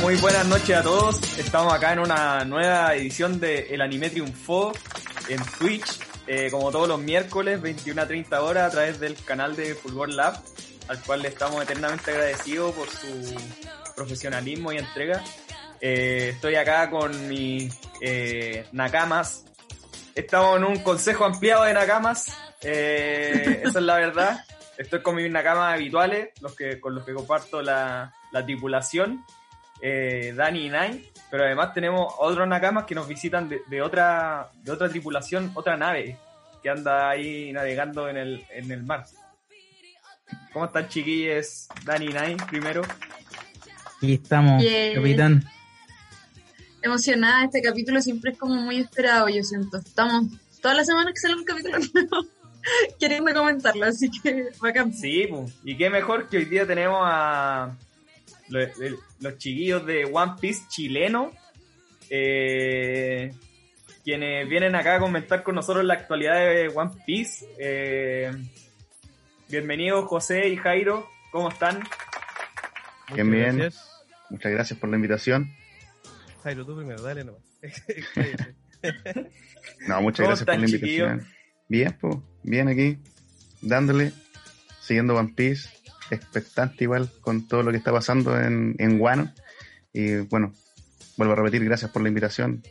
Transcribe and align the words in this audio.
Muy 0.00 0.16
buenas 0.16 0.46
noches 0.46 0.76
a 0.76 0.82
todos. 0.82 1.38
Estamos 1.38 1.72
acá 1.72 1.92
en 1.92 2.00
una 2.00 2.44
nueva 2.44 2.94
edición 2.94 3.40
de 3.40 3.68
El 3.70 3.80
Anime 3.80 4.10
Triunfó 4.10 4.72
en 5.28 5.40
Twitch, 5.58 6.00
eh, 6.26 6.50
como 6.50 6.70
todos 6.70 6.88
los 6.88 7.00
miércoles, 7.00 7.60
21 7.60 8.02
a 8.02 8.06
30 8.06 8.42
horas, 8.42 8.68
a 8.68 8.70
través 8.70 9.00
del 9.00 9.14
canal 9.24 9.56
de 9.56 9.74
Fulgor 9.74 10.10
Lab, 10.10 10.40
al 10.88 11.00
cual 11.02 11.22
le 11.22 11.28
estamos 11.28 11.62
eternamente 11.62 12.10
agradecidos 12.10 12.74
por 12.74 12.88
su 12.88 13.34
profesionalismo 13.94 14.72
y 14.72 14.78
entrega. 14.78 15.22
Eh, 15.80 16.30
estoy 16.34 16.56
acá 16.56 16.90
con 16.90 17.28
mis 17.28 17.78
eh, 18.00 18.66
Nakamas. 18.72 19.44
Estamos 20.14 20.58
en 20.58 20.64
un 20.64 20.78
consejo 20.82 21.24
ampliado 21.24 21.64
de 21.64 21.74
Nakamas. 21.74 22.36
Eh, 22.62 23.60
esa 23.64 23.78
es 23.78 23.84
la 23.84 23.96
verdad. 23.96 24.44
Estoy 24.78 25.00
con 25.02 25.16
mis 25.16 25.30
Nakamas 25.30 25.74
habituales, 25.74 26.30
los 26.40 26.54
que, 26.54 26.80
con 26.80 26.94
los 26.94 27.04
que 27.04 27.14
comparto 27.14 27.62
la, 27.62 28.14
la 28.32 28.44
tripulación. 28.44 29.24
Eh, 29.80 30.32
Dani 30.34 30.66
y 30.66 30.70
Nine, 30.70 31.04
pero 31.30 31.44
además 31.44 31.74
tenemos 31.74 32.12
otros 32.18 32.46
nakamas 32.48 32.84
que 32.84 32.94
nos 32.94 33.06
visitan 33.06 33.48
de, 33.48 33.60
de 33.68 33.82
otra 33.82 34.48
de 34.62 34.72
otra 34.72 34.88
tripulación, 34.88 35.50
otra 35.54 35.76
nave 35.76 36.16
que 36.62 36.70
anda 36.70 37.10
ahí 37.10 37.52
navegando 37.52 38.08
en 38.08 38.16
el, 38.16 38.44
en 38.50 38.70
el 38.70 38.82
mar. 38.82 39.04
¿Cómo 40.52 40.64
están 40.64 40.88
chiquillos? 40.88 41.68
Dani 41.84 42.06
y 42.06 42.08
Nine 42.08 42.36
primero. 42.48 42.82
Aquí 43.98 44.14
estamos, 44.14 44.62
capitán. 44.94 45.44
emocionada. 46.82 47.44
Este 47.44 47.62
capítulo 47.62 48.00
siempre 48.00 48.32
es 48.32 48.38
como 48.38 48.54
muy 48.54 48.80
esperado, 48.80 49.28
yo 49.28 49.42
siento. 49.42 49.78
Estamos 49.78 50.26
todas 50.60 50.76
las 50.76 50.86
semanas 50.86 51.12
que 51.14 51.20
sale 51.20 51.36
un 51.36 51.44
capítulo 51.44 51.78
nuevo 51.94 52.26
queriendo 52.98 53.32
comentarlo, 53.34 53.86
así 53.86 54.10
que 54.10 54.48
bacán. 54.60 54.92
Sí, 54.92 55.28
y 55.64 55.76
qué 55.76 55.90
mejor 55.90 56.28
que 56.28 56.38
hoy 56.38 56.44
día 56.46 56.66
tenemos 56.66 57.00
a 57.02 57.76
lo- 58.48 58.60
el- 58.60 58.96
los 59.20 59.38
chiquillos 59.38 59.84
de 59.86 60.04
One 60.04 60.32
Piece 60.40 60.62
chileno, 60.68 61.32
eh, 62.10 63.32
quienes 64.04 64.48
vienen 64.48 64.74
acá 64.74 64.96
a 64.96 65.00
comentar 65.00 65.42
con 65.42 65.54
nosotros 65.54 65.84
la 65.84 65.94
actualidad 65.94 66.34
de 66.36 66.68
One 66.68 66.92
Piece. 67.06 67.46
Eh, 67.58 68.30
bienvenidos 69.48 70.04
José 70.06 70.48
y 70.48 70.56
Jairo, 70.56 71.08
¿cómo 71.32 71.48
están? 71.48 71.80
Bien, 73.14 73.30
bien. 73.30 73.56
Gracias. 73.58 74.04
Muchas 74.30 74.52
gracias 74.52 74.78
por 74.80 74.88
la 74.90 74.96
invitación. 74.96 75.52
Jairo, 76.42 76.64
tú 76.66 76.76
primero, 76.76 77.02
dale 77.02 77.24
nomás. 77.24 77.42
No, 79.88 80.00
muchas 80.00 80.18
¿Cómo 80.24 80.28
gracias 80.28 80.46
por 80.46 80.58
la 80.58 80.66
invitación. 80.66 81.26
Bien, 81.68 81.96
pues, 82.00 82.16
bien 82.44 82.68
aquí, 82.68 82.98
dándole, 83.60 84.12
siguiendo 84.80 85.16
One 85.16 85.32
Piece, 85.34 85.68
expectante 86.10 86.84
igual 86.84 87.10
con 87.20 87.46
todo 87.48 87.62
lo 87.62 87.70
que 87.70 87.76
está 87.78 87.92
pasando 87.92 88.38
en, 88.40 88.74
en 88.78 89.00
Wano. 89.00 89.32
Y 89.92 90.16
bueno, 90.16 90.52
vuelvo 91.16 91.32
a 91.32 91.36
repetir, 91.36 91.64
gracias 91.64 91.90
por 91.90 92.02
la 92.02 92.08
invitación. 92.08 92.62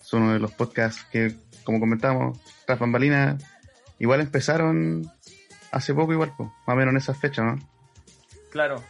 Es 0.00 0.12
uno 0.12 0.32
de 0.32 0.38
los 0.38 0.52
podcasts 0.52 1.04
que, 1.10 1.34
como 1.64 1.80
comentamos, 1.80 2.38
tras 2.66 2.78
bambalinas, 2.78 3.42
igual 3.98 4.20
empezaron 4.20 5.10
hace 5.72 5.94
poco 5.94 6.12
igual, 6.12 6.32
pues, 6.36 6.48
más 6.66 6.74
o 6.74 6.76
menos 6.76 6.92
en 6.92 6.98
esa 6.98 7.14
fecha, 7.14 7.42
¿no? 7.42 7.58
Claro, 8.50 8.82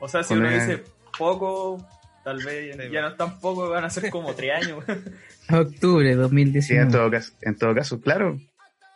o 0.00 0.08
sea, 0.08 0.22
si 0.22 0.30
Con 0.30 0.38
uno 0.38 0.48
el- 0.50 0.58
dice 0.60 0.82
poco, 1.18 1.86
tal 2.24 2.42
vez 2.44 2.74
Sí, 2.76 2.82
ya 2.92 3.02
no 3.02 3.08
es 3.08 3.16
tan 3.16 3.38
poco, 3.38 3.68
van 3.68 3.84
a 3.84 3.90
ser 3.90 4.10
como 4.10 4.34
tres 4.34 4.52
años. 4.64 4.84
Octubre 5.50 6.06
Sí, 6.06 6.12
en 6.12 6.18
2019. 6.18 6.90
todo 6.90 7.10
caso, 7.10 7.32
en 7.42 7.56
todo 7.58 7.74
caso, 7.74 8.00
claro, 8.00 8.38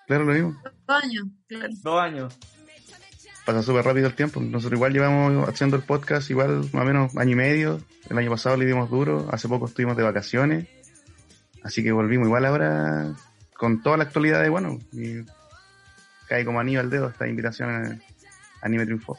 claro 0.06 0.24
lo 0.24 0.32
mismo. 0.32 0.62
Dos 0.86 1.02
años, 1.04 1.24
claro. 1.46 1.68
Dos 1.82 2.00
años. 2.00 2.38
Pasa 3.46 3.62
súper 3.62 3.84
rápido 3.84 4.08
el 4.08 4.14
tiempo. 4.14 4.40
Nosotros 4.40 4.76
igual 4.76 4.92
llevamos 4.92 5.48
haciendo 5.48 5.76
el 5.76 5.82
podcast 5.82 6.28
igual 6.30 6.58
más 6.72 6.82
o 6.82 6.84
menos 6.84 7.16
año 7.16 7.32
y 7.32 7.36
medio. 7.36 7.80
El 8.10 8.18
año 8.18 8.30
pasado 8.30 8.56
le 8.56 8.66
dimos 8.66 8.90
duro, 8.90 9.28
hace 9.30 9.48
poco 9.48 9.66
estuvimos 9.66 9.96
de 9.96 10.02
vacaciones. 10.02 10.66
Así 11.62 11.82
que 11.82 11.92
volvimos 11.92 12.26
igual 12.26 12.44
ahora 12.44 13.14
con 13.56 13.82
toda 13.82 13.96
la 13.96 14.04
actualidad 14.04 14.42
de 14.42 14.48
bueno. 14.50 14.78
Y 14.92 15.24
cae 16.28 16.44
como 16.44 16.60
anillo 16.60 16.80
al 16.80 16.90
dedo 16.90 17.08
esta 17.08 17.26
invitación 17.26 17.70
a 17.70 17.98
Anime 18.62 18.84
Triunfo. 18.84 19.18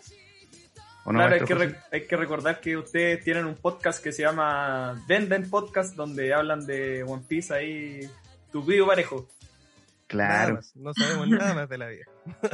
¿O 1.06 1.14
no, 1.14 1.20
claro, 1.20 1.36
hay 1.36 1.42
que, 1.42 1.56
re- 1.56 1.80
hay 1.94 2.06
que 2.06 2.18
recordar 2.18 2.60
que 2.60 2.76
ustedes 2.76 3.24
tienen 3.24 3.46
un 3.46 3.56
podcast 3.56 4.04
que 4.04 4.12
se 4.12 4.24
llama 4.24 5.02
Venden 5.08 5.50
Podcast, 5.50 5.96
donde 5.96 6.34
hablan 6.34 6.66
de 6.66 7.04
One 7.04 7.24
Piece 7.26 7.54
ahí, 7.54 8.10
tu 8.52 8.62
video 8.62 8.86
parejo. 8.88 9.26
Claro. 10.08 10.56
más, 10.56 10.76
no 10.76 10.94
sabemos 10.94 11.30
nada 11.30 11.54
más 11.54 11.70
de 11.70 11.78
la 11.78 11.88
vida. 11.88 12.04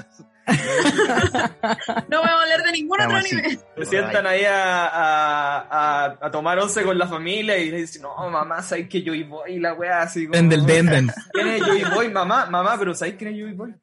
No 2.10 2.20
voy 2.20 2.30
a 2.30 2.42
hablar 2.42 2.64
de 2.66 2.72
ningún 2.74 3.00
otro 3.02 3.18
Estamos 3.18 3.26
así. 3.26 3.36
anime. 3.38 3.60
Se 3.78 3.86
sientan 3.86 4.28
ahí 4.28 4.44
a, 4.44 4.86
a, 4.88 5.68
a, 5.70 6.18
a 6.22 6.32
tomar 6.32 6.60
once 6.60 6.84
con 6.84 6.98
la 6.98 7.08
familia 7.08 7.58
y 7.58 7.72
le 7.72 7.78
dicen, 7.78 8.02
no, 8.04 8.30
mamá, 8.30 8.62
¿sabes 8.62 8.88
que 8.90 9.02
Joy 9.04 9.24
Boy? 9.24 9.54
Y 9.56 9.60
la 9.60 9.74
weá 9.74 10.02
así 10.02 10.26
como... 10.28 10.34
Venden, 10.34 10.66
venden. 10.66 11.10
¿Quién 11.32 11.48
es 11.48 11.62
Joy 11.66 11.84
Boy? 11.96 12.10
Mamá, 12.10 12.46
mamá, 12.48 12.76
pero 12.78 12.94
¿sabes 12.94 13.16
quién 13.18 13.34
es 13.34 13.40
Joy 13.42 13.54
Boy? 13.54 13.74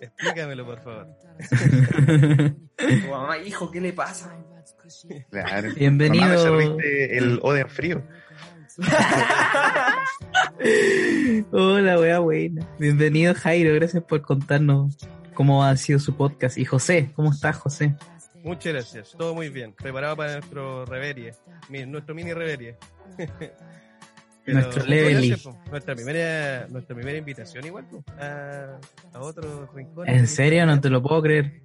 Explícamelo, 0.00 0.64
por 0.64 0.80
favor. 0.82 1.06
Mamá, 3.10 3.38
hijo, 3.38 3.70
¿qué 3.70 3.80
le 3.80 3.92
pasa? 3.92 4.34
claro. 5.30 5.68
Bienvenido. 5.74 6.24
Mamá, 6.24 6.36
me 6.36 6.42
serviste 6.42 7.18
el 7.18 7.38
Oden 7.42 7.68
frío. 7.68 8.02
Hola, 11.52 11.98
wea 12.00 12.18
buena. 12.20 12.66
Bienvenido, 12.78 13.34
Jairo. 13.34 13.74
Gracias 13.74 14.02
por 14.04 14.22
contarnos 14.22 14.96
cómo 15.34 15.64
ha 15.64 15.76
sido 15.76 15.98
su 15.98 16.16
podcast. 16.16 16.56
Y 16.58 16.64
José, 16.64 17.10
¿cómo 17.14 17.30
estás, 17.30 17.56
José? 17.58 17.94
Muchas 18.42 18.72
gracias. 18.72 19.12
Todo 19.16 19.34
muy 19.34 19.48
bien. 19.48 19.72
Preparado 19.72 20.16
para 20.16 20.32
nuestro 20.34 20.84
reverie. 20.86 21.34
mi- 21.68 21.86
nuestro 21.86 22.14
mini 22.14 22.32
reverie. 22.32 22.76
Pero 24.46 24.60
Nuestro 24.60 24.84
po. 25.42 25.58
Nuestra 25.70 25.94
primera, 25.94 26.66
nuestra 26.68 26.94
primera 26.94 27.16
invitación 27.16 27.64
igual, 27.64 27.86
a, 28.20 28.78
a 29.14 29.20
otro 29.20 29.66
rincón. 29.74 30.06
¿En 30.06 30.28
serio? 30.28 30.66
No 30.66 30.78
te 30.82 30.90
lo 30.90 31.02
puedo 31.02 31.22
creer. 31.22 31.62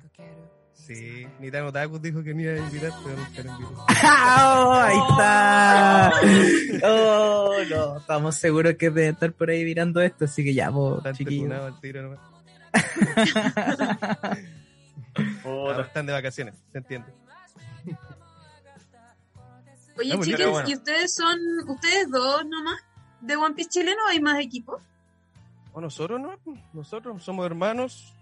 Sí, 0.95 1.27
Nitano 1.39 1.71
Takus 1.71 2.01
dijo 2.01 2.23
que 2.23 2.33
me 2.33 2.41
iba 2.43 2.53
a 2.53 2.57
invitar, 2.57 2.91
pero 3.03 3.15
nunca 3.15 3.43
lo 3.43 3.51
invitó. 3.51 3.85
¡Oh, 3.85 4.71
ahí 4.73 4.97
está! 5.11 6.11
¡Oh, 6.83 7.53
no! 7.69 7.97
Estamos 7.99 8.35
seguros 8.35 8.73
que 8.73 8.89
debe 8.89 9.09
estar 9.09 9.31
por 9.33 9.51
ahí 9.51 9.63
mirando 9.63 10.01
esto, 10.01 10.25
así 10.25 10.43
que 10.43 10.51
ya, 10.55 10.71
vos, 10.71 11.03
chiquillos. 11.13 11.51
Ahora 15.45 15.81
están 15.83 16.05
de 16.07 16.13
vacaciones, 16.13 16.55
se 16.71 16.77
entiende. 16.79 17.13
Oye, 19.97 20.13
Ah, 20.13 20.17
muy 20.17 20.25
chicos, 20.25 20.49
bueno. 20.49 20.69
¿y 20.69 20.73
ustedes 20.73 21.13
son, 21.13 21.37
ustedes 21.67 22.09
dos 22.09 22.45
nomás 22.45 22.79
de 23.21 23.35
One 23.35 23.53
Piece 23.53 23.69
chileno 23.69 24.01
o 24.05 24.07
hay 24.07 24.19
más 24.21 24.39
equipos? 24.39 24.81
O 25.73 25.81
nosotros 25.81 26.19
no, 26.19 26.35
nosotros 26.73 27.21
somos 27.23 27.45
hermanos 27.45 28.13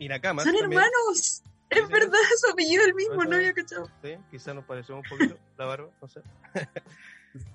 y 0.00 0.08
Nakamas. 0.08 0.44
Son 0.44 0.54
también. 0.56 0.80
hermanos. 0.82 1.42
Es 1.70 1.88
verdad, 1.88 2.18
su 2.40 2.50
apellido 2.50 2.82
es 2.82 2.88
el 2.88 2.94
mismo, 2.94 3.24
no 3.24 3.36
había 3.36 3.52
cachado. 3.52 3.90
Sí, 4.02 4.16
quizás 4.30 4.54
nos 4.54 4.64
parecemos 4.64 5.02
un 5.04 5.18
poquito 5.18 5.38
la 5.56 5.66
barba, 5.66 5.90
no 6.00 6.08
sé. 6.08 6.20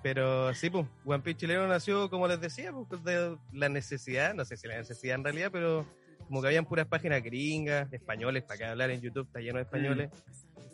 Pero 0.03 0.53
sí, 0.53 0.69
pues, 0.69 0.85
One 1.05 1.23
Piece 1.23 1.39
chileno 1.39 1.67
nació, 1.67 2.09
como 2.09 2.27
les 2.27 2.39
decía, 2.39 2.71
pues, 2.71 3.03
de 3.03 3.37
la 3.51 3.69
necesidad, 3.69 4.33
no 4.33 4.45
sé 4.45 4.55
si 4.57 4.67
la 4.67 4.77
necesidad 4.77 5.15
en 5.15 5.23
realidad, 5.23 5.49
pero 5.51 5.85
como 6.27 6.41
que 6.41 6.47
habían 6.47 6.65
puras 6.65 6.87
páginas 6.87 7.23
gringas, 7.23 7.91
españoles, 7.91 8.43
para 8.43 8.57
que 8.57 8.65
hablar 8.65 8.91
en 8.91 9.01
YouTube, 9.01 9.25
está 9.27 9.39
lleno 9.39 9.57
de 9.57 9.63
españoles, 9.63 10.09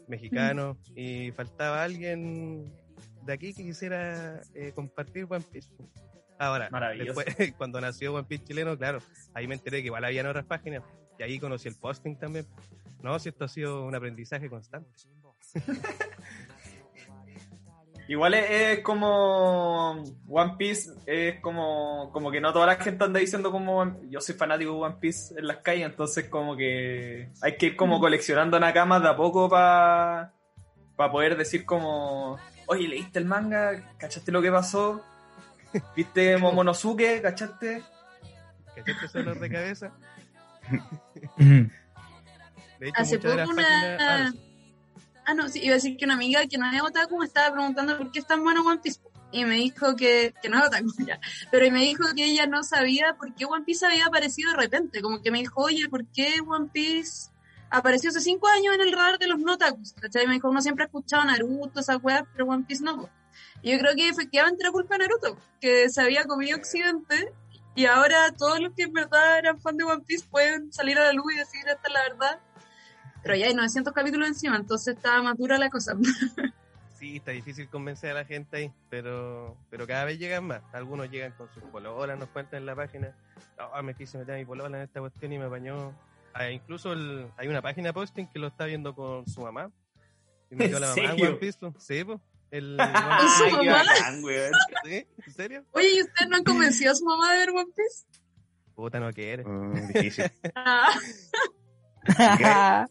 mexicanos, 0.07 0.77
y 0.95 1.31
faltaba 1.31 1.83
alguien 1.83 2.71
de 3.25 3.33
aquí 3.33 3.53
que 3.53 3.63
quisiera 3.63 4.41
eh, 4.53 4.74
compartir 4.75 5.25
One 5.30 5.44
Piece. 5.51 5.69
pues. 5.75 5.89
Ahora, 6.38 6.69
Maravilloso. 6.69 7.19
después, 7.19 7.53
cuando 7.57 7.81
nació 7.81 8.13
One 8.13 8.27
Piece 8.27 8.45
chileno, 8.45 8.77
claro, 8.77 9.00
ahí 9.33 9.47
me 9.47 9.56
enteré 9.56 9.81
que 9.81 9.88
igual 9.88 10.06
habían 10.06 10.25
otras 10.27 10.45
páginas, 10.45 10.83
y 11.18 11.24
ahí 11.24 11.39
conocí 11.39 11.68
el 11.68 11.75
posting 11.75 12.15
también. 12.15 12.45
No, 13.01 13.18
si 13.19 13.30
esto 13.30 13.46
ha 13.46 13.48
sido 13.48 13.86
un 13.86 13.96
aprendizaje 13.96 14.50
constante. 14.50 14.90
Igual 18.10 18.34
es, 18.34 18.50
es 18.50 18.80
como 18.80 20.04
One 20.28 20.56
Piece, 20.57 20.90
es 21.06 21.40
como, 21.42 22.10
como 22.12 22.31
que 22.31 22.42
no 22.42 22.51
toda 22.51 22.66
la 22.66 22.78
gente 22.78 23.04
anda 23.04 23.19
diciendo 23.19 23.51
como 23.51 24.01
yo 24.10 24.19
soy 24.19 24.34
fanático 24.34 24.72
de 24.74 24.80
One 24.80 24.96
Piece 25.00 25.36
en 25.38 25.46
las 25.46 25.57
calles, 25.57 25.86
entonces 25.86 26.28
como 26.28 26.57
que 26.57 27.30
hay 27.40 27.56
que 27.57 27.68
ir 27.68 27.75
como 27.75 28.00
coleccionando 28.00 28.60
nakamas 28.60 29.04
de 29.04 29.10
a 29.10 29.16
poco 29.16 29.48
para 29.48 30.34
poder 30.98 31.38
decir 31.38 31.68
como, 31.68 32.40
oye, 32.66 32.88
¿leíste 32.88 33.19
el 33.19 33.25
manga? 33.25 33.96
¿Cachaste 34.00 34.31
lo 34.31 34.42
que 34.42 34.51
pasó? 34.51 35.04
¿Viste 35.96 36.36
Momonosuke? 36.40 37.22
¿Cachaste? 37.22 37.84
¿Cachaste 38.75 39.06
ese 39.06 39.19
dolor 39.19 39.40
de 39.40 39.50
cabeza? 39.51 39.92
Ujú. 42.80 42.86
De 42.86 42.90
hecho, 42.90 43.02
Hace 43.02 43.18
de 43.18 43.20
poco 43.20 43.36
páginas- 43.56 43.56
una... 43.58 43.98
ah, 44.28 44.34
Ah, 45.26 45.34
no, 45.36 45.48
sí, 45.48 45.60
iba 45.62 45.74
a 45.74 45.76
decir 45.76 45.96
que 45.96 46.06
una 46.06 46.16
amiga 46.16 46.42
que 46.48 46.58
no 46.58 46.72
es 46.72 46.81
otaku 46.81 47.20
me 47.20 47.26
estaba 47.28 47.54
preguntando 47.54 47.96
por 48.00 48.12
qué 48.12 48.18
es 48.20 48.26
tan 48.26 48.42
bueno 48.44 48.64
One 48.66 48.80
Piece. 48.81 49.00
Y 49.31 49.46
me 49.46 49.56
dijo 49.56 49.96
que, 49.96 50.34
que 50.42 50.50
no 50.50 50.58
es 50.58 50.66
otaku 50.66 50.88
ya, 51.08 51.20
pero 51.52 51.68
y 51.68 51.72
me 51.72 51.81
dijo 51.81 52.04
que 52.16 52.26
ella 52.26 52.48
no 52.48 52.64
sabía 52.64 53.14
por 53.16 53.36
qué 53.36 53.46
One 53.46 53.64
Piece 53.64 53.86
había 53.86 54.08
aparecido 54.08 54.50
de 54.52 54.58
repente. 54.58 55.02
Como 55.02 55.22
que 55.22 55.30
me 55.30 55.38
dijo, 55.40 55.62
oye, 55.62 55.88
¿por 55.88 56.04
qué 56.08 56.34
One 56.48 56.70
Piece 56.74 57.30
apareció 57.70 58.10
hace 58.10 58.22
cinco 58.22 58.48
años 58.48 58.74
en 58.74 58.82
el 58.82 58.92
radar 58.92 59.20
de 59.20 59.28
los 59.28 59.38
no 59.38 59.54
otakus? 59.54 59.94
¿Cachai? 59.94 60.25
Me 60.25 60.34
dijo, 60.34 60.50
uno 60.50 60.62
siempre 60.62 60.86
ha 60.86 60.88
escuchado 60.88 61.24
Naruto, 61.25 61.80
esa 61.80 61.98
weá, 61.98 62.25
pero 62.34 62.46
One 62.48 62.64
Piece 62.68 62.84
no. 62.84 63.02
po". 63.02 63.10
Y 63.62 63.72
yo 63.74 63.78
creo 63.78 63.94
que 63.94 64.10
efectivamente 64.10 64.64
era 64.64 64.72
culpa 64.72 64.96
de 64.98 65.04
Naruto, 65.04 65.38
que 65.62 65.90
se 65.90 66.02
había 66.02 66.24
comido 66.24 66.58
Occidente 66.58 67.32
y 67.75 67.86
ahora 67.86 68.32
todos 68.36 68.60
los 68.60 68.74
que 68.74 68.84
en 68.84 68.94
verdad 68.94 69.38
eran 69.38 69.60
fan 69.62 69.78
de 69.78 69.84
One 69.84 70.02
Piece 70.08 70.25
pueden 70.28 70.74
salir 70.74 70.98
a 70.98 71.04
la 71.04 71.14
luz 71.14 71.34
y 71.34 71.38
decir 71.38 71.60
esta 71.68 71.88
es 71.88 71.94
la 71.94 72.02
verdad. 72.02 72.40
Pero 73.24 73.36
ya 73.36 73.48
hay 73.48 73.54
900 73.54 73.94
capítulos 73.94 74.27
encima, 74.27 74.56
entonces 74.56 74.95
estaba 74.95 75.21
más 75.21 75.38
dura 75.38 75.57
la 75.57 75.69
cosa. 75.69 75.94
Sí, 77.00 77.16
está 77.16 77.31
difícil 77.31 77.69
convencer 77.69 78.12
a 78.12 78.13
la 78.13 78.25
gente 78.25 78.57
ahí, 78.57 78.74
pero 78.89 79.56
pero 79.69 79.88
cada 79.88 80.04
vez 80.04 80.19
llegan 80.19 80.44
más. 80.48 80.62
Algunos 80.74 81.10
llegan 81.10 81.31
con 81.31 81.48
sus 81.54 81.63
pololas, 81.63 82.19
nos 82.19 82.27
cuentan 82.27 82.60
en 82.60 82.66
la 82.66 82.75
página. 82.75 83.16
No, 83.57 83.83
me 83.83 83.94
quise 83.94 84.18
meter 84.18 84.36
a 84.36 84.38
mi 84.38 84.44
polola 84.44 84.80
en 84.80 84.83
esta 84.83 85.00
cuestión 85.00 85.31
y 85.31 85.39
me 85.39 85.45
apañó. 85.45 85.94
Ah, 86.33 86.50
incluso 86.51 86.92
el- 86.92 87.31
hay 87.38 87.48
una 87.48 87.62
página 87.62 87.94
posting 87.94 88.25
que 88.27 88.38
lo 88.38 88.48
está 88.48 88.66
viendo 88.66 88.94
con 88.94 89.25
su 89.30 89.39
mamá. 89.39 89.72
Y 90.51 90.56
metió 90.57 90.75
a 90.75 90.80
la 90.81 90.94
¿En 90.94 91.04
mamá 91.04 91.15
en? 91.18 91.25
One 91.27 91.36
Piece. 91.38 91.57
po. 91.60 91.74
Sí, 91.80 92.04
pues. 92.04 92.19
El, 92.51 92.75
¿Con 92.77 93.30
su 93.30 93.44
Ay, 93.45 93.51
qué 93.62 93.69
mamá? 93.69 93.83
¿Sí? 94.83 95.07
¿En 95.25 95.33
serio? 95.33 95.63
Oye, 95.72 95.94
¿y 95.95 96.01
ustedes 96.01 96.30
no 96.30 96.36
han 96.36 96.44
convencido 96.44 96.92
a 96.92 96.95
su 96.95 97.06
mamá 97.06 97.31
de 97.31 97.38
ver 97.38 97.50
One 97.51 97.72
Piece? 97.77 98.06
Puta, 98.75 99.00
no 99.00 99.13
quiere. 99.13 99.45
Oh, 99.45 99.72
difícil. 99.94 100.30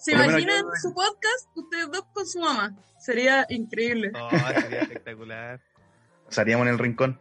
¿Se 0.00 0.12
imaginan 0.12 0.64
su 0.80 0.94
podcast? 0.94 1.48
Ustedes 1.54 1.90
dos 1.90 2.06
con 2.14 2.26
su 2.26 2.40
mamá. 2.40 2.74
Sería 2.98 3.44
increíble. 3.50 4.12
Oh, 4.18 4.30
sería 4.30 4.80
espectacular. 4.80 5.60
Salíamos 6.28 6.66
en 6.66 6.72
el 6.72 6.78
rincón. 6.78 7.20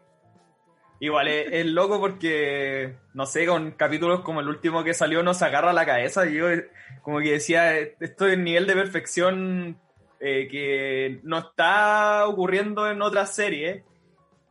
Igual 1.02 1.28
es, 1.28 1.48
es 1.52 1.66
loco 1.66 2.00
porque, 2.00 2.96
no 3.14 3.26
sé, 3.26 3.46
con 3.46 3.72
capítulos 3.72 4.22
como 4.22 4.40
el 4.40 4.48
último 4.48 4.86
que 4.86 4.94
salió 4.94 5.24
nos 5.24 5.42
agarra 5.42 5.74
la 5.74 5.86
cabeza. 5.86 6.26
Y 6.26 6.36
yo 6.36 6.50
eh, 6.50 6.70
como 7.02 7.20
que 7.20 7.34
decía, 7.34 7.78
eh, 7.78 7.98
esto 8.00 8.28
es 8.28 8.34
el 8.34 8.46
nivel 8.46 8.66
de 8.66 8.74
perfección 8.74 9.78
eh, 10.22 10.48
que 10.50 11.20
no 11.24 11.40
está 11.40 12.28
ocurriendo 12.28 12.90
en 12.90 13.02
otras 13.02 13.36
series. 13.36 13.84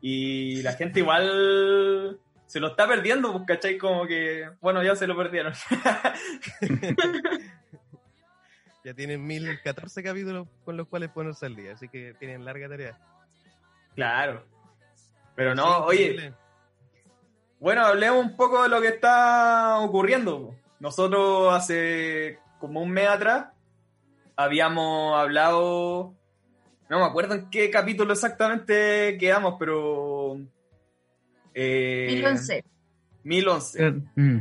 Y 0.03 0.61
la 0.63 0.75
gente 0.75 1.01
igual 1.01 2.21
se 2.45 2.61
lo 2.61 2.69
está 2.69 2.87
perdiendo, 2.87 3.33
pues, 3.33 3.45
¿cachai? 3.47 3.79
Como 3.79 4.07
que, 4.07 4.51
bueno, 4.61 4.83
ya 4.83 4.95
se 4.97 5.07
lo 5.07 5.17
perdieron. 5.17 5.55
Ya 8.89 8.95
tienen 8.95 9.27
1014 9.27 10.03
capítulos 10.03 10.49
con 10.65 10.79
los 10.79 10.89
cuales 10.89 11.11
ponerse 11.11 11.45
al 11.45 11.55
día, 11.55 11.75
así 11.75 11.91
que 11.91 12.15
tienen 12.19 12.43
larga 12.47 12.71
tarea. 12.71 12.99
claro. 13.95 14.47
Pero 15.35 15.51
Sí, 15.51 15.57
no, 15.59 15.79
oye, 15.85 16.03
increíble. 16.05 16.35
Bueno, 17.61 17.85
hablemos 17.85 18.25
un 18.25 18.35
poco 18.35 18.63
de 18.63 18.71
lo 18.71 18.81
que 18.81 18.89
está 18.89 19.79
ocurriendo. 19.81 20.55
Nosotros 20.81 21.53
hace 21.53 22.39
como 22.59 22.81
un 22.81 22.91
mes 22.91 23.09
atrás 23.09 23.49
habíamos 24.37 25.21
hablado, 25.21 26.15
no 26.89 26.99
me 26.99 27.05
acuerdo 27.05 27.35
en 27.35 27.51
qué 27.51 27.69
capítulo 27.69 28.15
exactamente 28.15 29.19
quedamos, 29.21 29.57
pero... 29.59 30.41
Eh, 31.53 32.07
2011. 32.23 32.65
1011. 33.23 33.93
Mm. 34.17 34.39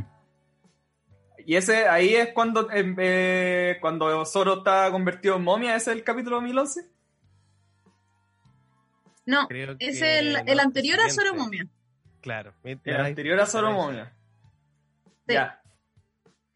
Y 1.48 1.56
ese 1.56 1.88
ahí 1.88 2.14
es 2.14 2.34
cuando, 2.34 2.70
eh, 2.70 2.94
eh, 2.98 3.78
cuando 3.80 4.22
Zoro 4.26 4.58
está 4.58 4.90
convertido 4.90 5.36
en 5.36 5.44
momia, 5.44 5.74
¿ese 5.76 5.92
es 5.92 5.96
el 5.96 6.04
capítulo 6.04 6.42
1011? 6.42 6.90
No, 9.24 9.48
Creo 9.48 9.74
es 9.78 9.98
que 9.98 10.18
el, 10.18 10.32
no, 10.34 10.38
el 10.44 10.60
anterior 10.60 11.00
a. 11.00 11.08
Zoro 11.08 11.34
Momia. 11.34 11.66
Claro. 12.20 12.52
El 12.62 12.96
anterior 13.00 13.40
a 13.40 13.46
Zoro 13.46 13.72
momia. 13.72 14.14
Sí. 15.26 15.32
Ya. 15.32 15.62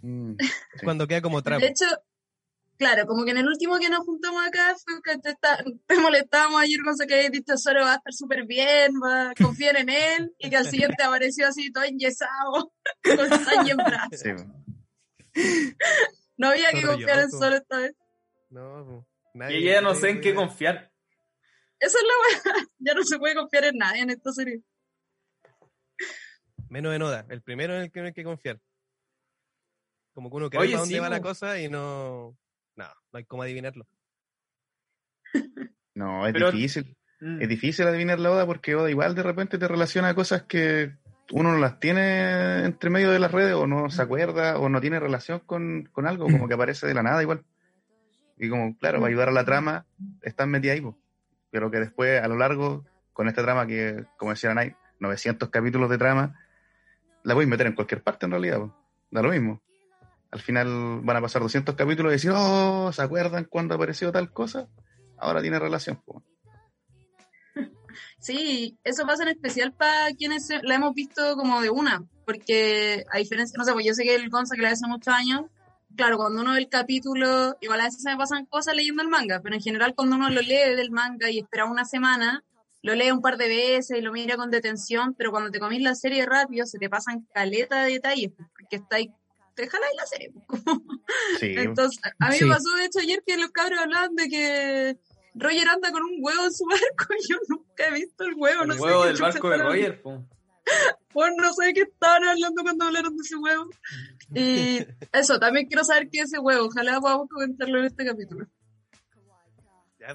Mm, 0.03 0.35
Es 0.75 0.83
Cuando 0.83 1.07
queda 1.09 1.23
como 1.23 1.43
trapo. 1.43 1.63
De 1.63 1.69
hecho, 1.69 1.87
claro, 2.77 3.07
como 3.07 3.25
que 3.25 3.31
en 3.31 3.39
el 3.39 3.49
último 3.49 3.79
que 3.79 3.89
nos 3.89 4.01
juntamos 4.01 4.47
acá 4.47 4.75
fue 4.85 5.01
que 5.03 5.19
te, 5.21 5.31
está- 5.31 5.65
te 5.87 5.99
molestábamos 6.01 6.61
ayer 6.61 6.81
con 6.85 6.95
que 7.09 7.15
habías 7.15 7.33
dicho 7.33 7.57
Zoro 7.57 7.81
va 7.81 7.93
a 7.93 7.97
estar 7.97 8.13
súper 8.13 8.45
bien, 8.45 8.93
va 9.03 9.31
a 9.31 9.35
confiar 9.35 9.79
en 9.79 9.89
él, 9.89 10.35
y 10.39 10.51
que 10.51 10.57
al 10.59 10.67
siguiente 10.67 11.03
apareció 11.03 11.49
así 11.49 11.73
todo 11.73 11.85
enyesado, 11.85 12.73
con 13.05 13.29
sangre 13.43 13.71
en 13.71 13.77
brazos. 13.79 14.21
sí, 14.21 14.31
No 16.37 16.49
había 16.49 16.71
que 16.73 16.83
confiar 16.83 17.19
en 17.21 17.27
Yoko. 17.27 17.39
Zoro 17.39 17.57
esta 17.57 17.79
vez. 17.79 17.97
No, 18.51 19.07
Y 19.35 19.39
nadie- 19.39 19.63
ya 19.65 19.81
no 19.81 19.89
nadie 19.91 20.01
sé 20.01 20.11
en 20.11 20.21
qué 20.21 20.35
confiar. 20.35 20.91
Esa 21.79 21.99
es 21.99 22.05
la 22.05 22.53
weá. 22.53 22.67
Ya 22.79 22.95
no 22.95 23.05
se 23.05 23.19
puede 23.19 23.35
confiar 23.35 23.65
en 23.65 23.77
nadie 23.79 24.03
en 24.03 24.11
esta 24.11 24.33
serie. 24.33 24.61
Menos 26.69 26.95
en 26.95 27.03
Oda, 27.03 27.27
el 27.29 27.43
primero 27.43 27.75
en 27.75 27.83
el 27.83 27.93
que 27.93 28.01
no 28.01 28.07
hay 28.07 28.13
que 28.13 28.25
confiar. 28.25 28.61
Como 30.15 30.31
que 30.31 30.37
uno 30.37 30.51
cree 30.51 30.61
Oye, 30.63 30.71
para 30.73 30.81
dónde 30.81 30.95
sí, 30.95 31.01
va 31.01 31.09
la 31.09 31.21
cosa 31.23 31.59
y 31.61 31.69
no. 31.69 32.37
No, 32.77 32.85
no 33.13 33.19
hay 33.19 33.25
cómo 33.25 33.43
adivinarlo. 33.43 33.87
No, 35.95 36.27
es 36.27 36.33
Pero- 36.33 36.51
difícil. 36.53 36.97
Mm. 37.21 37.41
Es 37.43 37.49
difícil 37.49 37.87
adivinar 37.87 38.19
la 38.19 38.33
Oda 38.33 38.47
porque 38.47 38.75
Oda 38.75 38.91
igual 38.91 39.15
de 39.15 39.23
repente 39.23 39.57
te 39.59 39.69
relaciona 39.69 40.09
a 40.09 40.15
cosas 40.15 40.43
que 40.43 40.97
uno 41.33 41.53
no 41.53 41.59
las 41.59 41.81
tiene 41.81 42.65
entre 42.65 42.91
medio 42.91 43.11
de 43.11 43.19
las 43.19 43.33
redes 43.33 43.55
o 43.55 43.67
no 43.67 43.91
se 43.91 44.03
acuerda 44.03 44.59
o 44.59 44.69
no 44.69 44.81
tiene 44.81 45.01
relación 45.01 45.41
con, 45.41 45.89
con 45.91 46.07
algo, 46.07 46.25
como 46.27 46.47
que 46.47 46.55
aparece 46.55 46.87
de 46.87 46.95
la 46.95 47.03
nada 47.03 47.23
igual. 47.23 47.43
Y 48.37 48.49
como, 48.49 48.77
claro, 48.79 49.01
va 49.01 49.07
a 49.07 49.11
ayudar 49.11 49.29
a 49.29 49.33
la 49.33 49.45
trama, 49.45 49.87
están 50.21 50.51
metidas 50.51 50.75
ahí, 50.75 50.81
po. 50.83 50.99
pero 51.51 51.71
que 51.71 51.79
después 51.79 52.23
a 52.23 52.29
lo 52.29 52.37
largo, 52.37 52.85
con 53.13 53.29
esta 53.29 53.43
trama 53.43 53.67
que, 53.67 54.05
como 54.17 54.33
decían 54.33 54.59
ahí, 54.59 54.75
900 55.01 55.49
capítulos 55.49 55.89
de 55.91 55.99
trama, 55.99 56.39
la 57.23 57.35
voy 57.35 57.45
a 57.45 57.49
meter 57.49 57.67
en 57.67 57.75
cualquier 57.75 58.03
parte 58.03 58.27
en 58.27 58.33
realidad, 58.33 58.59
po. 58.59 58.77
da 59.11 59.23
lo 59.23 59.31
mismo. 59.31 59.63
Al 60.31 60.41
final 60.41 61.01
van 61.03 61.17
a 61.17 61.21
pasar 61.21 61.43
200 61.43 61.75
capítulos 61.75 62.13
y 62.13 62.15
decir, 62.15 62.33
oh, 62.35 62.91
¿se 62.93 63.03
acuerdan 63.03 63.45
cuando 63.45 63.75
apareció 63.75 64.13
tal 64.13 64.33
cosa? 64.33 64.69
Ahora 65.19 65.41
tiene 65.41 65.59
relación. 65.59 65.97
po. 66.05 66.23
Sí, 68.19 68.77
eso 68.85 69.07
pasa 69.07 69.23
en 69.23 69.31
especial 69.31 69.73
para 69.73 70.13
quienes 70.17 70.49
la 70.63 70.75
hemos 70.75 70.95
visto 70.95 71.37
como 71.37 71.61
de 71.61 71.71
una, 71.71 72.05
porque 72.25 73.05
a 73.13 73.19
diferencia, 73.19 73.57
no 73.59 73.65
sé, 73.65 73.73
pues 73.73 73.87
yo 73.87 73.95
sé 73.95 74.05
que 74.05 74.15
el 74.15 74.29
Gonza 74.31 74.55
que 74.55 74.63
la 74.63 74.69
ve 74.69 74.75
hace 74.75 74.87
muchos 74.87 75.13
años, 75.13 75.43
claro, 75.97 76.17
cuando 76.17 76.41
uno 76.43 76.53
ve 76.53 76.59
el 76.59 76.69
capítulo, 76.69 77.57
igual 77.61 77.81
a 77.81 77.85
veces 77.85 78.03
se 78.03 78.11
me 78.11 78.17
pasan 78.17 78.47
cosas 78.47 78.75
leyendo 78.75 79.03
el 79.03 79.09
manga, 79.09 79.41
pero 79.43 79.55
en 79.55 79.61
general 79.63 79.95
cuando 79.95 80.17
uno 80.17 80.31
lo 80.31 80.41
lee 80.41 80.75
del 80.77 80.91
manga 80.91 81.31
y 81.31 81.39
espera 81.41 81.65
una 81.67 81.85
semana, 81.85 82.45
lo 82.83 82.95
lee 82.95 83.11
un 83.11 83.21
par 83.23 83.37
de 83.37 83.47
veces 83.49 83.97
y 83.99 84.01
lo 84.01 84.13
mira 84.13 84.37
con 84.37 84.51
detención, 84.51 85.15
pero 85.15 85.31
cuando 85.31 85.51
te 85.51 85.61
comís 85.61 85.83
la 85.83 85.95
serie 85.95 86.27
rápido 86.27 86.67
se 86.67 86.79
te 86.79 86.89
pasan 86.89 87.27
caleta 87.35 87.85
de 87.85 87.93
detalles, 87.93 88.33
porque 88.37 88.77
está 88.77 88.97
ahí, 88.97 89.11
te 89.55 89.69
jaláis 89.69 89.93
la 89.97 90.07
serie. 90.07 90.33
Sí, 91.39 91.55
Entonces, 91.57 92.01
a 92.19 92.31
mí 92.31 92.37
Sí. 92.39 92.45
me 92.45 92.51
pasó 92.53 92.75
de 92.77 92.85
hecho 92.87 92.99
ayer 93.01 93.23
que 93.27 93.37
los 93.37 93.51
cabros 93.51 93.79
hablaban 93.81 94.15
de 94.17 94.29
que 94.29 94.97
Roger 95.35 95.69
anda 95.69 95.91
con 95.93 96.03
un 96.03 96.17
huevo 96.21 96.45
en 96.45 96.53
su 96.53 96.65
barco 96.71 97.15
y 97.19 97.29
yo 97.33 97.37
nunca 97.49 97.87
he 97.89 97.93
visto 97.93 98.25
el 98.25 98.35
huevo. 98.35 98.65
no 98.67 98.73
El 98.75 98.79
sé 98.79 98.85
huevo 98.85 99.03
qué 99.03 99.09
del 99.09 99.23
barco 99.23 99.51
de 99.51 99.57
Roger, 99.59 100.03
po. 100.03 100.25
Pues 101.13 101.33
no 101.37 101.53
sé 101.53 101.67
de 101.67 101.73
qué 101.75 101.81
estaban 101.83 102.25
hablando 102.25 102.63
cuando 102.63 102.85
hablaron 102.87 103.17
de 103.17 103.23
ese 103.23 103.37
huevo. 103.37 103.69
Y 104.35 104.79
eso, 105.13 105.39
también 105.41 105.67
quiero 105.67 105.85
saber 105.85 106.09
qué 106.11 106.21
es 106.21 106.25
ese 106.27 106.39
huevo. 106.39 106.67
Ojalá 106.67 107.01
podamos 107.01 107.29
comentarlo 107.29 107.79
en 107.81 107.85
este 107.87 108.05
capítulo. 108.07 108.47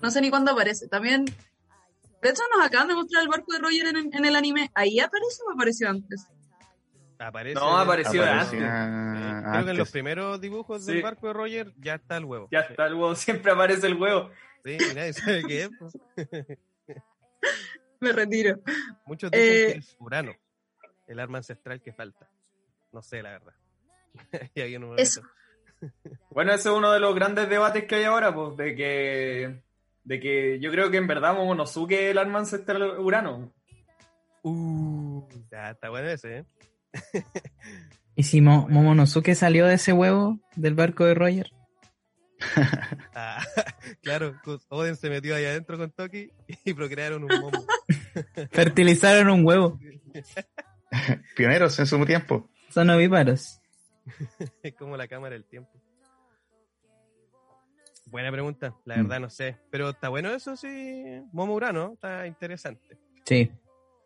No 0.02 0.12
sé 0.12 0.22
ni 0.22 0.30
cuándo 0.30 0.52
aparece. 0.52 0.88
También, 0.88 1.26
de 1.26 2.30
hecho, 2.30 2.42
nos 2.56 2.66
acaban 2.66 2.88
de 2.88 2.96
mostrar 2.96 3.24
el 3.24 3.30
barco 3.30 3.54
de 3.54 3.60
Roger 3.60 3.88
en, 3.88 4.14
en 4.14 4.26
el 4.26 4.36
anime. 4.36 4.70
¿Ahí 4.74 5.00
aparece 5.00 5.42
o 5.48 5.52
apareció 5.54 5.90
antes? 5.90 6.28
Aparece 7.20 7.56
No, 7.56 7.78
apareció 7.78 8.22
aparecía 8.24 8.46
Sí, 8.46 8.58
Creo 8.58 9.66
que 9.66 9.72
en 9.72 9.78
los 9.78 9.88
antes. 9.88 9.92
primeros 9.92 10.40
dibujos 10.42 10.86
Sí. 10.86 10.94
del 10.94 11.02
barco 11.04 11.28
de 11.28 11.34
Roger 11.34 11.74
ya 11.78 11.96
está 11.96 12.18
el 12.18 12.26
huevo. 12.26 12.48
Ya 12.52 12.60
está 12.60 12.86
el 12.88 12.94
huevo, 12.96 13.16
siempre 13.16 13.52
aparece 13.52 13.88
el 13.88 13.96
huevo. 13.96 14.30
Sí, 14.66 14.72
y 14.74 14.94
nadie 14.96 15.14
sabe 15.14 15.44
qué 15.46 15.62
es. 15.64 15.70
pues. 15.80 15.94
Me 18.00 18.12
retiro. 18.12 18.60
Muchos 19.06 19.32
dicen 19.32 19.50
Eh, 19.50 19.74
que 19.74 19.80
es 19.80 19.96
Urano, 20.00 20.34
el 21.08 21.20
arma 21.20 21.40
ancestral 21.40 21.82
que 21.82 21.94
falta. 21.94 22.30
No 22.92 23.02
sé, 23.02 23.22
la 23.24 23.32
verdad. 23.32 23.54
y 24.56 24.62
ahí 24.62 24.78
no 24.80 24.88
me 24.90 25.02
Eso. 25.02 25.22
Bueno, 26.32 26.54
ese 26.54 26.70
es 26.70 26.76
uno 26.76 26.92
de 26.92 27.00
los 27.00 27.14
grandes 27.16 27.50
debates 27.50 27.86
que 27.86 27.96
hay 27.96 28.04
ahora, 28.06 28.34
pues, 28.34 28.58
de 28.58 28.76
que 28.76 29.62
de 30.04 30.20
que 30.22 30.60
yo 30.62 30.72
creo 30.72 30.90
que 30.90 30.98
en 30.98 31.06
verdad 31.08 31.36
Momonosuke 31.36 31.92
es 31.92 32.12
el 32.12 32.18
arma 32.18 32.40
ancestral 32.40 33.00
Urano. 33.00 33.52
Uh, 34.44 35.28
ya 35.52 35.72
está 35.72 35.90
bueno 35.90 36.08
ese, 36.10 36.38
¿eh? 36.40 36.46
¿Y 38.16 38.24
si 38.24 38.42
Mo- 38.42 38.68
Momonosuke 38.70 39.36
salió 39.36 39.66
de 39.68 39.74
ese 39.76 39.92
huevo 39.94 40.40
del 40.56 40.76
barco 40.76 41.04
de 41.06 41.14
Roger? 41.14 41.52
Ah, 43.16 43.44
claro, 44.04 44.36
Oden 44.70 44.96
se 44.96 45.10
metió 45.10 45.36
ahí 45.36 45.46
adentro 45.46 45.78
con 45.78 45.90
Toki 45.92 46.30
y 46.66 46.74
procrearon 46.74 47.24
un 47.24 47.40
momo. 47.40 47.66
Fertilizaron 48.52 49.30
un 49.30 49.46
huevo. 49.46 49.80
Pioneros 51.36 51.78
en 51.80 51.88
su 51.88 52.06
tiempo. 52.06 52.48
Son 52.70 52.90
ovíparos. 52.90 53.60
Es 54.62 54.74
como 54.76 54.96
la 54.98 55.08
cámara 55.08 55.34
del 55.34 55.46
tiempo. 55.46 55.72
Buena 58.06 58.32
pregunta, 58.32 58.74
la 58.86 58.96
Mm. 58.98 59.04
verdad 59.04 59.20
no 59.20 59.30
sé. 59.30 59.58
Pero 59.70 59.90
está 59.90 60.10
bueno 60.10 60.30
eso, 60.32 60.56
sí. 60.56 61.04
Momo 61.34 61.56
Urano, 61.56 61.94
está 61.94 62.26
interesante. 62.28 62.98
Sí. 63.26 63.52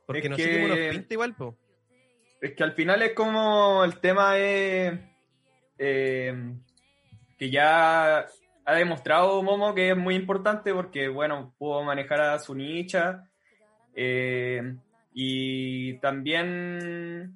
Porque 0.08 0.22
Es 0.24 0.30
no 0.30 0.36
que- 0.38 0.44
sé 0.44 0.54
cómo 0.62 0.68
nos 0.70 0.78
pinta 0.96 1.14
igual, 1.14 1.36
po. 1.36 1.58
Es 2.42 2.54
que 2.56 2.64
al 2.64 2.74
final 2.74 3.02
es 3.04 3.14
como 3.14 3.84
el 3.84 4.00
tema 4.00 4.38
es 4.40 5.00
eh, 5.78 6.56
que 7.42 7.50
ya 7.50 8.28
ha 8.66 8.76
demostrado 8.76 9.42
Momo 9.42 9.74
que 9.74 9.90
es 9.90 9.98
muy 9.98 10.14
importante 10.14 10.76
porque, 10.76 11.08
bueno, 11.08 11.56
pudo 11.58 11.82
manejar 11.82 12.22
a 12.22 12.38
su 12.38 12.54
nicha 12.54 13.24
eh, 13.96 14.76
y 15.12 15.98
también 15.98 17.34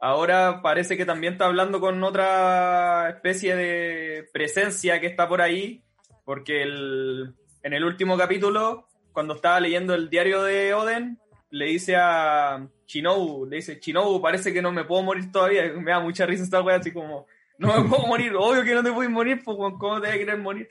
ahora 0.00 0.62
parece 0.62 0.96
que 0.96 1.04
también 1.04 1.34
está 1.34 1.44
hablando 1.44 1.78
con 1.78 2.02
otra 2.02 3.10
especie 3.10 3.54
de 3.54 4.26
presencia 4.32 4.98
que 4.98 5.08
está 5.08 5.28
por 5.28 5.42
ahí 5.42 5.82
porque 6.24 6.62
el- 6.62 7.34
en 7.62 7.74
el 7.74 7.84
último 7.84 8.16
capítulo, 8.16 8.88
cuando 9.12 9.34
estaba 9.34 9.60
leyendo 9.60 9.92
el 9.92 10.08
diario 10.08 10.42
de 10.42 10.72
Oden, 10.72 11.18
le 11.50 11.66
dice 11.66 11.96
a 11.96 12.66
Shinobu, 12.86 13.44
le 13.44 13.56
dice, 13.56 13.78
Shinobu, 13.78 14.22
parece 14.22 14.54
que 14.54 14.62
no 14.62 14.72
me 14.72 14.84
puedo 14.84 15.02
morir 15.02 15.30
todavía. 15.30 15.64
Me 15.78 15.90
da 15.90 16.00
mucha 16.00 16.24
risa 16.24 16.44
esta 16.44 16.62
wea, 16.62 16.76
así 16.76 16.92
como, 16.92 17.26
no 17.58 17.80
me 17.80 17.88
puedo 17.88 18.06
morir, 18.06 18.34
obvio 18.36 18.64
que 18.64 18.74
no 18.74 18.82
te 18.82 18.92
puedes 18.92 19.10
morir, 19.10 19.42
pues 19.44 19.56
¿cómo 19.56 20.00
te 20.00 20.06
vas 20.08 20.16
a 20.16 20.18
querer 20.18 20.38
morir? 20.38 20.68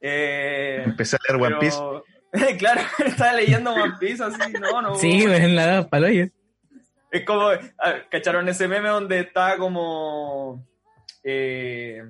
Eh, 0.00 0.82
Empecé 0.84 1.16
a 1.16 1.20
leer 1.28 1.42
One 1.42 1.56
Piece. 1.60 1.78
claro, 2.58 2.80
estaba 3.06 3.34
leyendo 3.34 3.72
One 3.72 3.94
Piece 4.00 4.22
así, 4.22 4.52
no, 4.52 4.82
no. 4.82 4.94
Sí, 4.96 5.22
pues 5.26 5.40
en 5.40 5.56
la 5.56 5.66
dado 5.66 5.88
paloyo. 5.88 6.26
Es 7.10 7.24
como, 7.24 7.50
¿cacharon 8.10 8.48
ese 8.48 8.68
meme 8.68 8.88
donde 8.88 9.20
está 9.20 9.58
como... 9.58 10.66
eh, 11.22 12.02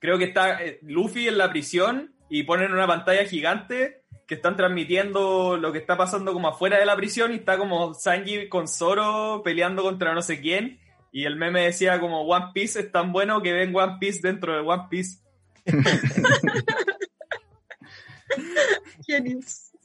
creo 0.00 0.18
que 0.18 0.24
está 0.24 0.64
eh, 0.64 0.80
Luffy 0.82 1.28
en 1.28 1.38
la 1.38 1.50
prisión 1.50 2.12
y 2.28 2.42
ponen 2.42 2.72
una 2.72 2.88
pantalla 2.88 3.24
gigante 3.24 4.02
que 4.26 4.34
están 4.34 4.56
transmitiendo 4.56 5.56
lo 5.56 5.72
que 5.72 5.78
está 5.78 5.96
pasando 5.96 6.32
como 6.32 6.48
afuera 6.48 6.78
de 6.78 6.86
la 6.86 6.96
prisión 6.96 7.32
y 7.32 7.36
está 7.36 7.56
como 7.56 7.94
Sanji 7.94 8.48
con 8.48 8.66
Zoro 8.66 9.42
peleando 9.44 9.82
contra 9.82 10.12
no 10.14 10.22
sé 10.22 10.40
quién 10.40 10.80
y 11.12 11.24
el 11.24 11.36
meme 11.36 11.62
decía 11.64 11.98
como 12.00 12.22
One 12.22 12.46
Piece 12.54 12.80
es 12.80 12.92
tan 12.92 13.12
bueno 13.12 13.42
que 13.42 13.52
ven 13.52 13.74
One 13.74 13.96
Piece 14.00 14.20
dentro 14.22 14.54
de 14.54 14.60
One 14.60 14.84
Piece. 14.90 15.18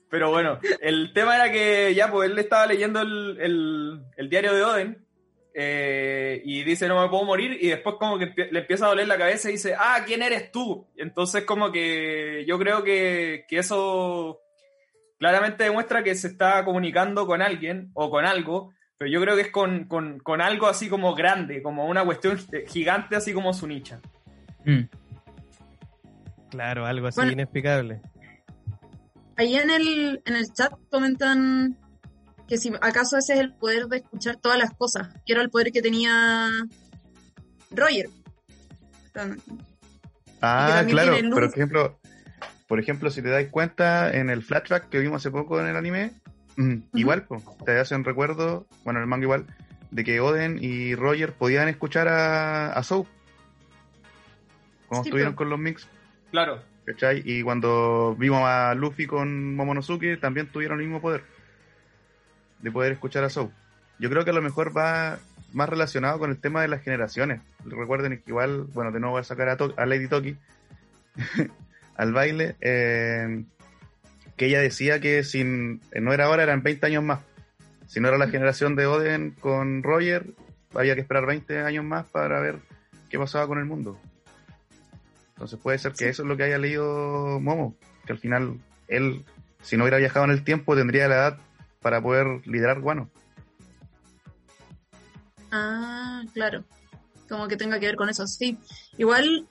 Pero 0.09 0.29
bueno, 0.29 0.59
el 0.81 1.11
tema 1.13 1.35
era 1.35 1.51
que 1.51 1.93
ya, 1.95 2.11
pues 2.11 2.29
él 2.29 2.37
estaba 2.37 2.67
leyendo 2.67 3.01
el, 3.01 3.37
el- 3.41 4.01
el 4.17 4.29
diario 4.29 4.53
de 4.53 4.63
Oden 4.63 5.05
eh, 5.53 6.41
y 6.45 6.63
dice 6.63 6.87
no 6.87 7.01
me 7.01 7.09
puedo 7.09 7.23
morir 7.23 7.57
y 7.59 7.69
después 7.69 7.95
como 7.99 8.17
que 8.19 8.33
le 8.51 8.59
empieza 8.59 8.85
a 8.85 8.89
doler 8.89 9.07
la 9.07 9.17
cabeza 9.17 9.49
y 9.49 9.53
dice, 9.53 9.75
ah, 9.77 10.03
¿quién 10.05 10.21
eres 10.21 10.51
tú? 10.51 10.87
Entonces 10.95 11.43
como 11.43 11.71
que 11.71 12.45
yo 12.47 12.59
creo 12.59 12.83
que, 12.83 13.45
que 13.47 13.57
eso 13.59 14.39
claramente 15.17 15.63
demuestra 15.63 16.03
que 16.03 16.13
se 16.15 16.27
está 16.27 16.63
comunicando 16.65 17.25
con 17.25 17.41
alguien 17.41 17.89
o 17.93 18.09
con 18.09 18.25
algo, 18.25 18.73
pero 18.97 19.11
yo 19.11 19.21
creo 19.21 19.35
que 19.35 19.41
es 19.43 19.51
con, 19.51 19.85
con- 19.85 20.19
con 20.19 20.41
algo 20.41 20.67
así 20.67 20.87
como 20.89 21.13
grande, 21.15 21.61
como 21.61 21.85
una 21.87 22.03
cuestión 22.05 22.39
gigante 22.67 23.15
así 23.15 23.33
como 23.33 23.53
su 23.53 23.67
nicha. 23.67 23.99
Mm. 24.65 24.81
Claro, 26.49 26.85
algo 26.85 27.07
así 27.07 27.17
Bueno. 27.19 27.33
inexplicable. 27.33 28.01
Ahí 29.37 29.55
en 29.57 29.69
el, 29.69 30.21
en 30.25 30.35
el 30.35 30.53
chat 30.53 30.71
comentan 30.89 31.77
que 32.47 32.57
si 32.57 32.71
acaso 32.81 33.17
ese 33.17 33.33
es 33.33 33.39
el 33.39 33.53
poder 33.53 33.87
de 33.87 33.97
escuchar 33.97 34.37
todas 34.37 34.57
las 34.57 34.71
cosas, 34.71 35.09
que 35.25 35.33
era 35.33 35.41
el 35.41 35.49
poder 35.49 35.71
que 35.73 35.81
tenía 35.81 36.47
Roger. 37.71 38.07
Ah, 40.41 40.83
claro. 40.87 41.13
Pero, 41.15 41.29
por 41.31 41.43
ejemplo, 41.43 41.99
por 42.67 42.79
ejemplo, 42.79 43.09
si 43.09 43.21
te 43.21 43.29
dais 43.29 43.49
cuenta 43.49 44.11
en 44.15 44.29
el 44.29 44.41
flashback 44.43 44.89
que 44.89 44.99
vimos 44.99 45.21
hace 45.21 45.31
poco 45.31 45.59
en 45.59 45.67
el 45.67 45.75
anime, 45.75 46.11
mm, 46.57 46.75
igual, 46.93 47.23
po, 47.23 47.41
te 47.65 47.79
hacen 47.79 48.03
recuerdo, 48.03 48.65
bueno, 48.83 48.99
en 48.99 49.03
el 49.03 49.07
manga 49.09 49.23
igual, 49.23 49.45
de 49.91 50.03
que 50.03 50.19
Oden 50.19 50.57
y 50.61 50.95
Roger 50.95 51.33
podían 51.33 51.67
escuchar 51.67 52.07
a, 52.07 52.71
a 52.73 52.83
Soap. 52.83 53.07
Cuando 54.87 55.03
Sí, 55.03 55.09
estuvieron 55.09 55.33
con 55.35 55.49
los 55.49 55.59
mix, 55.59 55.87
Claro, 56.31 56.61
¿cachai? 56.85 57.21
Y 57.25 57.41
cuando 57.43 58.15
vimos 58.19 58.41
a 58.43 58.73
Luffy 58.75 59.07
con 59.07 59.55
Momonosuke, 59.55 60.19
también 60.19 60.47
tuvieron 60.47 60.79
el 60.79 60.85
mismo 60.85 61.01
poder. 61.01 61.23
De 62.59 62.71
poder 62.71 62.91
escuchar 62.93 63.23
a 63.23 63.29
Soap. 63.29 63.51
Yo 63.99 64.09
creo 64.09 64.25
que 64.25 64.31
a 64.31 64.33
lo 64.33 64.41
mejor 64.41 64.75
va 64.75 65.17
más 65.53 65.69
relacionado 65.69 66.19
con 66.19 66.29
el 66.31 66.37
tema 66.37 66.61
de 66.61 66.67
las 66.67 66.81
generaciones. 66.81 67.39
Recuerden 67.63 68.17
que 68.17 68.23
igual, 68.29 68.63
bueno, 68.73 68.91
de 68.91 68.99
nuevo 68.99 69.13
voy 69.13 69.21
a 69.21 69.23
sacar 69.23 69.47
a, 69.49 69.55
To- 69.57 69.73
a 69.77 69.85
Lady 69.85 70.07
Toki 70.09 70.35
al 71.95 72.11
baile, 72.13 72.55
eh, 72.59 73.43
que 74.37 74.47
ella 74.47 74.59
decía 74.59 74.99
que 74.99 75.23
sin, 75.23 75.81
eh, 75.91 76.01
no 76.01 76.13
era 76.13 76.25
ahora, 76.25 76.43
eran 76.43 76.63
20 76.63 76.85
años 76.85 77.03
más. 77.03 77.19
Si 77.87 77.99
no 77.99 78.07
era 78.07 78.17
la 78.17 78.27
generación 78.29 78.75
de 78.75 78.85
Oden 78.87 79.31
con 79.39 79.83
Roger, 79.83 80.33
había 80.73 80.95
que 80.95 81.01
esperar 81.01 81.25
20 81.25 81.59
años 81.61 81.85
más 81.85 82.05
para 82.07 82.39
ver 82.41 82.59
qué 83.09 83.17
pasaba 83.19 83.47
con 83.47 83.59
el 83.59 83.65
mundo. 83.65 83.99
Entonces 85.29 85.59
puede 85.61 85.77
ser 85.77 85.91
que 85.91 85.97
Sí. 85.99 86.05
eso 86.05 86.23
es 86.23 86.27
lo 86.27 86.35
que 86.37 86.43
haya 86.43 86.57
leído 86.57 87.39
Momo, 87.39 87.75
que 88.05 88.13
al 88.13 88.19
final 88.19 88.59
él, 88.87 89.23
si 89.61 89.77
no 89.77 89.83
hubiera 89.83 89.97
viajado 89.97 90.25
en 90.25 90.31
el 90.31 90.43
tiempo, 90.43 90.75
tendría 90.75 91.07
la 91.07 91.15
edad 91.15 91.37
para 91.81 92.01
poder 92.01 92.41
liderar 92.47 92.79
Guano. 92.81 93.09
Ah, 95.51 96.23
claro. 96.33 96.63
Como 97.29 97.47
que 97.47 97.57
tenga 97.57 97.79
que 97.79 97.85
ver 97.87 97.95
con 97.95 98.09
eso, 98.09 98.27
sí. 98.27 98.57
Igual, 98.97 99.47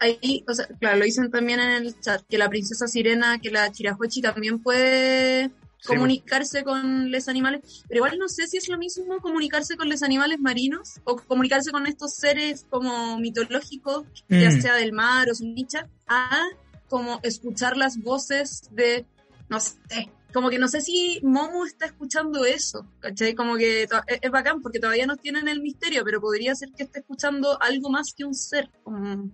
ahí, 0.00 0.44
o 0.48 0.54
sea, 0.54 0.66
claro, 0.80 0.98
lo 0.98 1.04
dicen 1.04 1.30
también 1.30 1.60
en 1.60 1.70
el 1.70 2.00
chat, 2.00 2.22
que 2.28 2.38
la 2.38 2.48
princesa 2.48 2.86
sirena, 2.86 3.38
que 3.38 3.50
la 3.50 3.70
chirajochi 3.72 4.20
también 4.22 4.62
puede 4.62 5.50
Sí, 5.78 5.88
comunicarse 5.88 6.64
con 6.64 7.12
los 7.12 7.28
animales, 7.28 7.84
pero 7.86 7.98
igual 7.98 8.18
no 8.18 8.28
sé 8.28 8.46
si 8.48 8.56
es 8.56 8.68
lo 8.68 8.78
mismo 8.78 9.20
comunicarse 9.20 9.76
con 9.76 9.88
los 9.88 10.02
animales 10.02 10.40
marinos 10.40 10.94
o 11.04 11.16
comunicarse 11.16 11.70
con 11.70 11.86
estos 11.86 12.14
seres 12.14 12.66
como 12.70 13.18
mitológicos, 13.18 14.04
ya 14.28 14.50
Mm. 14.50 14.60
sea 14.62 14.74
del 14.74 14.92
mar 14.92 15.28
o 15.30 15.34
su 15.34 15.44
nicha, 15.46 15.88
a 16.08 16.42
como 16.88 17.20
escuchar 17.22 17.76
las 17.76 17.98
voces 17.98 18.68
de, 18.72 19.06
no 19.48 19.60
sé, 19.60 20.10
como 20.32 20.50
que 20.50 20.58
no 20.58 20.66
sé 20.66 20.80
si 20.80 21.20
Momo 21.22 21.64
está 21.66 21.86
escuchando 21.86 22.44
eso, 22.44 22.86
¿cachai? 23.00 23.34
Como 23.34 23.56
que 23.56 23.84
es, 23.84 23.90
es 24.22 24.30
bacán 24.30 24.62
porque 24.62 24.80
todavía 24.80 25.06
no 25.06 25.16
tienen 25.16 25.46
el 25.46 25.60
misterio, 25.62 26.02
pero 26.04 26.20
podría 26.20 26.54
ser 26.54 26.70
que 26.72 26.84
esté 26.84 27.00
escuchando 27.00 27.60
algo 27.62 27.90
más 27.90 28.12
que 28.16 28.24
un 28.24 28.34
ser, 28.34 28.70
como, 28.82 29.30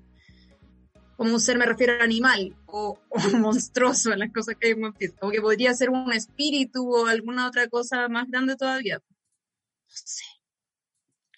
como 1.22 1.34
un 1.34 1.40
ser 1.40 1.56
me 1.56 1.66
refiero 1.66 1.92
al 1.92 2.00
animal 2.00 2.56
o, 2.66 2.98
o 3.08 3.18
monstruoso 3.38 4.12
en 4.12 4.18
las 4.18 4.32
cosas 4.32 4.56
que 4.58 4.66
hay 4.66 4.72
en 4.72 4.82
One 4.82 4.94
Piece. 4.98 5.14
Como 5.14 5.30
que 5.30 5.40
podría 5.40 5.72
ser 5.72 5.88
un 5.88 6.12
espíritu 6.12 6.92
o 6.92 7.06
alguna 7.06 7.46
otra 7.46 7.68
cosa 7.68 8.08
más 8.08 8.28
grande 8.28 8.56
todavía. 8.56 8.96
No 8.96 9.02
sé. 9.88 10.24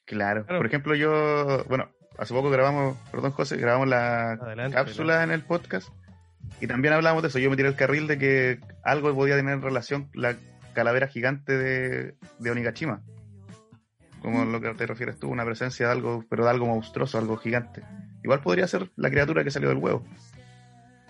Claro. 0.06 0.46
Claro. 0.46 0.58
Por 0.58 0.66
ejemplo, 0.66 0.94
yo, 0.94 1.64
bueno, 1.68 1.90
hace 2.16 2.32
poco 2.32 2.48
grabamos, 2.48 2.96
perdón 3.10 3.32
José, 3.32 3.58
grabamos 3.58 3.86
la 3.86 4.32
Adelante. 4.32 4.74
cápsula 4.74 5.22
en 5.22 5.32
el 5.32 5.42
podcast 5.44 5.90
y 6.62 6.66
también 6.66 6.94
hablamos 6.94 7.22
de 7.22 7.28
eso. 7.28 7.38
Yo 7.38 7.50
me 7.50 7.56
tiré 7.56 7.68
el 7.68 7.76
carril 7.76 8.06
de 8.06 8.16
que 8.16 8.60
algo 8.84 9.14
podía 9.14 9.36
tener 9.36 9.52
en 9.52 9.60
relación 9.62 10.08
la 10.14 10.38
calavera 10.72 11.08
gigante 11.08 11.58
de, 11.58 12.14
de 12.38 12.50
Onigashima. 12.50 13.02
Como 14.22 14.46
lo 14.46 14.62
que 14.62 14.72
te 14.72 14.86
refieres 14.86 15.18
tú, 15.18 15.28
una 15.28 15.44
presencia 15.44 15.88
de 15.88 15.92
algo, 15.92 16.24
pero 16.30 16.44
de 16.44 16.50
algo 16.50 16.64
monstruoso, 16.64 17.18
algo 17.18 17.36
gigante. 17.36 17.82
Igual 18.24 18.40
podría 18.40 18.66
ser 18.66 18.90
la 18.96 19.10
criatura 19.10 19.44
que 19.44 19.50
salió 19.52 19.68
del 19.68 19.78
huevo. 19.78 20.02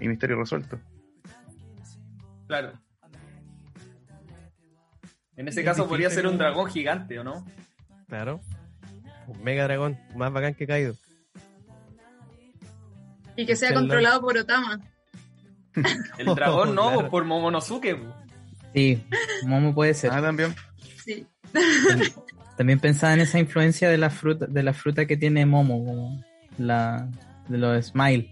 Y 0.00 0.09
misterio 0.09 0.37
resuelto. 0.37 0.78
claro. 2.47 2.73
En 5.37 5.49
ese 5.49 5.61
Es 5.61 5.66
caso 5.66 5.88
podría 5.88 6.11
ser 6.11 6.26
un 6.28 6.38
dragón 6.38 6.71
gigante, 6.71 7.18
¿o 7.18 7.25
no? 7.25 7.44
Claro. 8.09 8.40
Un 9.26 9.42
mega 9.42 9.64
dragón, 9.64 9.99
más 10.14 10.33
bacán 10.33 10.54
que 10.54 10.66
caído. 10.66 10.94
Y 13.37 13.44
que 13.47 13.56
sea 13.56 13.75
controlado 13.75 14.21
por 14.21 14.37
Otama. 14.38 14.80
El 16.18 16.26
dragón 16.37 16.75
no, 16.76 16.83
Claro. 16.85 16.99
pues, 17.00 17.11
por 17.11 17.25
Momonosuke. 17.25 17.97
pues. 17.97 18.14
Sí, 18.75 19.04
Momo 19.47 19.75
puede 19.75 19.94
ser. 19.94 20.11
Ah, 20.12 20.21
también. 20.23 20.54
Sí. 21.04 21.26
También 22.56 22.78
pensaba 22.78 23.14
en 23.14 23.21
esa 23.21 23.38
influencia 23.40 23.88
de 23.88 23.99
la 23.99 24.11
fruta, 24.11 24.47
de 24.47 24.62
la 24.62 24.73
fruta 24.73 25.06
que 25.06 25.16
tiene 25.16 25.47
Momo, 25.47 25.85
como 25.85 26.25
la 26.58 27.08
de 27.49 27.58
los 27.58 27.87
Smile. 27.87 28.30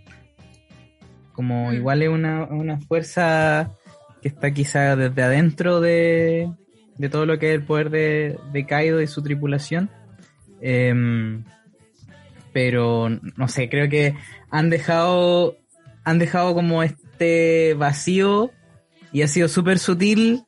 Como 1.32 1.70
Mm. 1.70 1.74
igual 1.74 2.02
es 2.02 2.08
una, 2.08 2.44
una 2.44 2.80
fuerza 2.80 3.70
que 4.20 4.28
está 4.28 4.52
quizá 4.52 4.96
desde 4.96 5.22
adentro 5.22 5.80
de, 5.80 6.50
de 6.98 7.08
todo 7.08 7.26
lo 7.26 7.38
que 7.38 7.50
es 7.50 7.54
el 7.54 7.64
poder 7.64 7.90
de, 7.90 8.38
de 8.52 8.66
Kaido 8.66 9.00
y 9.00 9.06
su 9.06 9.22
tripulación. 9.22 9.90
Em, 10.60 11.44
pero 12.52 13.08
no 13.08 13.48
sé, 13.48 13.68
creo 13.68 13.88
que 13.88 14.14
han 14.50 14.70
dejado 14.70 15.56
han 16.04 16.18
dejado 16.18 16.54
como 16.54 16.82
este 16.82 17.74
vacío 17.74 18.50
y 19.12 19.22
ha 19.22 19.28
sido 19.28 19.48
súper 19.48 19.78
sutil 19.78 20.44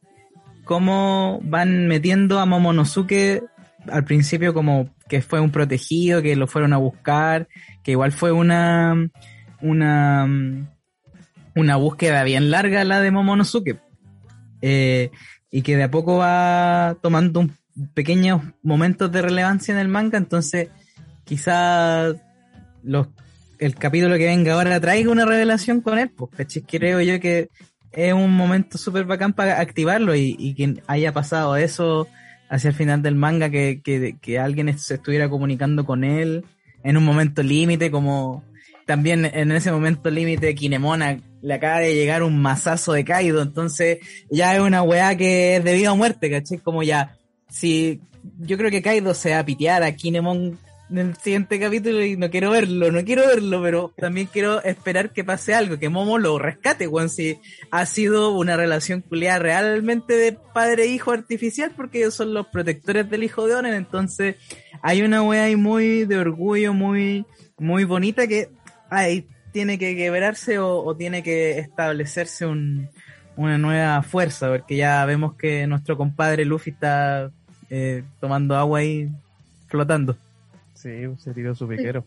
cómo 0.64 1.40
van 1.42 1.86
metiendo 1.86 2.40
a 2.40 2.46
Momonosuke 2.46 3.42
al 3.90 4.04
principio 4.04 4.54
como 4.54 4.88
que 5.08 5.22
fue 5.22 5.40
un 5.40 5.50
protegido, 5.50 6.22
que 6.22 6.36
lo 6.36 6.46
fueron 6.46 6.72
a 6.72 6.78
buscar, 6.78 7.48
que 7.82 7.92
igual 7.92 8.12
fue 8.12 8.32
una 8.32 9.10
una 9.60 10.26
una 11.54 11.76
búsqueda 11.76 12.24
bien 12.24 12.50
larga 12.50 12.84
la 12.84 13.00
de 13.00 13.10
Momonosuke. 13.10 13.78
Eh, 14.62 15.10
y 15.50 15.62
que 15.62 15.76
de 15.76 15.84
a 15.84 15.90
poco 15.90 16.16
va 16.16 16.96
tomando 17.00 17.40
un- 17.40 17.56
pequeños 17.92 18.40
momentos 18.62 19.10
de 19.12 19.22
relevancia 19.22 19.72
en 19.72 19.78
el 19.80 19.88
manga, 19.88 20.16
entonces 20.18 20.68
quizás 21.24 22.16
los 22.82 23.08
el 23.58 23.74
capítulo 23.76 24.16
que 24.16 24.26
venga 24.26 24.54
ahora 24.54 24.80
traiga 24.80 25.10
una 25.10 25.24
revelación 25.24 25.80
con 25.80 25.98
él, 25.98 26.10
pues 26.10 26.30
creo 26.66 27.00
yo 27.00 27.20
que 27.20 27.50
es 27.92 28.12
un 28.12 28.34
momento 28.36 28.78
súper 28.78 29.04
bacán 29.04 29.32
para 29.32 29.60
activarlo 29.60 30.14
y, 30.16 30.34
y 30.38 30.54
que 30.54 30.82
haya 30.88 31.12
pasado 31.12 31.56
eso 31.56 32.08
hacia 32.48 32.68
el 32.68 32.74
final 32.74 33.02
del 33.02 33.14
manga, 33.14 33.50
que, 33.50 33.80
que, 33.82 34.16
que 34.20 34.38
alguien 34.38 34.76
se 34.78 34.94
estuviera 34.94 35.28
comunicando 35.28 35.84
con 35.84 36.04
él 36.04 36.44
en 36.82 36.96
un 36.96 37.04
momento 37.04 37.42
límite, 37.42 37.90
como 37.90 38.44
también 38.86 39.24
en 39.24 39.50
ese 39.52 39.72
momento 39.72 40.10
límite 40.10 40.54
Kinemona 40.54 41.18
le 41.42 41.54
acaba 41.54 41.80
de 41.80 41.94
llegar 41.94 42.22
un 42.22 42.40
mazazo 42.40 42.92
de 42.92 43.04
Kaido, 43.04 43.42
entonces 43.42 43.98
ya 44.30 44.54
es 44.54 44.60
una 44.60 44.82
weá 44.82 45.16
que 45.16 45.56
es 45.56 45.64
de 45.64 45.74
vida 45.74 45.92
o 45.92 45.96
muerte, 45.96 46.30
¿cachai? 46.30 46.58
Como 46.58 46.82
ya, 46.82 47.16
si 47.48 48.00
yo 48.38 48.56
creo 48.56 48.70
que 48.70 48.82
Kaido 48.82 49.14
se 49.14 49.32
va 49.32 49.40
a 49.40 49.44
pitear 49.44 49.82
a 49.82 49.92
Kinemon 49.92 50.58
en 50.90 50.98
el 50.98 51.16
siguiente 51.16 51.58
capítulo 51.58 52.04
y 52.04 52.16
no 52.16 52.30
quiero 52.30 52.50
verlo, 52.50 52.92
no 52.92 53.04
quiero 53.04 53.26
verlo, 53.26 53.62
pero 53.62 53.94
también 53.96 54.28
quiero 54.30 54.62
esperar 54.62 55.10
que 55.10 55.24
pase 55.24 55.54
algo, 55.54 55.78
que 55.78 55.88
Momo 55.88 56.18
lo 56.18 56.38
rescate, 56.38 56.86
weón, 56.86 57.08
si 57.08 57.38
ha 57.70 57.86
sido 57.86 58.32
una 58.32 58.56
relación 58.56 59.00
culiada 59.00 59.38
realmente 59.38 60.14
de 60.14 60.38
padre-hijo 60.52 61.12
artificial, 61.12 61.72
porque 61.74 61.98
ellos 61.98 62.14
son 62.14 62.34
los 62.34 62.46
protectores 62.48 63.08
del 63.08 63.24
hijo 63.24 63.46
de 63.46 63.54
Onen, 63.54 63.74
entonces 63.74 64.36
hay 64.82 65.02
una 65.02 65.22
wea 65.22 65.44
ahí 65.44 65.56
muy 65.56 66.04
de 66.04 66.18
orgullo, 66.18 66.74
muy, 66.74 67.24
muy 67.58 67.84
bonita 67.84 68.26
que 68.26 68.48
ahí 68.90 69.26
tiene 69.52 69.78
que 69.78 69.96
quebrarse 69.96 70.58
o, 70.58 70.84
o 70.84 70.96
tiene 70.96 71.22
que 71.22 71.58
establecerse 71.58 72.44
un, 72.44 72.88
una 73.36 73.58
nueva 73.58 74.02
fuerza, 74.02 74.48
porque 74.48 74.76
ya 74.76 75.04
vemos 75.06 75.34
que 75.34 75.66
nuestro 75.66 75.96
compadre 75.96 76.44
Luffy 76.44 76.70
está 76.70 77.30
eh, 77.70 78.04
tomando 78.20 78.56
agua 78.56 78.80
ahí 78.80 79.08
flotando. 79.66 80.16
Sí, 80.84 80.90
se 81.22 81.32
tiró 81.34 81.54
su 81.54 81.66
piquero. 81.66 82.04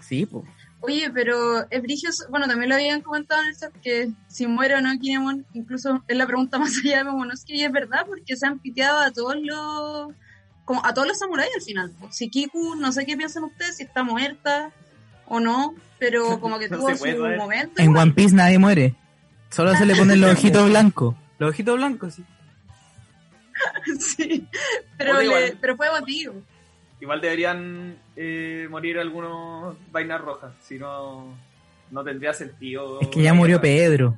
Sí, 0.00 0.26
pues. 0.26 0.44
Oye, 0.80 1.10
pero 1.14 1.64
es 1.70 1.80
brigioso, 1.80 2.24
bueno, 2.28 2.46
también 2.46 2.68
lo 2.68 2.74
habían 2.74 3.00
comentado 3.00 3.40
en 3.42 3.48
el 3.48 3.56
chat 3.56 3.72
que 3.82 4.10
si 4.28 4.46
muere 4.46 4.74
o 4.74 4.80
no 4.80 4.90
Kinemon, 4.98 5.46
incluso 5.54 6.02
es 6.06 6.16
la 6.16 6.26
pregunta 6.26 6.58
más 6.58 6.72
allá 6.84 6.98
de 6.98 7.04
Momonosuke 7.04 7.50
y 7.54 7.64
es 7.64 7.72
verdad 7.72 8.04
porque 8.06 8.36
se 8.36 8.46
han 8.46 8.58
piteado 8.58 8.98
a 9.00 9.10
todos 9.12 9.36
los 9.40 10.08
como 10.64 10.84
a 10.84 10.92
todos 10.92 11.06
los 11.06 11.18
samuráis 11.18 11.50
al 11.54 11.62
final. 11.62 11.92
Si 12.10 12.28
Kiku, 12.28 12.74
no 12.74 12.90
sé 12.92 13.06
qué 13.06 13.16
piensan 13.16 13.44
ustedes, 13.44 13.76
si 13.76 13.84
está 13.84 14.02
muerta 14.02 14.72
o 15.26 15.38
no, 15.40 15.74
pero 16.00 16.40
como 16.40 16.58
que 16.58 16.68
No 16.68 16.78
tuvo 16.78 16.94
su 16.96 17.06
momento. 17.38 17.80
En 17.80 17.90
igual. 17.90 18.02
One 18.08 18.12
Piece 18.14 18.34
nadie 18.34 18.58
muere. 18.58 18.94
Solo 19.50 19.74
se 19.76 19.86
le 19.86 19.94
ponen 19.94 20.20
los 20.20 20.32
ojitos 20.36 20.68
blancos. 20.68 21.14
Los 21.38 21.50
ojitos 21.50 21.76
blancos, 21.76 22.14
sí. 22.14 22.24
sí, 23.98 24.46
pero, 24.98 25.20
le- 25.22 25.56
pero 25.60 25.76
fue 25.76 25.86
emotivo. 25.88 26.34
Igual 27.00 27.20
deberían 27.20 27.96
eh, 28.16 28.66
morir 28.70 28.98
algunos 28.98 29.76
vainas 29.92 30.20
rojas, 30.20 30.52
si 30.62 30.78
no, 30.78 31.26
no 31.90 32.04
tendría 32.04 32.32
sentido. 32.32 33.00
Es 33.00 33.08
que 33.08 33.22
ya 33.22 33.34
murió 33.34 33.60
Pedro. 33.60 34.16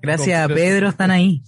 Gracias 0.00 0.44
a 0.50 0.52
Pedro 0.52 0.88
están 0.88 1.10
ahí. 1.12 1.42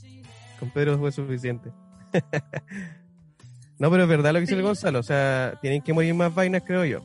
Con 0.61 0.71
Pedro 0.71 0.97
fue 0.99 1.11
suficiente. 1.11 1.71
no, 3.79 3.91
pero 3.91 4.05
es 4.05 4.09
verdad 4.09 4.33
lo 4.33 4.37
que 4.39 4.43
dice 4.43 4.55
el. 4.55 4.63
Gonzalo. 4.63 5.01
O 5.01 5.03
sea, 5.03 5.59
tienen 5.61 5.83
que 5.83 5.93
morir 5.93 6.15
más 6.15 6.33
vainas, 6.35 6.63
creo 6.65 6.85
yo. 6.85 7.01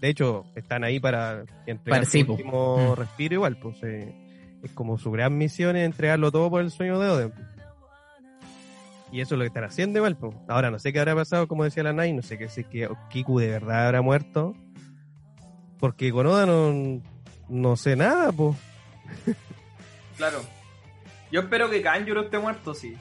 De 0.00 0.08
hecho, 0.08 0.44
están 0.54 0.84
ahí 0.84 1.00
para 1.00 1.40
entregar 1.66 2.00
Para- 2.00 2.04
su 2.04 2.10
sí, 2.12 2.24
po. 2.24 2.32
último 2.34 2.92
Mm. 2.92 2.98
respiro 2.98 3.34
igual. 3.34 3.56
Pues 3.56 3.76
eh, 3.82 4.14
es 4.62 4.70
como 4.72 4.96
su 4.98 5.10
gran 5.10 5.36
misión 5.36 5.76
es 5.76 5.84
entregarlo 5.84 6.30
todo 6.30 6.48
por 6.50 6.60
el 6.60 6.70
sueño 6.70 6.98
de 7.00 7.08
Oden. 7.10 7.32
Y 9.14 9.20
eso 9.20 9.36
es 9.36 9.38
lo 9.38 9.44
que 9.44 9.46
están 9.46 9.62
haciendo 9.62 10.00
igual. 10.00 10.16
Pues. 10.16 10.34
Ahora, 10.48 10.72
no 10.72 10.80
sé 10.80 10.92
qué 10.92 10.98
habrá 10.98 11.14
pasado, 11.14 11.46
como 11.46 11.62
decía 11.62 11.84
la 11.84 11.92
Nai. 11.92 12.12
No 12.12 12.20
sé 12.20 12.36
qué 12.36 12.48
si 12.48 12.62
es 12.62 12.66
que 12.66 12.88
Kiku 13.10 13.38
de 13.38 13.46
verdad 13.46 13.86
habrá 13.86 14.02
muerto. 14.02 14.56
Porque 15.78 16.10
con 16.10 16.26
Oda 16.26 16.46
no, 16.46 17.00
no 17.48 17.76
sé 17.76 17.94
nada, 17.94 18.32
pues. 18.32 18.56
Claro. 20.16 20.40
Yo 21.30 21.42
espero 21.42 21.70
que 21.70 21.80
Kanjuro 21.80 22.22
esté 22.22 22.40
muerto, 22.40 22.74
sí. 22.74 22.96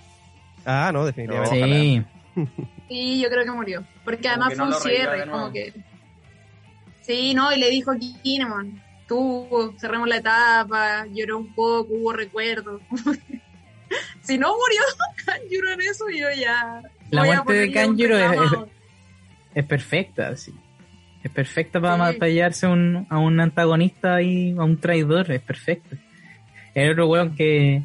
Ah, 0.65 0.91
no, 0.93 1.03
definitivamente. 1.03 2.05
Sí. 2.35 2.41
Sí, 2.87 3.21
yo 3.21 3.29
creo 3.29 3.43
que 3.43 3.51
murió. 3.51 3.83
Porque 4.03 4.29
Como 4.29 4.43
además 4.43 4.53
fue 4.55 4.65
no 4.67 4.75
un 4.75 4.81
cierre, 4.83 5.29
como 5.29 5.51
que. 5.51 5.73
Sí, 7.01 7.33
no, 7.33 7.51
y 7.51 7.57
le 7.57 7.71
dijo 7.71 7.89
a 7.89 7.97
Kinemon, 7.97 8.79
tú, 9.07 9.73
cerremos 9.79 10.07
la 10.07 10.17
etapa, 10.17 11.07
lloró 11.07 11.39
un 11.39 11.55
poco, 11.55 11.87
hubo 11.91 12.13
recuerdos. 12.13 12.81
si 14.23 14.37
no 14.37 14.47
murió 14.49 14.81
Kanjuro 15.25 15.71
en 15.73 15.81
eso, 15.81 16.05
yo 16.09 16.27
ya. 16.39 16.81
La 17.11 17.23
muerte 17.23 17.53
de 17.53 17.71
Kanjuro 17.71 18.17
es- 19.53 19.65
perfecta, 19.65 20.35
sí. 20.35 20.53
Es 21.23 21.31
perfecta 21.31 21.79
para 21.79 21.93
Sí. 21.95 21.99
matallarse 22.01 22.67
un, 22.67 23.07
a 23.09 23.17
un 23.19 23.39
antagonista 23.39 24.21
y 24.21 24.51
a 24.57 24.63
un 24.63 24.77
traidor. 24.79 25.31
Es 25.31 25.41
perfecto. 25.41 25.95
El 26.73 26.91
otro 26.91 27.07
weón 27.07 27.35
que. 27.35 27.83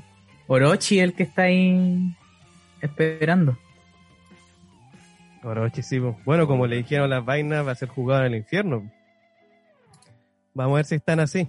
Orochi, 0.49 0.99
el 0.99 1.13
que 1.15 1.25
está 1.25 1.43
ahí 1.43 2.17
esperando. 2.81 3.59
Orochi, 5.45 5.83
sí. 5.83 5.99
Bueno, 6.25 6.47
como 6.49 6.67
le 6.67 6.77
dijeron 6.79 7.11
las 7.11 7.25
vainas, 7.25 7.67
va 7.67 7.73
a 7.73 7.77
ser 7.77 7.89
jugado 7.89 8.25
en 8.25 8.33
el 8.33 8.39
infierno. 8.41 8.91
Vamos 10.55 10.73
a 10.73 10.77
ver 10.77 10.85
si 10.87 10.95
están 10.97 11.21
así. 11.21 11.49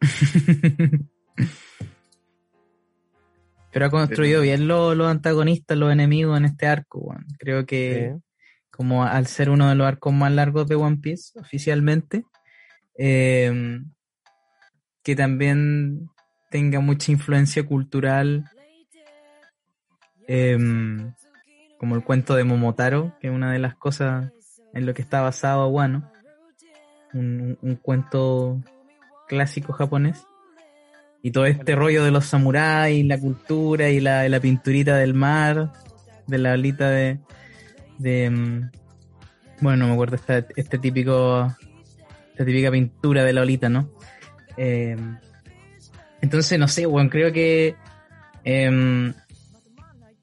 Pero 3.74 3.86
ha 3.86 3.90
construido 3.90 4.40
bien 4.40 4.66
lo- 4.68 4.94
los 4.94 5.08
antagonistas, 5.08 5.76
los 5.76 5.92
enemigos 5.92 6.38
en 6.38 6.46
este 6.46 6.66
arco, 6.66 7.00
weón. 7.00 7.26
Creo 7.38 7.66
que. 7.66 8.12
Sí. 8.16 8.20
como 8.70 9.04
al 9.04 9.28
ser 9.28 9.50
uno 9.50 9.68
de 9.68 9.76
los 9.76 9.86
arcos 9.86 10.12
más 10.12 10.32
largos 10.32 10.66
de 10.66 10.74
One 10.74 10.96
Piece 10.96 11.38
oficialmente, 11.38 12.24
eh, 12.98 13.80
que 15.04 15.14
también 15.14 16.10
tenga 16.50 16.80
mucha 16.80 17.12
influencia 17.12 17.64
cultural, 17.64 18.44
eh, 20.26 20.58
como 21.78 21.94
el 21.94 22.02
cuento 22.02 22.34
de 22.34 22.42
Momotaro, 22.42 23.16
que 23.20 23.28
es 23.28 23.32
una 23.32 23.52
de 23.52 23.58
las 23.60 23.76
cosas 23.76 24.32
en 24.72 24.86
lo 24.86 24.92
que 24.94 25.02
está 25.02 25.20
basado 25.20 25.68
Wano, 25.68 26.10
un- 27.12 27.56
un 27.62 27.76
cuento 27.76 28.60
clásico 29.28 29.72
japonés. 29.72 30.26
Y 31.24 31.32
todo 31.32 31.46
este 31.46 31.74
rollo 31.74 32.04
de 32.04 32.12
los 32.12 32.26
samuráis, 32.26 33.04
la 33.04 33.18
cultura 33.18 33.88
y 33.88 33.98
la, 33.98 34.28
la 34.28 34.38
pinturita 34.38 34.96
del 34.96 35.14
mar, 35.14 35.72
de 36.26 36.38
la 36.38 36.52
alita 36.52 36.90
de, 36.90 37.18
de 37.98 38.30
mm, 38.30 38.70
bueno 39.60 39.78
no 39.78 39.86
me 39.88 39.92
acuerdo 39.94 40.16
esta, 40.16 40.46
este 40.56 40.78
típico 40.78 41.54
esta 42.30 42.44
típica 42.44 42.70
pintura 42.70 43.24
de 43.24 43.32
la 43.32 43.42
olita 43.42 43.68
no 43.68 43.90
Eh, 44.56 44.96
entonces 46.20 46.58
no 46.58 46.68
sé 46.68 46.86
bueno 46.86 47.10
creo 47.10 47.32
que 47.32 47.74
em, 48.44 49.12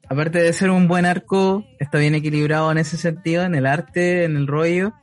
aparte 0.08 0.38
de 0.38 0.52
ser 0.52 0.70
un 0.70 0.88
buen 0.88 1.04
arco 1.04 1.66
está 1.78 1.98
bien 1.98 2.14
equilibrado 2.14 2.72
en 2.72 2.78
ese 2.78 2.96
sentido 2.96 3.42
en 3.42 3.54
el 3.54 3.66
arte 3.66 4.24
en 4.24 4.36
el 4.36 4.46
rollo 4.46 4.94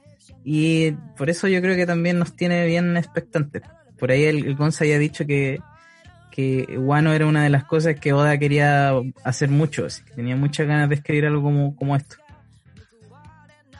y 0.43 0.93
por 1.15 1.29
eso 1.29 1.47
yo 1.47 1.62
creo 1.62 1.75
que 1.75 1.85
también 1.85 2.17
nos 2.17 2.35
tiene 2.35 2.65
bien 2.65 2.97
expectantes. 2.97 3.62
Por 3.99 4.09
ahí 4.09 4.23
el, 4.23 4.47
el 4.47 4.55
Gonza 4.55 4.85
ya 4.85 4.95
ha 4.95 4.97
dicho 4.97 5.27
que 5.27 5.59
que 6.65 6.78
Wano 6.78 7.12
era 7.13 7.25
una 7.25 7.43
de 7.43 7.49
las 7.49 7.65
cosas 7.65 7.99
que 7.99 8.13
Oda 8.13 8.38
quería 8.38 8.93
hacer 9.23 9.49
mucho, 9.49 9.86
así 9.86 10.04
que 10.04 10.13
tenía 10.13 10.36
muchas 10.36 10.67
ganas 10.67 10.88
de 10.89 10.95
escribir 10.95 11.25
algo 11.25 11.41
como, 11.41 11.75
como 11.75 11.95
esto. 11.95 12.15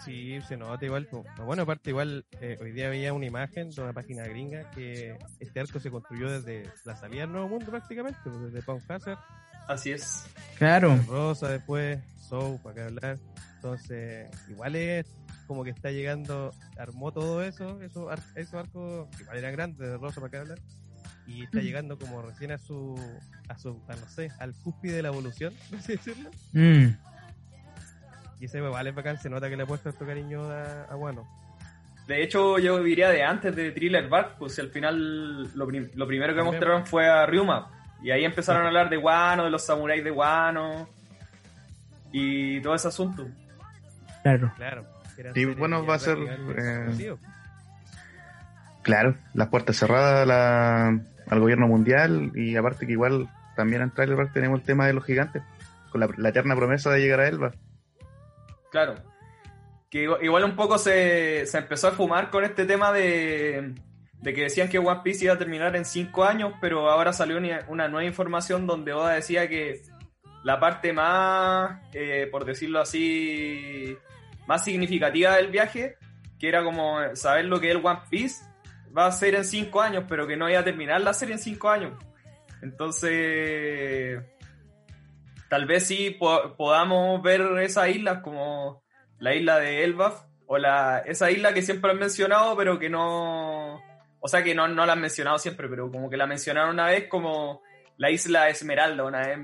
Sí, 0.04 0.40
se 0.48 0.58
nota 0.58 0.84
igual. 0.86 1.08
Bueno, 1.46 1.64
aparte 1.64 1.92
igual, 1.92 2.26
eh, 2.42 2.58
hoy 2.62 2.72
día 2.72 2.90
veía 2.90 3.14
una 3.14 3.26
imagen 3.26 3.70
de 3.70 3.82
una 3.82 3.94
página 3.94 4.24
gringa 4.26 4.70
que 4.72 5.18
este 5.40 5.60
arco 5.60 5.80
se 5.80 5.92
construyó 5.92 6.30
desde 6.32 6.70
la 6.86 6.96
salida 6.96 7.22
del 7.22 7.32
Nuevo 7.32 7.50
Mundo 7.50 7.68
prácticamente, 7.68 8.20
desde 8.26 8.62
Pound 8.62 8.82
Hazard, 8.90 9.20
Así 9.68 9.92
es. 9.92 10.26
Claro, 10.58 11.00
Rosa 11.08 11.50
después, 11.50 12.00
Soul, 12.18 12.58
para 12.64 12.74
qué 12.76 12.82
hablar. 12.82 13.20
Entonces, 13.58 14.28
igual 14.50 14.76
es 14.76 15.06
como 15.46 15.64
que 15.64 15.70
está 15.70 15.92
llegando, 15.92 16.52
armó 16.78 17.12
todo 17.12 17.44
eso, 17.44 17.80
esos, 17.84 18.10
ar- 18.12 18.20
esos 18.36 18.56
arcos, 18.56 19.08
que 19.16 19.24
igual 19.24 19.38
eran 19.38 19.52
grandes, 19.54 19.78
de 19.80 19.98
Rosa 19.98 20.22
para 20.22 20.32
qué 20.32 20.38
hablar, 20.38 20.60
y 21.30 21.44
está 21.44 21.60
Mm. 21.60 21.62
llegando 21.62 21.98
como 22.00 22.22
recién 22.22 22.52
a 22.52 22.58
su, 22.58 23.00
a 23.48 23.58
su, 23.58 23.80
a 23.88 23.96
no 23.96 24.08
sé, 24.10 24.32
al 24.40 24.54
cúspide 24.54 24.94
de 24.94 25.02
la 25.04 25.10
evolución, 25.10 25.54
por 25.70 25.80
así 25.80 25.94
decirlo. 25.94 26.30
Mm, 26.54 26.88
Y 28.42 28.46
ese 28.46 28.62
es 28.90 28.96
bacán, 28.96 29.20
se 29.20 29.30
nota 29.30 29.50
que 29.50 29.56
le 29.58 29.64
ha 29.64 29.66
puesto 29.66 29.90
esto 29.90 30.06
cariño 30.06 30.44
a, 30.50 30.84
a 30.86 30.96
Guano. 30.96 31.28
De 32.08 32.24
hecho, 32.24 32.58
yo 32.58 32.82
diría 32.82 33.10
de 33.10 33.24
antes 33.24 33.56
de 33.56 33.72
Thriller 33.72 34.08
Bark, 34.10 34.38
pues 34.40 34.58
al 34.58 34.70
final 34.70 35.44
lo, 35.56 35.68
prim- 35.68 35.90
lo 35.94 36.08
primero 36.08 36.34
que 36.34 36.42
mostraron 36.42 36.86
fue 36.88 37.08
a 37.08 37.26
Ryuma. 37.28 37.70
Y 38.02 38.10
ahí 38.12 38.24
empezaron 38.26 38.64
a 38.64 38.68
hablar 38.68 38.90
de 38.90 38.98
Wano, 38.98 39.44
de 39.44 39.52
los 39.52 39.64
samuráis 39.66 40.04
de 40.04 40.10
Wano 40.10 40.90
y 42.12 42.60
todo 42.62 42.74
ese 42.74 42.88
asunto. 42.88 43.28
claro. 44.24 44.52
Claro. 44.56 44.86
series 45.34 45.58
bueno, 45.58 45.86
va 45.86 45.96
a 45.96 46.00
ser, 46.00 46.18
eh. 46.18 47.16
Claro, 48.82 49.16
las 49.34 49.50
puertas 49.50 49.76
cerradas 49.76 50.26
la- 50.26 50.98
al 51.30 51.40
gobierno 51.40 51.68
mundial 51.68 52.32
y 52.36 52.56
aparte 52.56 52.86
que 52.86 52.94
igual 52.94 53.30
también 53.56 53.82
en 53.82 53.92
Trailer 53.92 54.18
Park 54.18 54.32
tenemos 54.34 54.60
el 54.60 54.66
tema 54.66 54.88
de 54.88 54.94
los 54.94 55.06
gigantes, 55.06 55.44
con 55.92 56.02
la, 56.02 56.30
eterna 56.30 56.56
promesa 56.56 56.92
de 56.92 57.02
llegar 57.02 57.20
a 57.20 57.28
Elba. 57.28 57.52
Claro. 58.72 58.96
Que 59.90 60.04
igual- 60.04 60.24
igual 60.24 60.44
un 60.44 60.56
poco 60.56 60.78
se, 60.78 61.46
se 61.46 61.58
empezó 61.58 61.88
a 61.88 61.92
fumar 61.92 62.30
con 62.30 62.44
este 62.44 62.66
tema 62.66 62.92
de, 62.92 63.74
de 64.22 64.34
que 64.34 64.44
decían 64.44 64.70
que 64.70 64.78
One 64.80 65.02
Piece 65.04 65.26
iba 65.26 65.34
a 65.34 65.38
terminar 65.38 65.76
en 65.76 65.86
5 65.86 66.24
años, 66.24 66.54
pero 66.62 66.90
ahora 66.90 67.12
salió 67.12 67.38
una, 67.38 67.62
una 67.68 67.88
nueva 67.88 68.06
información 68.06 68.68
donde 68.68 68.94
Oda 68.94 69.14
decía 69.14 69.50
que 69.50 69.82
la 70.44 70.60
parte 70.60 70.94
más, 70.94 71.80
eh, 71.94 72.28
por 72.32 72.46
decirlo 72.46 72.80
así, 72.80 73.98
más 74.48 74.64
significativa 74.64 75.36
del 75.36 75.48
viaje, 75.48 75.98
que 76.40 76.48
era 76.48 76.64
como 76.64 76.98
saber 77.16 77.46
lo 77.46 77.60
que 77.60 77.70
es 77.72 77.76
el 77.76 77.86
One 77.86 78.00
Piece, 78.10 78.46
va 78.98 79.06
a 79.08 79.12
ser 79.12 79.36
en 79.36 79.46
5 79.46 79.82
años, 79.82 80.06
pero 80.08 80.26
que 80.28 80.36
no 80.38 80.50
iba 80.50 80.60
a 80.60 80.64
terminar 80.64 81.02
la 81.02 81.14
serie 81.14 81.36
en 81.36 81.40
5 81.42 81.70
años. 81.70 81.94
Entonces, 82.62 84.22
tal 85.50 85.66
vez 85.66 85.88
sí 85.88 86.12
po- 86.12 86.56
podamos 86.58 87.22
ver 87.22 87.42
esas 87.62 87.90
islas 87.90 88.20
como 88.22 88.84
la 89.20 89.34
isla 89.36 89.60
de 89.60 89.84
Elbaf 89.84 90.24
o 90.48 90.58
la 90.58 91.00
esa 91.06 91.30
isla 91.32 91.54
que 91.54 91.62
siempre 91.62 91.92
han 91.92 92.00
mencionado 92.00 92.56
pero 92.58 92.80
que 92.80 92.90
no 92.90 93.76
o 94.20 94.28
sea 94.28 94.44
que 94.44 94.54
no, 94.56 94.68
no 94.68 94.86
la 94.86 94.94
han 94.94 95.02
mencionado 95.02 95.38
siempre 95.40 95.68
pero 95.70 95.92
como 95.92 96.10
que 96.10 96.18
la 96.18 96.26
mencionaron 96.28 96.72
una 96.72 96.86
vez 96.88 97.08
como 97.08 97.62
la 97.98 98.10
isla 98.12 98.50
Esmeralda 98.50 99.04
una 99.04 99.20
vez 99.28 99.40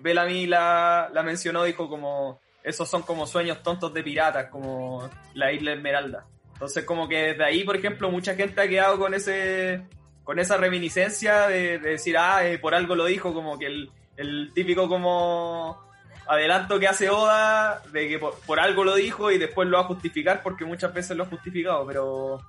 Bellamy 0.00 0.46
la, 0.46 1.10
la 1.12 1.22
mencionó 1.22 1.64
dijo 1.64 1.88
como 1.88 2.40
esos 2.62 2.88
son 2.88 3.02
como 3.02 3.26
sueños 3.26 3.62
tontos 3.62 3.92
de 3.94 4.02
piratas 4.02 4.46
como 4.46 5.08
la 5.34 5.52
isla 5.52 5.72
Esmeralda 5.72 6.26
entonces 6.56 6.84
como 6.84 7.08
que 7.08 7.32
desde 7.32 7.44
ahí 7.44 7.64
por 7.64 7.76
ejemplo 7.76 8.10
mucha 8.10 8.34
gente 8.34 8.60
ha 8.60 8.68
quedado 8.68 8.98
con 8.98 9.14
ese 9.14 9.82
con 10.24 10.38
esa 10.38 10.56
reminiscencia 10.56 11.46
de, 11.48 11.78
de 11.78 11.90
decir 11.90 12.16
ah 12.18 12.46
eh, 12.46 12.58
por 12.58 12.74
algo 12.74 12.94
lo 12.94 13.04
dijo 13.04 13.32
como 13.32 13.58
que 13.58 13.66
el, 13.66 13.90
el 14.16 14.50
típico 14.54 14.88
como 14.88 15.86
adelanto 16.26 16.78
que 16.78 16.88
hace 16.88 17.08
Oda 17.10 17.82
de 17.92 18.08
que 18.08 18.18
por, 18.18 18.60
algo 18.60 18.84
lo 18.84 18.94
dijo 18.94 19.30
y 19.30 19.38
después 19.38 19.68
lo 19.68 19.78
va 19.78 19.84
a 19.84 19.86
justificar 19.86 20.42
porque 20.42 20.64
muchas 20.64 20.92
veces 20.92 21.16
lo 21.16 21.24
ha 21.24 21.28
justificado, 21.28 21.86
pero 21.86 22.40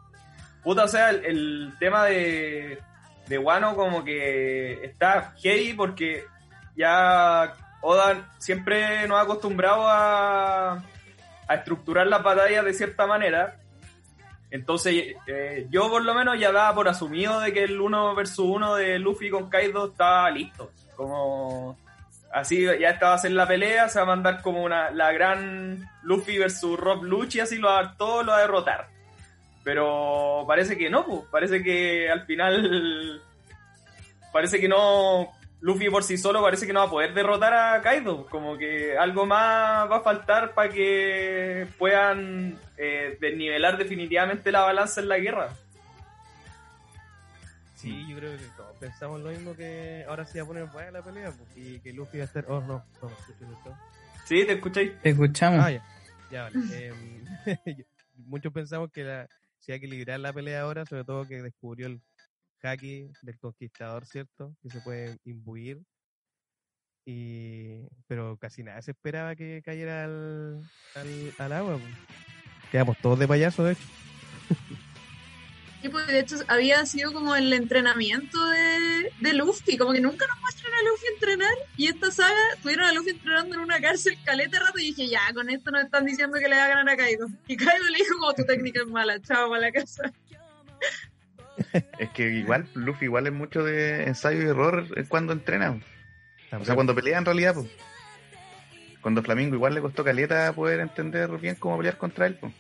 puta, 0.64 0.84
o 0.84 0.88
sea, 0.88 1.12
el, 1.12 1.26
el 1.26 1.74
tema 1.80 2.06
de, 2.06 2.80
de 3.28 3.38
Wano 3.38 3.76
como 3.76 4.04
que 4.04 4.84
está 4.84 5.34
heavy 5.42 5.74
porque 5.74 6.26
ya 6.76 7.54
Oda 7.82 8.32
siempre 8.40 9.08
nos 9.08 9.20
ha 9.20 9.22
acostumbrado 9.22 9.88
a, 9.88 10.84
a 11.48 11.56
estructurar 11.56 12.08
las 12.08 12.24
batallas 12.24 12.66
de 12.66 12.74
cierta 12.74 13.06
manera. 13.06 13.60
Entonces, 14.50 15.16
eh, 15.28 15.68
yo 15.70 15.90
por 15.90 16.04
lo 16.04 16.14
menos 16.14 16.40
ya 16.40 16.52
daba 16.52 16.74
por 16.74 16.88
asumido 16.88 17.40
de 17.42 17.52
que 17.52 17.64
el 17.64 17.80
1 17.80 18.16
versus 18.16 18.46
1 18.46 18.76
de 18.76 19.00
Luffy 19.00 19.30
con 19.30 19.50
Kaido 19.50 19.88
estaba 19.88 20.30
listo. 20.32 20.72
Como 20.96 21.78
así 22.32 22.64
ya 22.64 22.90
esta 22.90 23.10
va 23.10 23.14
a 23.16 23.20
ser 23.20 23.32
la 23.32 23.48
pelea, 23.48 23.90
se 23.90 24.00
va 24.00 24.04
a 24.04 24.16
mandar 24.16 24.42
como 24.42 24.64
una 24.64 24.90
la 24.92 25.12
gran 25.12 25.90
Luffy 26.04 26.38
versus 26.38 26.80
Rob 26.80 27.04
Lucci, 27.04 27.40
así 27.40 27.58
lo 27.58 27.68
va 27.68 27.80
a 27.80 27.98
todo, 27.98 28.24
lo 28.24 28.32
va 28.32 28.38
a 28.38 28.42
derrotar. 28.42 28.88
Pero 29.64 30.46
parece 30.48 30.78
que 30.78 30.90
no, 30.90 31.06
pues, 31.06 31.22
parece 31.30 31.62
que 31.62 32.10
al 32.10 32.26
final 32.26 33.22
parece 34.32 34.60
que 34.62 34.68
no 34.70 35.34
Luffy 35.60 35.90
por 35.90 36.04
sí 36.04 36.18
solo 36.18 36.42
parece 36.42 36.68
que 36.68 36.74
no 36.74 36.82
va 36.82 36.86
a 36.86 36.90
poder 36.90 37.14
derrotar 37.14 37.54
a 37.54 37.82
Kaido, 37.82 38.28
como 38.28 38.58
que 38.58 38.98
algo 38.98 39.26
más 39.26 39.90
va 39.90 39.98
a 39.98 40.02
faltar 40.02 40.54
para 40.54 40.70
que 40.70 41.68
puedan 41.80 42.58
eh, 42.78 43.18
desnivelar 43.20 43.78
definitivamente 43.78 44.52
la 44.52 44.62
balanza 44.62 45.02
en 45.02 45.10
la 45.10 45.18
guerra. 45.18 45.50
Sí, 47.76 48.06
yo 48.08 48.18
creo 48.18 48.38
que 48.38 48.44
todos 48.56 48.76
pensamos 48.80 49.22
lo 49.22 49.30
mismo 49.30 49.56
que 49.56 50.04
ahora 50.08 50.26
sí 50.26 50.38
va 50.40 50.44
a 50.44 50.48
poner 50.48 50.66
buena 50.66 50.92
la 50.92 51.04
pelea 51.04 51.32
pues, 51.32 51.50
y 51.58 51.80
que 51.80 51.94
Luffy 51.94 52.18
va 52.18 52.24
a 52.24 52.28
estar. 52.28 52.46
Oh, 52.48 52.60
no, 52.62 52.84
no, 53.02 53.10
esto. 53.10 53.78
¿Sí? 54.26 54.46
¿Te 54.46 54.54
escucháis? 54.54 55.00
Te 55.02 55.10
escuchamos. 55.10 55.64
Ah, 55.64 55.72
ya, 55.72 55.84
ya 56.32 56.44
vale. 56.44 56.56
Em, 56.88 57.26
muchos 58.16 58.52
pensamos 58.52 58.92
que 58.92 59.04
la, 59.04 59.28
se 59.60 59.72
iba 59.72 59.76
a 59.76 59.78
equilibrar 59.78 60.20
la 60.20 60.34
pelea 60.34 60.62
ahora, 60.62 60.86
sobre 60.86 61.04
todo 61.04 61.28
que 61.28 61.42
descubrió 61.42 61.88
el 61.88 62.02
haki 62.62 63.12
del 63.22 63.38
conquistador, 63.40 64.06
¿cierto? 64.06 64.56
Que 64.62 64.70
se 64.70 64.82
puede 64.82 65.18
imbuir. 65.24 65.82
Y, 67.06 67.88
pero 68.08 68.38
casi 68.38 68.64
nada 68.64 68.82
se 68.82 68.92
esperaba 68.92 69.36
que 69.36 69.62
cayera 69.64 70.04
al, 70.04 70.62
al, 71.38 71.52
agua. 71.54 71.80
Quedamos 72.70 72.98
todos 72.98 73.18
de 73.20 73.28
payaso, 73.28 73.64
de 73.64 73.74
hecho. 73.74 73.84
Y 75.84 75.90
pues, 75.90 76.08
de 76.08 76.20
hecho, 76.20 76.38
había 76.48 76.86
sido 76.86 77.14
como 77.14 77.36
el 77.36 77.54
entrenamiento 77.54 78.44
de, 78.50 79.12
de 79.22 79.34
Luffy, 79.34 79.78
como 79.78 79.94
que 79.94 80.02
nunca 80.02 80.26
nos 80.28 80.40
muestran 80.42 80.74
a 80.74 80.82
Luffy 80.82 81.06
entrenar. 81.14 81.54
Y 81.78 81.88
esta 81.88 82.12
saga 82.12 82.36
tuvieron 82.64 82.86
a 82.86 82.94
Luffy 82.94 83.12
entrenando 83.12 83.56
en 83.56 83.62
una 83.62 83.80
cárcel 83.80 84.18
caleta 84.26 84.60
rato 84.60 84.80
y 84.80 84.86
dije, 84.86 85.08
ya, 85.08 85.22
con 85.34 85.50
esto 85.50 85.70
nos 85.70 85.84
están 85.84 86.06
diciendo 86.06 86.40
que 86.40 86.50
le 86.50 86.56
va 86.56 86.66
a 86.66 86.68
ganar 86.70 86.90
a 86.90 86.98
Kaido. 86.98 87.28
Y 87.48 87.56
Kaido 87.56 87.86
le 87.90 87.98
dijo, 88.00 88.18
como 88.18 88.34
tu 88.34 88.44
técnica 88.44 88.82
es 88.82 88.88
mala, 88.88 89.22
chao, 89.22 89.50
para 89.50 89.62
la 89.62 89.72
casa. 89.72 90.12
Es 92.00 92.10
que 92.10 92.30
igual, 92.30 92.68
Luffy 92.74 93.06
igual 93.06 93.28
es 93.28 93.34
mucho 93.34 93.64
de 93.64 94.04
ensayo 94.04 94.42
y 94.42 94.46
error 94.46 94.86
cuando 95.08 95.34
entrena. 95.34 95.80
O 96.52 96.64
sea, 96.64 96.76
cuando 96.76 96.96
pelea 96.96 97.18
en 97.18 97.26
realidad, 97.26 97.54
pues. 97.56 97.68
Cuando 99.02 99.24
Flamingo 99.24 99.56
igual 99.56 99.74
le 99.74 99.82
costó 99.82 100.04
caleta 100.04 100.52
poder 100.54 100.80
entender 100.80 101.30
bien 101.38 101.56
cómo 101.56 101.78
pelear 101.78 101.98
contra 101.98 102.28
él, 102.28 102.36
pues. 102.36 102.54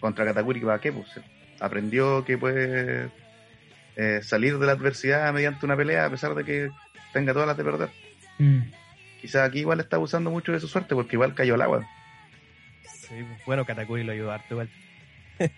Contra 0.00 0.24
Katakuri, 0.24 0.60
¿para 0.60 0.80
qué? 0.80 0.92
Pues 0.92 1.08
aprendió 1.60 2.24
que 2.24 2.36
puede 2.36 3.08
eh, 3.96 4.20
salir 4.22 4.58
de 4.58 4.66
la 4.66 4.72
adversidad 4.72 5.32
mediante 5.32 5.64
una 5.64 5.76
pelea 5.76 6.06
a 6.06 6.10
pesar 6.10 6.34
de 6.34 6.44
que 6.44 6.70
tenga 7.12 7.32
todas 7.32 7.48
las 7.48 7.56
de 7.56 7.64
perder. 7.64 7.90
Mm. 8.38 8.62
Quizás 9.20 9.48
aquí 9.48 9.60
igual 9.60 9.78
está 9.78 9.96
abusando 9.96 10.30
mucho 10.30 10.50
de 10.50 10.60
su 10.60 10.66
suerte 10.66 10.94
porque 10.94 11.14
igual 11.16 11.34
cayó 11.34 11.54
al 11.54 11.62
agua. 11.62 11.88
Sí, 12.82 13.14
pues, 13.14 13.44
bueno, 13.46 13.64
Katakuri 13.64 14.02
lo 14.02 14.12
ayudó 14.12 14.32
harto 14.32 14.54
igual. 14.54 14.70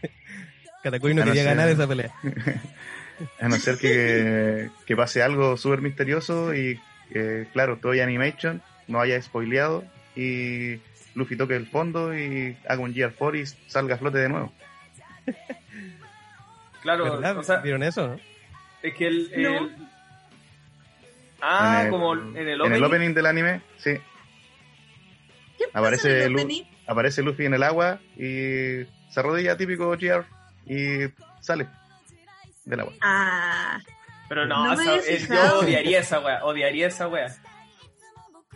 Katakuri 0.85 1.15
no 1.15 1.21
no 1.23 1.27
quería 1.27 1.43
sé. 1.43 1.49
ganar 1.49 1.69
esa 1.69 1.89
pelea. 1.89 2.13
A 3.41 3.49
no 3.49 3.57
ser 3.57 3.79
que, 3.79 4.71
que 4.87 4.97
pase 4.97 5.23
algo 5.23 5.57
súper 5.57 5.81
misterioso 5.81 6.55
y, 6.55 6.81
eh, 7.13 7.47
claro, 7.53 7.79
todo 7.79 7.93
animation 7.93 8.61
no 8.89 9.01
haya 9.01 9.21
spoileado 9.23 9.85
y 10.17 10.81
Luffy 11.15 11.37
toque 11.37 11.55
el 11.57 11.67
fondo 11.67 12.17
y 12.17 12.57
haga 12.69 12.81
un 12.83 12.93
GR4 12.95 13.41
y 13.41 13.47
salga 13.71 13.95
a 13.97 13.99
flote 13.99 14.19
de 14.19 14.29
nuevo. 14.29 14.53
Claro, 16.83 17.05
¿Verdad? 17.05 17.39
o 17.39 17.43
sea, 17.43 17.61
¿Vieron 17.61 17.83
eso, 17.83 18.07
no? 18.09 18.21
es 18.83 18.95
que 18.95 19.07
el... 19.07 19.31
No. 19.43 19.59
el- 19.59 19.77
Ah, 21.41 21.79
En 21.81 21.85
el- 21.87 21.91
como 21.91 22.13
en 22.15 22.37
el 22.37 22.49
En 22.49 22.61
opening. 22.61 22.77
el 22.77 22.85
opening 22.85 23.15
del 23.15 23.27
anime, 23.27 23.61
sí. 23.79 23.93
¿Qué 25.59 25.65
pasa 25.73 25.79
Aparece 25.79 26.11
en 26.19 26.23
el 26.27 26.33
Lu- 26.33 26.39
opening? 26.41 26.63
Aparece 26.87 27.23
Luffy 27.23 27.45
en 27.47 27.55
el 27.55 27.63
agua 27.63 28.01
y 28.17 28.85
se 29.11 29.21
arrodilla 29.21 29.57
típico 29.57 29.91
GR 29.97 30.25
y 30.67 31.13
sale 31.41 31.69
del 32.65 32.81
agua. 32.81 32.93
Ah, 33.01 33.79
Pero 34.29 34.47
no, 34.47 34.73
esa- 34.73 34.97
eh, 34.97 35.27
yo 35.29 35.59
odiaría 35.61 36.01
esa 36.01 36.21
wea, 36.21 36.45
odiaría 36.45 36.87
esa 36.89 37.09
wea. 37.09 37.35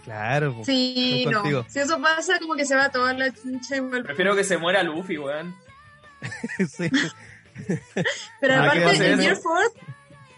Claro, 0.05 0.63
sí, 0.65 1.25
no. 1.31 1.41
contigo. 1.41 1.67
Si 1.69 1.81
eso 1.81 2.01
pasa, 2.01 2.39
como 2.39 2.55
que 2.55 2.65
se 2.65 2.75
va 2.75 2.89
toda 2.91 3.13
la 3.13 3.31
chincha 3.33 3.77
igual. 3.77 4.05
Prefiero 4.05 4.35
que 4.35 4.45
se 4.45 4.57
muera 4.57 4.83
Luffy, 4.83 5.19
weón. 5.19 5.55
sí. 6.69 6.89
Pero 8.41 8.55
Ah, 8.55 8.71
¿qué 8.73 8.81
va 8.81 8.87
a 8.87 8.93
aparte, 8.93 9.11
el? 9.13 9.21
Gear 9.21 9.37
Force, 9.37 9.77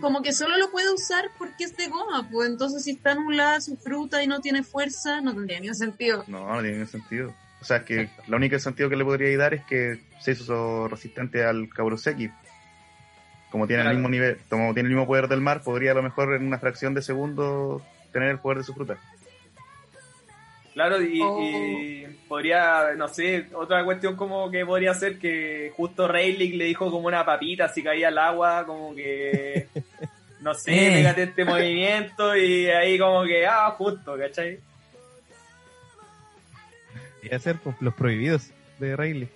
como 0.01 0.23
que 0.23 0.33
solo 0.33 0.57
lo 0.57 0.71
puede 0.71 0.93
usar 0.93 1.31
porque 1.39 1.65
es 1.65 1.77
de 1.77 1.87
goma, 1.89 2.29
pues 2.31 2.49
entonces 2.49 2.83
si 2.83 2.93
está 2.93 3.13
anulada 3.13 3.61
su 3.61 3.77
fruta 3.77 4.23
y 4.23 4.27
no 4.27 4.41
tiene 4.41 4.63
fuerza, 4.63 5.21
no 5.21 5.35
tendría 5.35 5.61
ningún 5.61 5.77
sentido. 5.77 6.25
No, 6.27 6.47
no 6.47 6.55
tiene 6.63 6.73
ningún 6.79 6.89
sentido. 6.89 7.35
O 7.61 7.65
sea, 7.65 7.85
que 7.85 8.09
lo 8.27 8.37
único 8.37 8.59
sentido 8.59 8.89
que 8.89 8.97
le 8.97 9.05
podría 9.05 9.37
dar 9.37 9.55
es 9.55 9.65
que 9.65 9.99
se 10.21 10.33
hizo 10.33 10.89
resistente 10.89 11.45
al 11.45 11.69
Kaburoseki. 11.69 12.31
Como 13.51 13.67
tiene 13.67 13.83
Claro. 13.83 13.91
el 13.97 13.97
mismo 13.99 14.09
nivel, 14.09 14.39
como 14.49 14.73
tiene 14.75 14.89
el 14.89 14.95
mismo 14.95 15.07
poder 15.07 15.29
del 15.29 15.41
mar, 15.41 15.63
podría 15.63 15.91
a 15.91 15.95
lo 15.95 16.03
mejor 16.03 16.35
en 16.35 16.47
una 16.47 16.59
fracción 16.59 16.95
de 16.95 17.03
segundo 17.03 17.83
tener 18.13 18.31
el 18.31 18.39
poder 18.39 18.59
de 18.59 18.65
su 18.65 18.73
fruta. 18.75 18.97
Claro, 20.73 21.03
y, 21.03 21.21
Oh. 21.21 21.41
y, 21.43 22.07
podría, 22.29 22.95
no 22.97 23.09
sé, 23.09 23.49
otra 23.55 23.85
cuestión 23.85 24.15
como 24.17 24.51
que 24.51 24.65
podría 24.65 24.95
ser 24.95 25.19
que 25.19 25.73
justo 25.77 26.07
Rayleigh 26.07 26.57
le 26.57 26.65
dijo 26.67 26.91
como 26.91 27.09
una 27.09 27.25
papita 27.25 27.69
si 27.69 27.83
caía 27.83 28.09
al 28.09 28.19
agua, 28.19 28.65
como 28.67 28.95
que, 28.95 29.67
no 30.41 30.55
sé, 30.55 30.73
Eh. 30.73 30.91
pégate 30.93 31.25
este 31.25 31.45
movimiento 31.45 32.37
y 32.37 32.67
ahí 32.69 32.99
como 32.99 33.25
que, 33.25 33.45
ah, 33.47 33.71
justo, 33.77 34.17
¿cachai? 34.17 34.61
Y 37.23 37.35
hacer 37.35 37.57
pues, 37.63 37.77
los 37.81 37.95
prohibidos 37.95 38.51
de 38.79 38.97
Rayleigh. 38.97 39.29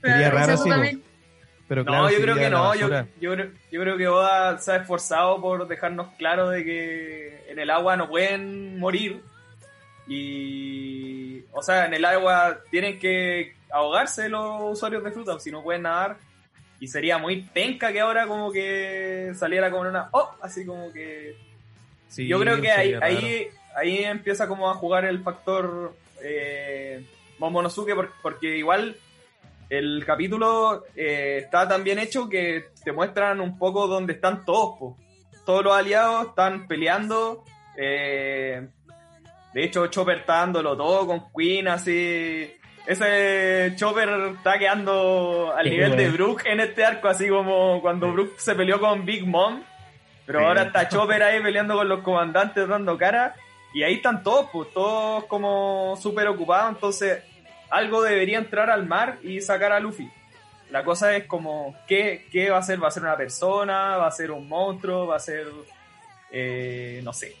Sería 0.00 0.30
Pero 0.30 0.36
raro, 0.36 0.56
sí, 0.56 0.68
también- 0.68 1.02
Pero 1.68 1.84
No, 1.84 1.90
claro, 1.92 2.10
yo 2.10 2.16
se 2.16 2.22
creo 2.22 2.34
que 2.34 2.50
no, 2.50 2.74
yo, 2.74 2.88
yo, 3.20 3.32
creo, 3.34 3.50
yo 3.70 3.80
creo 3.80 3.96
que 3.96 4.08
Oda 4.08 4.58
se 4.58 4.72
ha 4.72 4.76
esforzado 4.76 5.40
por 5.40 5.66
dejarnos 5.68 6.08
claro 6.18 6.50
de 6.50 6.64
que 6.64 7.44
en 7.48 7.58
el 7.58 7.70
agua 7.70 7.96
no 7.96 8.08
pueden 8.10 8.78
morir 8.78 9.22
y, 10.06 11.42
o 11.52 11.62
sea, 11.62 11.86
en 11.86 11.94
el 11.94 12.04
agua 12.04 12.58
tienen 12.70 12.98
que 12.98 13.54
ahogarse 13.70 14.28
los 14.28 14.72
usuarios 14.72 15.02
de 15.02 15.12
fruta, 15.12 15.38
si 15.40 15.50
no 15.50 15.62
pueden 15.62 15.82
nadar 15.82 16.18
y 16.78 16.88
sería 16.88 17.16
muy 17.16 17.40
penca 17.42 17.90
que 17.92 18.00
ahora 18.00 18.26
como 18.26 18.52
que 18.52 19.32
saliera 19.34 19.70
como 19.70 19.88
una, 19.88 20.08
oh, 20.10 20.34
así 20.42 20.66
como 20.66 20.92
que 20.92 21.36
Sí, 22.08 22.26
yo 22.26 22.38
creo 22.40 22.60
que 22.60 22.70
ahí, 22.70 22.92
raro. 22.94 23.06
ahí, 23.06 23.48
ahí 23.76 24.04
empieza 24.04 24.46
como 24.48 24.70
a 24.70 24.74
jugar 24.74 25.04
el 25.04 25.22
factor 25.22 25.94
eh, 26.22 27.04
Momonosuke 27.38 27.94
por- 27.94 28.12
porque 28.22 28.56
igual 28.56 28.96
el 29.68 30.04
capítulo 30.06 30.84
eh, 30.94 31.38
está 31.44 31.66
tan 31.68 31.82
bien 31.82 31.98
hecho 31.98 32.28
que 32.28 32.66
te 32.84 32.92
muestran 32.92 33.40
un 33.40 33.58
poco 33.58 33.86
dónde 33.86 34.12
están 34.14 34.44
todos. 34.44 34.78
po. 34.78 34.96
Todos 35.46 35.64
los 35.64 35.74
aliados 35.74 36.28
están 36.28 36.66
peleando. 36.68 37.44
eh, 37.76 38.68
de 39.54 39.64
hecho, 39.64 39.86
Chopper 39.88 40.18
está 40.18 40.36
dándolo 40.38 40.76
todo 40.76 41.06
con 41.06 41.24
Queen, 41.36 41.68
así. 41.68 42.54
Ese 42.86 43.72
Chopper 43.76 44.08
está 44.36 44.58
quedando 44.58 45.52
al 45.56 45.68
nivel 45.68 45.96
de. 45.96 46.08
Brook 46.10 46.42
en 46.46 46.60
este 46.60 46.84
arco, 46.84 47.08
así 47.08 47.28
como 47.28 47.80
cuando. 47.82 48.10
Brook 48.12 48.34
se 48.38 48.54
peleó 48.54 48.80
con 48.80 49.04
Big 49.04 49.26
Mom. 49.26 49.62
Pero 50.26 50.38
Sí. 50.38 50.44
ahora 50.44 50.62
está 50.62 50.88
Chopper 50.88 51.22
ahí 51.22 51.42
peleando 51.42 51.74
con 51.76 51.88
los 51.88 52.00
comandantes 52.00 52.66
dando 52.68 52.96
cara. 52.96 53.34
Y 53.74 53.82
ahí 53.82 53.94
están 53.94 54.22
todos, 54.22 54.48
pues, 54.52 54.72
todos 54.72 55.24
como 55.24 55.96
súper 56.00 56.28
ocupados. 56.28 56.74
Entonces, 56.74 57.22
algo 57.70 58.02
debería 58.02 58.38
entrar 58.38 58.70
al 58.70 58.86
mar 58.86 59.18
y 59.22 59.40
sacar 59.40 59.72
a 59.72 59.80
Luffy. 59.80 60.10
La 60.70 60.84
cosa 60.84 61.16
es 61.16 61.26
como, 61.26 61.76
¿qué, 61.86 62.26
qué 62.30 62.50
va 62.50 62.58
a 62.58 62.62
ser? 62.62 62.82
¿Va 62.82 62.88
a 62.88 62.90
ser 62.90 63.02
una 63.02 63.16
persona? 63.16 63.96
¿Va 63.96 64.06
a 64.06 64.10
ser 64.10 64.30
un 64.30 64.48
monstruo? 64.48 65.06
¿Va 65.06 65.16
a 65.16 65.20
ser, 65.20 65.46
eh, 66.30 67.00
no 67.04 67.12
sé? 67.12 67.36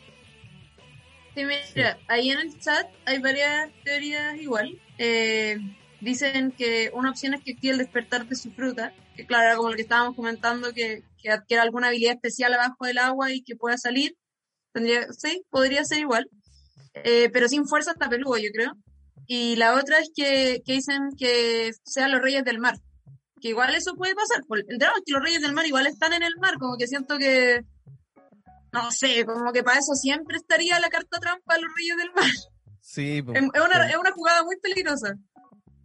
Sí, 1.34 1.44
mira, 1.74 1.98
ahí 2.08 2.30
en 2.30 2.40
el 2.40 2.60
chat 2.60 2.90
hay 3.06 3.18
varias 3.20 3.70
teorías 3.84 4.36
igual. 4.36 4.78
Eh, 4.98 5.56
dicen 6.00 6.52
que 6.52 6.90
una 6.92 7.10
opción 7.10 7.32
es 7.32 7.42
que 7.42 7.52
active 7.52 7.72
el 7.72 7.78
despertar 7.78 8.26
de 8.26 8.36
su 8.36 8.52
fruta, 8.52 8.92
que 9.16 9.24
claro, 9.24 9.44
era 9.44 9.56
como 9.56 9.70
lo 9.70 9.76
que 9.76 9.82
estábamos 9.82 10.14
comentando, 10.14 10.74
que, 10.74 11.02
que 11.22 11.30
adquiera 11.30 11.62
alguna 11.62 11.88
habilidad 11.88 12.14
especial 12.14 12.52
abajo 12.52 12.84
del 12.84 12.98
agua 12.98 13.32
y 13.32 13.42
que 13.42 13.56
pueda 13.56 13.78
salir. 13.78 14.14
Tendría, 14.72 15.06
sí, 15.12 15.42
podría 15.50 15.84
ser 15.84 15.98
igual. 15.98 16.28
Eh, 16.94 17.30
pero 17.32 17.48
sin 17.48 17.66
fuerza 17.66 17.92
hasta 17.92 18.08
peludo, 18.08 18.36
yo 18.38 18.50
creo. 18.52 18.72
Y 19.26 19.56
la 19.56 19.74
otra 19.74 19.98
es 19.98 20.10
que, 20.14 20.62
que 20.64 20.72
dicen 20.74 21.10
que 21.18 21.72
sean 21.84 22.10
los 22.12 22.20
reyes 22.20 22.44
del 22.44 22.58
mar. 22.58 22.76
Que 23.40 23.48
igual 23.48 23.74
eso 23.74 23.94
puede 23.94 24.14
pasar. 24.14 24.42
El 24.68 24.78
drama 24.78 24.94
es 24.98 25.02
que 25.06 25.12
los 25.12 25.22
reyes 25.22 25.42
del 25.42 25.52
mar 25.52 25.66
igual 25.66 25.86
están 25.86 26.12
en 26.12 26.22
el 26.22 26.36
mar, 26.40 26.54
como 26.58 26.76
que 26.76 26.86
siento 26.86 27.18
que 27.18 27.62
no 28.72 28.90
sé, 28.90 29.24
como 29.26 29.52
que 29.52 29.62
para 29.62 29.80
eso 29.80 29.94
siempre 29.94 30.36
estaría 30.36 30.80
la 30.80 30.88
carta 30.88 31.18
trampa 31.20 31.54
a 31.54 31.58
los 31.58 31.70
reyes 31.76 31.96
del 31.96 32.10
mar. 32.14 32.30
Sí, 32.80 33.20
po. 33.26 33.32
Es, 33.34 33.42
es 33.42 33.60
una, 33.60 33.90
es 33.90 33.96
una 33.96 34.12
jugada 34.12 34.44
muy 34.44 34.56
peligrosa. 34.60 35.14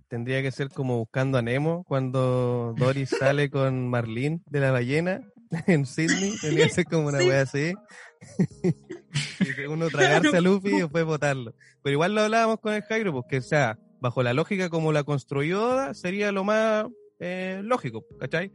tendría 0.07 0.41
que 0.41 0.51
ser 0.51 0.69
como 0.69 0.97
buscando 0.97 1.37
a 1.37 1.41
Nemo 1.41 1.83
cuando 1.85 2.73
Doris 2.77 3.09
sale 3.09 3.49
con 3.49 3.89
Marlene 3.89 4.39
de 4.45 4.59
la 4.59 4.71
ballena 4.71 5.21
en 5.67 5.85
Sydney. 5.85 6.37
Tendría 6.39 6.67
que 6.67 6.73
ser 6.73 6.85
como 6.85 7.07
una 7.07 7.19
Sí. 7.21 7.27
wea 7.27 7.41
así. 7.41 7.73
y 9.39 9.55
que 9.55 9.67
uno 9.67 9.89
tragarse 9.89 10.35
a 10.37 10.41
Luffy 10.41 10.69
y 10.75 10.79
después 10.81 11.05
botarlo. 11.05 11.53
Pero 11.83 11.93
igual 11.93 12.15
lo 12.15 12.21
hablábamos 12.21 12.59
con 12.59 12.73
el 12.73 12.81
Jairo, 12.83 13.13
porque, 13.13 13.37
o 13.37 13.41
sea, 13.41 13.79
bajo 14.01 14.23
la 14.23 14.33
lógica 14.33 14.69
como 14.69 14.91
la 14.91 15.03
construyó 15.03 15.69
Oda, 15.69 15.93
sería 15.93 16.31
lo 16.31 16.43
más 16.43 16.87
eh, 17.19 17.61
lógico, 17.63 18.05
¿cachai? 18.19 18.51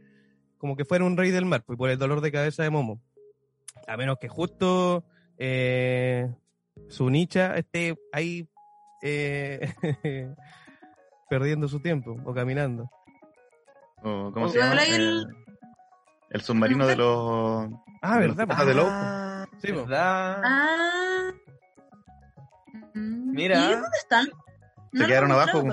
Como 0.57 0.75
que 0.77 0.85
fuera 0.85 1.03
un 1.05 1.17
rey 1.17 1.31
del 1.31 1.45
mar, 1.45 1.63
pues 1.65 1.77
por 1.77 1.89
el 1.89 1.97
dolor 1.97 2.21
de 2.21 2.31
cabeza 2.31 2.63
de 2.63 2.69
Momo. 2.69 3.01
A 3.87 3.97
menos 3.97 4.17
que 4.19 4.29
justo 4.29 5.03
eh, 5.37 6.29
su 6.87 7.09
nicha 7.09 7.57
esté 7.57 7.97
ahí 8.13 8.47
eh, 9.01 9.73
perdiendo 11.29 11.67
su 11.67 11.79
tiempo 11.81 12.15
o 12.25 12.33
caminando. 12.33 12.89
¿Cómo 14.01 14.49
se 14.49 14.59
llama? 14.59 14.81
el- 14.83 15.25
El, 16.33 16.41
submarino 16.41 16.85
de 16.87 16.95
los. 16.95 17.69
Ah, 18.01 18.19
de 18.19 18.27
los 18.27 18.35
¿verdad? 18.35 18.47
putas 18.53 18.67
de 18.67 18.73
Lobo. 18.73 18.89
Ah, 18.91 19.45
Sí. 19.61 19.71
¿verdad? 19.71 20.41
Ah. 20.43 21.31
Mira. 22.93 23.57
¿Y 23.65 23.71
dónde 23.73 23.97
están? 24.01 24.27
Se 24.93 25.05
quedaron 25.05 25.31
abajo. 25.31 25.63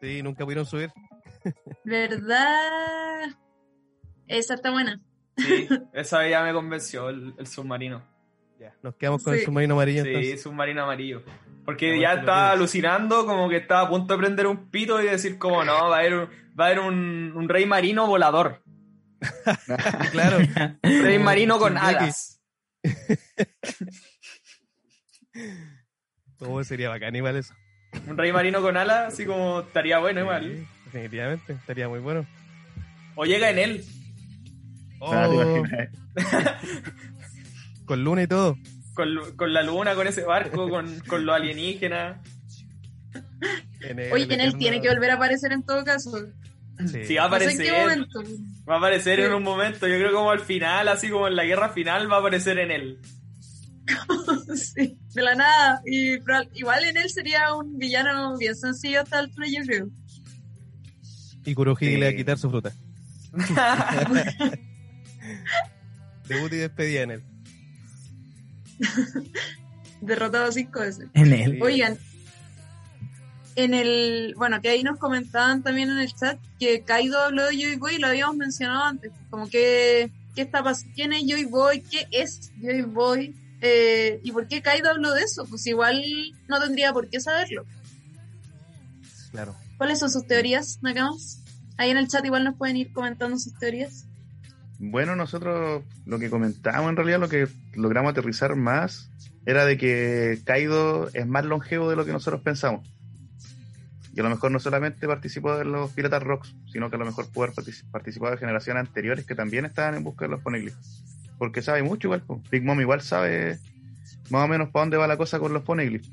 Sí, 0.00 0.22
nunca 0.22 0.44
pudieron 0.44 0.66
subir. 0.66 0.90
¿Verdad? 1.84 3.28
Esa 4.26 4.54
está 4.54 4.70
buena. 4.70 5.00
Sí, 5.36 5.68
esa 5.92 6.26
ya 6.28 6.42
me 6.42 6.52
convenció, 6.52 7.08
el, 7.08 7.34
el 7.38 7.46
submarino. 7.46 8.02
Ya, 8.58 8.74
nos 8.82 8.94
quedamos 8.94 9.22
con 9.24 9.34
Sí. 9.34 9.40
el 9.40 9.44
submarino 9.46 9.74
amarillo 9.74 10.02
Sí, 10.04 10.08
entonces. 10.08 10.42
submarino 10.42 10.82
amarillo. 10.84 11.22
Porque 11.64 12.00
Ya, 12.00 12.14
estaba 12.14 12.50
alucinando, 12.52 13.26
como 13.26 13.48
que 13.48 13.56
estaba 13.58 13.82
a 13.82 13.88
punto 13.88 14.14
de 14.14 14.18
prender 14.18 14.46
un 14.46 14.68
pito 14.70 15.00
y 15.00 15.06
decir 15.06 15.38
como 15.38 15.64
no, 15.64 15.88
va 15.88 15.96
a 15.96 15.98
haber 16.00 16.14
un, 16.14 16.28
va 16.58 16.64
a 16.64 16.66
haber 16.68 16.80
un, 16.80 17.32
un 17.36 17.48
rey 17.48 17.66
marino 17.66 18.06
volador. 18.06 18.62
claro. 20.12 20.38
Un 20.38 21.02
rey 21.02 21.14
Como 21.14 21.24
marino 21.24 21.58
con 21.58 21.76
alas. 21.78 22.40
¿Cómo 26.38 26.62
sería 26.64 26.88
bacán 26.88 27.14
igual 27.16 27.36
eso? 27.36 27.54
Un 28.06 28.16
rey 28.18 28.32
marino 28.32 28.60
con 28.62 28.76
alas, 28.76 29.12
así 29.12 29.24
como 29.26 29.60
estaría 29.60 29.98
bueno 29.98 30.20
igual. 30.20 30.44
Sí, 30.44 30.66
definitivamente, 30.86 31.52
estaría 31.52 31.88
muy 31.88 32.00
bueno. 32.00 32.26
O 33.14 33.24
llega 33.24 33.50
en 33.50 33.58
él. 33.58 33.84
Ah, 35.02 35.28
¿te 35.28 35.36
Oh, 35.36 35.56
imaginas? 35.58 35.88
con 37.84 38.02
luna 38.04 38.22
y 38.22 38.26
todo. 38.26 38.56
Con, 38.94 39.36
con 39.36 39.52
la 39.52 39.62
luna, 39.62 39.94
con 39.94 40.06
ese 40.06 40.22
barco, 40.24 40.68
con, 40.68 41.00
con 41.00 41.24
los 41.26 41.34
alienígenas. 41.34 42.18
En 43.80 43.98
el 43.98 44.12
Oye, 44.12 44.32
en 44.32 44.40
él 44.40 44.56
tiene 44.56 44.80
que 44.80 44.88
volver 44.88 45.10
a 45.10 45.14
aparecer 45.14 45.52
en 45.52 45.62
todo 45.62 45.84
caso. 45.84 46.12
Sí. 46.88 47.04
Sí, 47.04 47.14
va 47.16 47.24
a 47.26 47.38
sé 47.40 47.50
en 47.52 47.58
qué 47.58 47.70
aparecer. 47.70 48.08
momento. 48.08 48.22
Va 48.68 48.74
a 48.74 48.78
aparecer 48.78 49.18
Sí. 49.18 49.24
en 49.26 49.34
un 49.34 49.42
momento. 49.42 49.86
Yo 49.88 49.96
creo 49.96 50.12
como 50.12 50.30
al 50.30 50.40
final, 50.40 50.88
así 50.88 51.08
como 51.10 51.28
en 51.28 51.36
la 51.36 51.44
guerra 51.44 51.68
final, 51.70 52.10
va 52.10 52.16
a 52.16 52.20
aparecer 52.20 52.58
en 52.58 52.70
él. 52.70 52.98
Sí, 54.56 54.96
de 55.14 55.22
la 55.22 55.34
nada. 55.34 55.82
Y 55.86 56.12
igual 56.54 56.84
en 56.84 56.96
él 56.96 57.10
sería 57.10 57.54
un 57.54 57.78
villano 57.78 58.36
bien 58.38 58.54
sencillo 58.54 59.00
hasta 59.02 59.18
el 59.18 59.26
altura, 59.26 59.46
yo 59.48 59.62
creo. 59.66 59.88
Y 61.44 61.54
Kurohige 61.54 61.92
Sí. 61.92 61.96
le 61.98 62.06
va 62.06 62.12
a 62.12 62.16
quitar 62.16 62.38
su 62.38 62.48
fruta. 62.50 62.72
Debut 66.28 66.52
y 66.52 66.56
despedida 66.56 67.02
en 67.02 67.10
él. 67.12 67.22
Derrotado 70.00 70.50
cinco 70.52 70.80
veces. 70.80 71.06
En 71.14 71.32
él. 71.32 71.52
Sí. 71.52 71.58
Oigan, 71.62 71.98
en 73.56 73.74
el, 73.74 74.34
bueno, 74.36 74.60
que 74.60 74.70
ahí 74.70 74.82
nos 74.82 74.98
comentaban 74.98 75.62
también 75.62 75.90
en 75.90 75.98
el 75.98 76.12
chat 76.12 76.38
que 76.58 76.82
Kaido 76.82 77.20
habló 77.20 77.46
de 77.46 77.56
Joy 77.56 77.76
Boy, 77.76 77.98
lo 77.98 78.08
habíamos 78.08 78.36
mencionado 78.36 78.84
antes, 78.84 79.12
como 79.30 79.48
que, 79.48 80.10
¿qué 80.34 80.42
está 80.42 80.62
pasando? 80.62 80.92
¿Quién 80.94 81.12
es 81.12 81.24
Joy 81.26 81.44
Boy? 81.44 81.82
¿Qué 81.82 82.06
es 82.10 82.52
Joy 82.60 82.82
Boy? 82.82 83.34
Eh, 83.60 84.20
¿Y 84.22 84.32
por 84.32 84.48
qué 84.48 84.62
Kaido 84.62 84.90
habló 84.90 85.12
de 85.12 85.22
eso? 85.22 85.44
Pues 85.46 85.66
igual 85.66 86.02
no 86.48 86.60
tendría 86.60 86.92
por 86.92 87.08
qué 87.08 87.20
saberlo. 87.20 87.64
Claro. 89.30 89.54
¿Cuáles 89.78 89.98
son 89.98 90.10
sus 90.10 90.26
teorías, 90.26 90.78
Nakamas? 90.82 91.42
Ahí 91.76 91.90
en 91.90 91.96
el 91.96 92.08
chat 92.08 92.24
igual 92.24 92.44
nos 92.44 92.56
pueden 92.56 92.76
ir 92.76 92.92
comentando 92.92 93.38
sus 93.38 93.56
teorías. 93.58 94.06
Bueno, 94.78 95.14
nosotros 95.14 95.84
lo 96.06 96.18
que 96.18 96.28
comentábamos 96.28 96.90
en 96.90 96.96
realidad, 96.96 97.20
lo 97.20 97.28
que 97.28 97.48
logramos 97.74 98.10
aterrizar 98.10 98.56
más, 98.56 99.10
era 99.46 99.64
de 99.64 99.76
que 99.76 100.40
Kaido 100.44 101.08
es 101.14 101.26
más 101.26 101.44
longevo 101.44 101.88
de 101.88 101.96
lo 101.96 102.04
que 102.04 102.12
nosotros 102.12 102.42
pensamos. 102.42 102.86
Y 104.14 104.20
a 104.20 104.22
lo 104.24 104.30
mejor 104.30 104.50
no 104.50 104.58
solamente 104.60 105.06
participó 105.06 105.56
de 105.56 105.64
los 105.64 105.90
Piratas 105.92 106.22
Rocks, 106.22 106.54
sino 106.70 106.90
que 106.90 106.96
a 106.96 106.98
lo 106.98 107.06
mejor 107.06 107.30
pudo 107.30 107.44
haber 107.44 107.56
partici- 107.56 107.84
participado 107.90 108.32
de 108.32 108.38
generaciones 108.38 108.86
anteriores 108.86 109.24
que 109.24 109.34
también 109.34 109.64
estaban 109.64 109.94
en 109.94 110.04
busca 110.04 110.26
de 110.26 110.32
los 110.32 110.42
Poneglyphs. 110.42 111.02
Porque 111.38 111.62
sabe 111.62 111.82
mucho 111.82 112.08
igual, 112.08 112.20
po. 112.22 112.42
Big 112.50 112.62
Mom 112.62 112.80
igual 112.80 113.00
sabe 113.00 113.58
más 114.30 114.44
o 114.44 114.48
menos 114.48 114.68
para 114.68 114.82
dónde 114.82 114.96
va 114.98 115.06
la 115.06 115.16
cosa 115.16 115.38
con 115.38 115.52
los 115.54 115.62
Poneglyphs. 115.62 116.10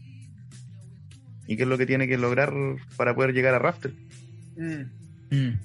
Y 1.46 1.58
qué 1.58 1.64
es 1.64 1.70
lo 1.70 1.78
que 1.78 1.86
tiene 1.86 2.08
que 2.08 2.18
lograr 2.18 2.54
para 2.96 3.14
poder 3.16 3.34
llegar 3.34 3.54
a 3.54 3.60
Rafter. 3.60 3.92
Mm. 4.56 5.36
Mm. 5.36 5.60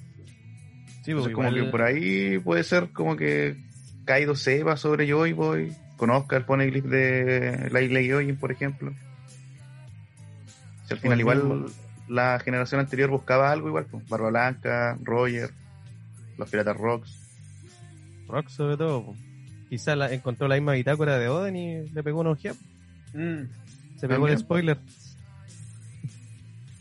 Sí, 1.05 1.13
pues 1.13 1.27
Entonces, 1.27 1.33
como 1.35 1.49
igual- 1.49 1.65
que 1.65 1.71
por 1.71 1.81
ahí 1.83 2.39
puede 2.39 2.63
ser 2.63 2.89
como 2.91 3.15
que 3.15 3.55
Kaido 4.05 4.35
sepa 4.35 4.75
sobre 4.77 5.07
Joy 5.07 5.33
Boy 5.33 5.71
con 5.97 6.09
Oscar 6.09 6.45
pone 6.45 6.65
glyph 6.69 6.85
de 6.85 7.69
la 7.71 7.81
isla 7.81 8.01
Gyojin, 8.01 8.35
por 8.35 8.51
ejemplo. 8.51 8.93
Si 10.87 10.93
al 10.93 10.99
final 10.99 11.21
Pues 11.21 11.37
igual. 11.37 11.65
La 12.07 12.39
generación 12.39 12.79
anterior 12.81 13.09
buscaba 13.09 13.51
algo 13.51 13.67
igual, 13.67 13.85
pues, 13.85 14.07
Barba 14.07 14.29
Blanca, 14.29 14.97
Roger, 15.03 15.49
los 16.37 16.49
Piratas 16.49 16.77
Rocks. 16.77 17.19
Rock 18.27 18.49
sobre 18.49 18.77
todo. 18.77 19.05
po. 19.05 19.15
Quizás 19.69 19.97
la, 19.97 20.11
encontró 20.13 20.47
la 20.47 20.55
misma 20.55 20.73
bitácora 20.73 21.17
de 21.17 21.27
Oden 21.29 21.55
y 21.55 21.89
le 21.89 22.03
pegó 22.03 22.21
una 22.21 22.31
ojeada. 22.31 22.57
Mm. 23.13 23.43
Se 23.97 24.07
pegó 24.07 24.27
el 24.27 24.33
También. 24.33 24.39
spoiler. 24.39 24.77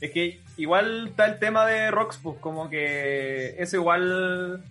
Es 0.00 0.10
que 0.10 0.40
igual 0.56 1.08
está 1.08 1.26
el 1.26 1.38
tema 1.38 1.64
de 1.66 1.90
Rox, 1.90 2.18
pues 2.22 2.38
como 2.40 2.68
que 2.68 3.54
eso 3.58 3.76
igual 3.76 4.62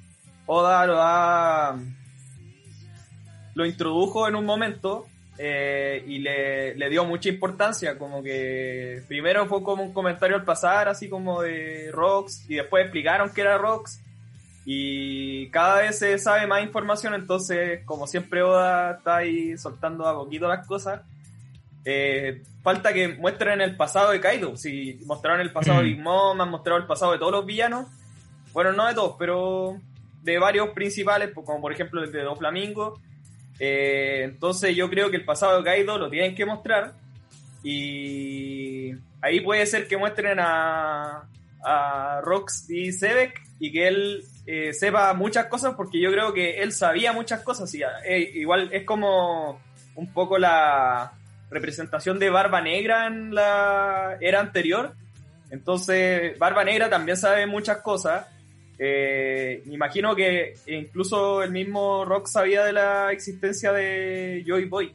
Oda 0.45 0.85
lo 0.85 0.95
da. 0.95 1.79
lo 3.55 3.65
introdujo 3.65 4.27
en 4.27 4.35
un 4.35 4.45
momento 4.45 5.07
eh, 5.37 6.03
y 6.07 6.19
le, 6.19 6.75
le 6.75 6.89
dio 6.89 7.05
mucha 7.05 7.29
importancia. 7.29 7.97
Como 7.97 8.21
que 8.21 9.03
primero 9.07 9.45
fue 9.47 9.63
como 9.63 9.83
un 9.83 9.93
comentario 9.93 10.35
al 10.35 10.45
pasar, 10.45 10.87
así 10.87 11.09
como 11.09 11.41
de 11.41 11.89
Rox, 11.91 12.49
y 12.49 12.55
después 12.55 12.83
explicaron 12.83 13.33
que 13.33 13.41
era 13.41 13.57
Rox. 13.57 14.01
Y 14.65 15.49
cada 15.49 15.81
vez 15.81 15.99
se 15.99 16.17
sabe 16.19 16.47
más 16.47 16.63
información, 16.63 17.13
entonces, 17.13 17.81
como 17.85 18.07
siempre, 18.07 18.41
Oda 18.43 18.91
está 18.97 19.17
ahí 19.17 19.57
soltando 19.57 20.07
a 20.07 20.15
poquito 20.15 20.47
las 20.47 20.65
cosas. 20.65 21.01
Eh, 21.85 22.43
falta 22.61 22.93
que 22.93 23.09
muestren 23.09 23.59
el 23.59 23.75
pasado 23.75 24.11
de 24.11 24.21
Kaido. 24.21 24.55
Si 24.55 24.99
mostraron 25.05 25.41
el 25.41 25.51
pasado 25.51 25.79
de 25.79 25.85
Big 25.85 25.99
Mom, 25.99 26.39
han 26.39 26.49
mostrado 26.49 26.79
el 26.79 26.87
pasado 26.87 27.11
de 27.11 27.17
todos 27.17 27.33
los 27.33 27.45
villanos. 27.45 27.87
Bueno, 28.53 28.71
no 28.71 28.87
de 28.87 28.93
todos, 28.93 29.15
pero 29.19 29.77
de 30.21 30.39
varios 30.39 30.69
principales, 30.69 31.31
pues, 31.33 31.45
como 31.45 31.59
por 31.59 31.73
ejemplo 31.73 32.01
el 32.01 32.11
de 32.11 32.23
Dos 32.23 32.39
Flamingos. 32.39 32.99
Eh, 33.59 34.21
entonces 34.23 34.75
yo 34.75 34.89
creo 34.89 35.09
que 35.09 35.17
el 35.17 35.25
pasado 35.25 35.57
de 35.57 35.63
Kaido 35.63 35.97
lo 35.97 36.09
tienen 36.09 36.35
que 36.35 36.45
mostrar. 36.45 36.93
Y 37.63 38.91
ahí 39.21 39.39
puede 39.41 39.65
ser 39.65 39.87
que 39.87 39.97
muestren 39.97 40.39
a, 40.39 41.23
a 41.63 42.21
Rox 42.21 42.69
y 42.69 42.91
Sebek 42.91 43.41
y 43.59 43.71
que 43.71 43.87
él 43.87 44.23
eh, 44.45 44.73
sepa 44.73 45.13
muchas 45.13 45.45
cosas 45.45 45.75
porque 45.75 46.01
yo 46.01 46.11
creo 46.11 46.33
que 46.33 46.61
él 46.61 46.73
sabía 46.73 47.13
muchas 47.13 47.41
cosas. 47.41 47.73
Y, 47.73 47.81
eh, 47.81 48.31
igual 48.35 48.69
es 48.73 48.83
como 48.83 49.61
un 49.95 50.11
poco 50.11 50.37
la 50.37 51.13
representación 51.49 52.19
de 52.19 52.29
Barba 52.29 52.61
Negra 52.61 53.07
en 53.07 53.33
la 53.33 54.17
era 54.19 54.39
anterior. 54.39 54.93
Entonces, 55.49 56.37
Barba 56.39 56.63
Negra 56.63 56.89
también 56.89 57.15
sabe 57.15 57.45
muchas 57.45 57.77
cosas. 57.77 58.25
Eh, 58.79 59.61
me 59.65 59.75
imagino 59.75 60.15
que 60.15 60.55
incluso 60.67 61.43
el 61.43 61.51
mismo 61.51 62.05
Rock 62.05 62.27
sabía 62.27 62.63
de 62.63 62.73
la 62.73 63.11
existencia 63.11 63.71
de 63.71 64.43
Joy 64.45 64.65
Boy. 64.65 64.93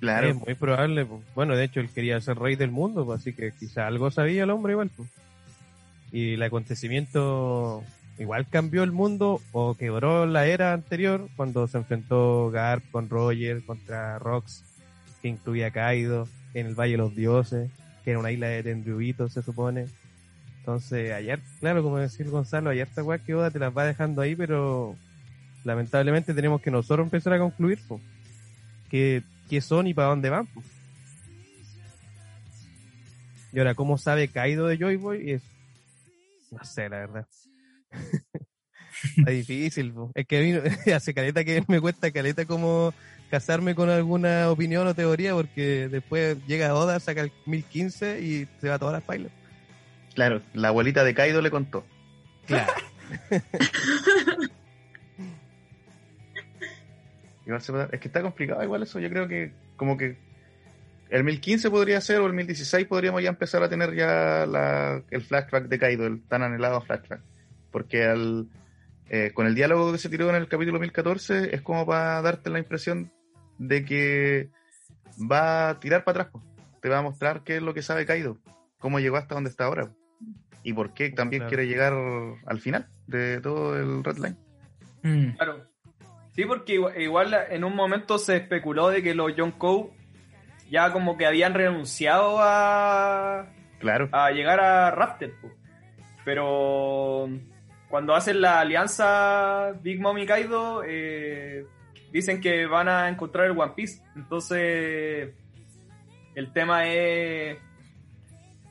Claro, 0.00 0.28
Es 0.28 0.36
muy 0.36 0.54
probable. 0.54 1.06
Bueno, 1.34 1.56
de 1.56 1.64
hecho, 1.64 1.80
él 1.80 1.88
quería 1.88 2.20
ser 2.20 2.38
rey 2.38 2.56
del 2.56 2.70
mundo, 2.70 3.10
así 3.12 3.32
que 3.32 3.52
quizá 3.52 3.86
algo 3.86 4.10
sabía 4.10 4.44
el 4.44 4.50
hombre 4.50 4.72
igual. 4.72 4.90
Y 6.12 6.34
el 6.34 6.42
acontecimiento 6.42 7.82
igual 8.18 8.46
cambió 8.48 8.82
el 8.82 8.92
mundo 8.92 9.40
o 9.52 9.74
quebró 9.74 10.26
la 10.26 10.46
era 10.46 10.72
anterior 10.72 11.28
cuando 11.36 11.66
se 11.66 11.78
enfrentó 11.78 12.50
Garp 12.50 12.84
con 12.90 13.08
Roger 13.08 13.64
contra 13.64 14.18
Rox, 14.18 14.62
que 15.22 15.28
incluía 15.28 15.68
a 15.68 15.70
Kaido 15.70 16.28
en 16.52 16.66
el 16.66 16.74
Valle 16.74 16.92
de 16.92 16.98
los 16.98 17.16
Dioses, 17.16 17.70
que 18.04 18.10
era 18.10 18.20
una 18.20 18.30
isla 18.30 18.48
de 18.48 18.62
Tenryubito, 18.62 19.28
se 19.28 19.42
supone. 19.42 19.86
Entonces, 20.64 21.12
ayer, 21.12 21.40
claro, 21.60 21.82
como 21.82 21.98
decir 21.98 22.30
Gonzalo, 22.30 22.70
ayer 22.70 22.88
esta 22.88 23.02
weá 23.02 23.18
que 23.18 23.34
Oda 23.34 23.50
te 23.50 23.58
las 23.58 23.76
va 23.76 23.84
dejando 23.84 24.22
ahí, 24.22 24.34
pero 24.34 24.96
lamentablemente 25.62 26.32
tenemos 26.32 26.62
que 26.62 26.70
nosotros 26.70 27.04
empezar 27.04 27.34
a 27.34 27.38
concluir, 27.38 27.78
po. 27.86 28.00
¿Qué, 28.88 29.22
qué 29.50 29.60
son 29.60 29.86
y 29.86 29.92
para 29.92 30.08
dónde 30.08 30.30
van? 30.30 30.46
po. 30.46 30.62
Y 33.52 33.58
ahora, 33.58 33.74
¿cómo 33.74 33.98
sabe 33.98 34.28
Kaido 34.28 34.66
de 34.66 34.78
Joy 34.78 34.96
Boy? 34.96 35.32
Es... 35.32 35.42
No 36.50 36.64
sé, 36.64 36.88
la 36.88 36.96
verdad. 36.96 37.26
Está 39.18 39.32
difícil. 39.32 39.92
po. 39.92 40.12
Es 40.14 40.26
que 40.26 40.38
a 40.38 40.40
mí 40.40 40.70
hace 40.94 41.12
caleta 41.12 41.44
que 41.44 41.62
me 41.68 41.78
cuesta 41.78 42.10
caleta 42.10 42.46
como 42.46 42.94
casarme 43.30 43.74
con 43.74 43.90
alguna 43.90 44.50
opinión 44.50 44.86
o 44.86 44.94
teoría 44.94 45.34
porque 45.34 45.88
después 45.90 46.38
llega 46.46 46.74
Oda, 46.74 46.98
saca 47.00 47.20
el 47.20 47.32
1015 47.44 48.22
y 48.22 48.48
se 48.62 48.70
va 48.70 48.78
todas 48.78 48.94
las 48.94 49.02
pailas. 49.02 49.30
Claro, 50.14 50.40
la 50.52 50.68
abuelita 50.68 51.04
de 51.04 51.14
Kaido 51.14 51.40
le 51.42 51.50
contó. 51.50 51.84
Claro. 52.46 52.72
Es 57.92 58.00
que 58.00 58.08
está 58.08 58.22
complicado 58.22 58.62
igual 58.62 58.82
eso, 58.82 58.98
yo 58.98 59.10
creo 59.10 59.28
que 59.28 59.52
como 59.76 59.96
que 59.98 60.16
el 61.10 61.24
1015 61.24 61.70
podría 61.70 62.00
ser 62.00 62.20
o 62.20 62.26
el 62.26 62.32
1016 62.32 62.86
podríamos 62.86 63.22
ya 63.22 63.28
empezar 63.28 63.62
a 63.62 63.68
tener 63.68 63.94
ya 63.94 64.46
la- 64.46 65.02
el 65.10 65.22
flashback 65.22 65.66
de 65.68 65.78
Kaido, 65.78 66.06
el 66.06 66.22
tan 66.26 66.42
anhelado 66.42 66.80
flashback. 66.80 67.20
Porque 67.70 68.04
al, 68.04 68.48
eh, 69.10 69.32
con 69.34 69.46
el 69.46 69.54
diálogo 69.54 69.92
que 69.92 69.98
se 69.98 70.08
tiró 70.08 70.30
en 70.30 70.36
el 70.36 70.48
capítulo 70.48 70.80
1014 70.80 71.54
es 71.54 71.60
como 71.60 71.84
para 71.86 72.22
darte 72.22 72.48
la 72.50 72.58
impresión 72.58 73.12
de 73.58 73.84
que 73.84 74.48
va 75.30 75.68
a 75.70 75.80
tirar 75.80 76.02
para 76.04 76.22
atrás. 76.22 76.42
Te 76.80 76.88
va 76.88 76.98
a 76.98 77.02
mostrar 77.02 77.42
qué 77.44 77.56
es 77.56 77.62
lo 77.62 77.74
que 77.74 77.82
sabe 77.82 78.06
Kaido, 78.06 78.38
cómo 78.78 78.98
llegó 79.00 79.16
hasta 79.18 79.34
donde 79.34 79.50
está 79.50 79.64
ahora. 79.66 79.90
Y 80.64 80.72
por 80.72 80.92
qué 80.94 81.10
también 81.10 81.42
Claro. 81.42 81.48
quiere 81.50 81.66
llegar 81.68 81.92
al 82.46 82.60
final 82.60 82.88
de 83.06 83.40
todo 83.40 83.78
el 83.78 84.02
Red 84.02 84.16
Line. 84.16 84.36
Mm. 85.02 85.36
Claro. 85.36 85.64
Sí, 86.32 86.44
porque 86.46 86.74
igual, 86.74 87.00
igual 87.00 87.36
en 87.50 87.62
un 87.62 87.76
momento 87.76 88.18
se 88.18 88.36
especuló 88.38 88.88
de 88.88 89.02
que 89.02 89.14
los 89.14 89.36
Yonkou 89.36 89.92
ya 90.70 90.90
como 90.92 91.16
que 91.16 91.26
habían 91.26 91.54
renunciado 91.54 92.38
a, 92.40 93.46
Claro. 93.78 94.08
a 94.10 94.30
llegar 94.32 94.58
a 94.60 94.90
Raptor. 94.90 95.30
po. 95.40 95.50
Pero 96.24 97.28
cuando 97.88 98.14
hacen 98.14 98.40
la 98.40 98.60
alianza 98.60 99.72
Big 99.82 100.00
Mom 100.00 100.16
y 100.18 100.26
Kaido, 100.26 100.82
eh, 100.84 101.66
dicen 102.10 102.40
que 102.40 102.66
van 102.66 102.88
a 102.88 103.08
encontrar 103.10 103.44
el 103.46 103.52
One 103.58 103.74
Piece. 103.76 104.02
Entonces, 104.16 105.34
el 106.34 106.52
tema 106.52 106.86
es 106.88 107.58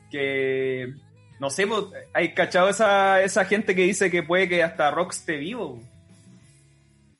que, 0.09 0.93
no 1.39 1.49
sé, 1.49 1.65
hay 2.13 2.33
cachado 2.33 2.69
esa, 2.69 3.21
esa 3.21 3.45
gente 3.45 3.75
que 3.75 3.83
dice 3.83 4.09
que 4.11 4.23
puede 4.23 4.47
que 4.49 4.63
hasta 4.63 4.91
Rock 4.91 5.11
esté 5.13 5.37
vivo. 5.37 5.79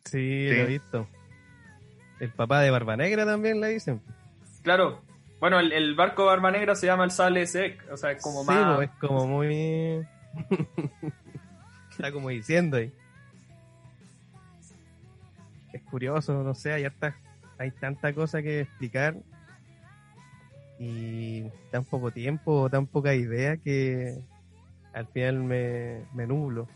Sí, 0.06 0.47
Sí. 0.47 0.47
lo 0.49 0.54
he 0.63 0.65
visto. 0.65 1.08
El 2.19 2.30
papá 2.30 2.62
de 2.62 2.69
Barba 2.71 2.95
Negra 2.95 3.26
también 3.26 3.60
le 3.60 3.69
dicen. 3.69 4.02
Claro. 4.62 5.02
Bueno, 5.39 5.60
el, 5.60 5.73
el 5.73 5.93
barco 5.95 6.26
Barba 6.26 6.52
Negra 6.52 6.73
se 6.76 6.86
llama 6.86 7.04
el 7.04 7.12
Sable 7.12 7.45
Sec. 7.47 7.84
O 7.91 7.97
sea, 7.97 8.12
es 8.12 8.21
como 8.23 8.41
Sí, 8.43 8.47
más. 8.47 8.76
pues, 8.78 8.89
es 8.89 8.95
como 8.99 9.28
muy... 9.28 10.08
Está 11.91 12.12
como 12.12 12.30
diciendo 12.30 12.78
ahí. 12.78 12.91
Es 15.73 15.82
curioso, 15.84 16.43
no 16.43 16.54
sé, 16.56 16.71
hay 16.73 16.86
harta, 16.86 17.15
hay 17.58 17.71
tanta 17.71 18.13
cosa 18.13 18.41
que 18.41 18.62
explicar 18.62 19.15
y 20.84 21.52
tan 21.72 21.86
poco 21.86 22.12
tiempo, 22.12 22.69
tan 22.69 22.88
poca 22.88 23.15
idea 23.15 23.58
que 23.58 24.17
al 24.93 25.08
final 25.08 25.43
me, 25.43 26.02
me 26.13 26.28
nublo 26.28 26.67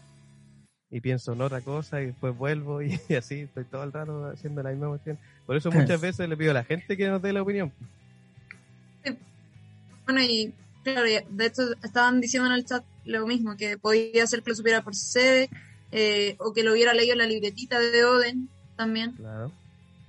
y 0.90 1.02
pienso 1.02 1.34
en 1.34 1.42
otra 1.42 1.62
cosa 1.62 2.02
y 2.02 2.08
después 2.08 2.36
vuelvo 2.38 2.82
y, 2.82 2.94
así 3.18 3.42
estoy 3.42 3.66
todo 3.66 3.84
el 3.84 3.92
rato 3.92 4.26
haciendo 4.26 4.64
la 4.64 4.72
misma 4.72 4.90
cuestión. 4.90 5.18
Por 5.46 5.58
eso 5.58 5.72
muchas 5.72 6.00
veces 6.00 6.28
le 6.30 6.38
pido 6.38 6.52
a 6.52 6.56
la 6.56 6.64
gente 6.64 6.96
que 6.96 7.08
nos 7.08 7.22
dé 7.22 7.34
la 7.34 7.42
opinión. 7.42 7.72
Bueno, 10.06 10.22
y 10.24 10.54
claro, 10.84 11.04
de 11.04 11.46
hecho 11.46 11.64
estaban 11.84 12.22
diciendo 12.22 12.48
en 12.50 12.56
el 12.56 12.66
chat 12.66 12.84
lo 13.04 13.28
mismo, 13.28 13.58
que 13.58 13.78
podía 13.78 14.26
ser 14.28 14.42
que 14.42 14.52
lo 14.52 14.56
supiera 14.56 14.82
por 14.82 14.96
sede, 14.96 15.50
eh, 15.92 16.36
o 16.40 16.54
que 16.54 16.64
lo 16.64 16.74
hubiera 16.74 16.94
leído 16.94 17.14
en 17.14 17.20
la 17.20 17.26
libretita 17.26 17.80
de 17.80 18.06
Oden 18.06 18.50
también. 18.76 19.14
Claro. 19.14 19.52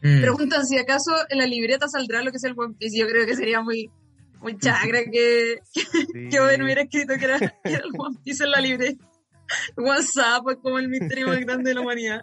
Mm. 0.02 0.20
Preguntan 0.20 0.66
si 0.66 0.78
acaso 0.78 1.12
en 1.28 1.38
la 1.38 1.46
libreta 1.46 1.88
saldrá 1.88 2.22
lo 2.22 2.30
que 2.30 2.36
es 2.36 2.44
el 2.44 2.54
One 2.56 2.74
Piece. 2.78 2.96
Yo 2.98 3.06
creo 3.08 3.26
que 3.26 3.34
sería 3.34 3.60
muy, 3.60 3.90
muy 4.40 4.56
chacra 4.58 5.00
que, 5.10 5.58
Sí. 5.72 6.28
que 6.30 6.40
Oden 6.40 6.62
hubiera 6.62 6.82
escrito 6.82 7.14
que 7.18 7.24
era, 7.24 7.38
que 7.38 7.50
era 7.64 7.78
el 7.84 7.90
One 7.98 8.18
Piece 8.24 8.44
en 8.44 8.50
la 8.52 8.60
libreta. 8.60 9.04
WhatsApp 9.76 10.44
es 10.50 10.56
como 10.62 10.78
el 10.78 10.88
misterio 10.88 11.28
más 11.28 11.40
grande 11.40 11.70
de 11.70 11.74
la 11.74 11.80
humanidad. 11.80 12.20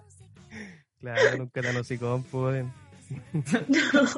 Claro, 1.02 1.38
nunca 1.38 1.62
tan 1.62 1.76
hocicón, 1.78 2.24
pues. 2.24 2.66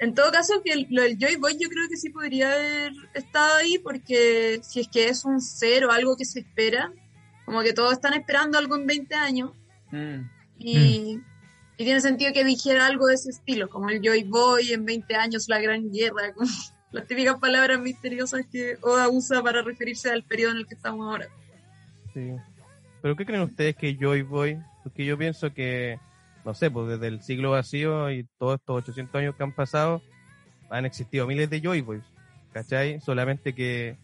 En 0.00 0.14
todo 0.14 0.30
caso, 0.30 0.62
que 0.64 0.72
el- 0.72 0.86
lo 0.90 1.02
del 1.02 1.18
Joy 1.18 1.36
Boy 1.36 1.54
yo 1.60 1.68
creo 1.68 1.88
que 1.88 1.96
sí 1.96 2.10
podría 2.10 2.52
haber 2.52 2.92
estado 3.14 3.56
ahí 3.56 3.78
porque 3.78 4.60
si 4.62 4.80
es 4.80 4.88
que 4.88 5.08
es 5.08 5.24
un 5.24 5.40
cero, 5.40 5.90
algo 5.90 6.16
que 6.16 6.24
se 6.24 6.40
espera, 6.40 6.92
como 7.44 7.62
que 7.62 7.72
todos 7.72 7.94
están 7.94 8.14
esperando 8.14 8.58
algo 8.58 8.76
en 8.76 8.86
20 8.86 9.14
años 9.16 9.50
Mm. 9.90 10.20
y, 10.58 11.18
y 11.78 11.84
tiene 11.84 12.00
sentido 12.00 12.32
que 12.32 12.44
dijera 12.44 12.86
algo 12.86 13.06
de 13.06 13.14
ese 13.14 13.30
estilo, 13.30 13.70
como 13.70 13.88
el 13.88 14.02
Joy 14.02 14.24
Boy 14.24 14.72
en 14.72 14.84
20 14.84 15.14
años, 15.14 15.48
la 15.48 15.60
gran 15.60 15.90
guerra, 15.90 16.34
con 16.34 16.46
las 16.90 17.06
típicas 17.08 17.38
palabras 17.38 17.80
misteriosas 17.80 18.44
que 18.50 18.76
Oda 18.82 19.08
usa 19.08 19.42
para 19.42 19.62
referirse 19.62 20.10
al 20.10 20.24
periodo 20.24 20.52
en 20.52 20.58
el 20.58 20.66
que 20.66 20.74
estamos 20.74 21.06
ahora. 21.06 21.28
Sí. 22.12 22.32
¿Pero 23.00 23.16
qué 23.16 23.24
creen 23.24 23.42
ustedes 23.42 23.76
que 23.76 23.96
Joy 23.96 24.22
Boy? 24.22 24.58
Porque 24.82 25.06
yo 25.06 25.16
pienso 25.16 25.54
que 25.54 25.98
no 26.48 26.54
sé, 26.54 26.70
pues 26.70 26.88
desde 26.88 27.08
el 27.08 27.22
siglo 27.22 27.50
vacío 27.50 28.10
y 28.10 28.26
todos 28.38 28.58
estos 28.58 28.78
800 28.78 29.14
años 29.16 29.34
que 29.36 29.42
han 29.42 29.52
pasado, 29.52 30.00
han 30.70 30.86
existido 30.86 31.26
miles 31.26 31.50
de 31.50 31.60
Joy 31.60 31.82
Boys, 31.82 32.04
¿cachai? 32.54 33.02
Solamente 33.02 33.54
que, 33.54 33.98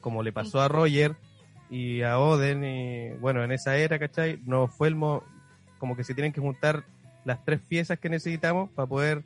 como 0.00 0.22
le 0.22 0.32
pasó 0.32 0.62
a 0.62 0.68
Roger 0.68 1.16
y 1.68 2.00
a 2.00 2.18
Oden, 2.18 2.64
y 2.64 3.10
bueno, 3.18 3.44
en 3.44 3.52
esa 3.52 3.76
era, 3.76 3.98
¿cachai? 3.98 4.40
No 4.46 4.68
fue 4.68 4.88
el 4.88 4.94
mo 4.94 5.22
como 5.76 5.94
que 5.94 6.02
se 6.02 6.14
tienen 6.14 6.32
que 6.32 6.40
juntar 6.40 6.84
las 7.24 7.44
tres 7.44 7.60
piezas 7.60 7.98
que 7.98 8.08
necesitamos 8.08 8.70
para 8.70 8.86
poder 8.88 9.22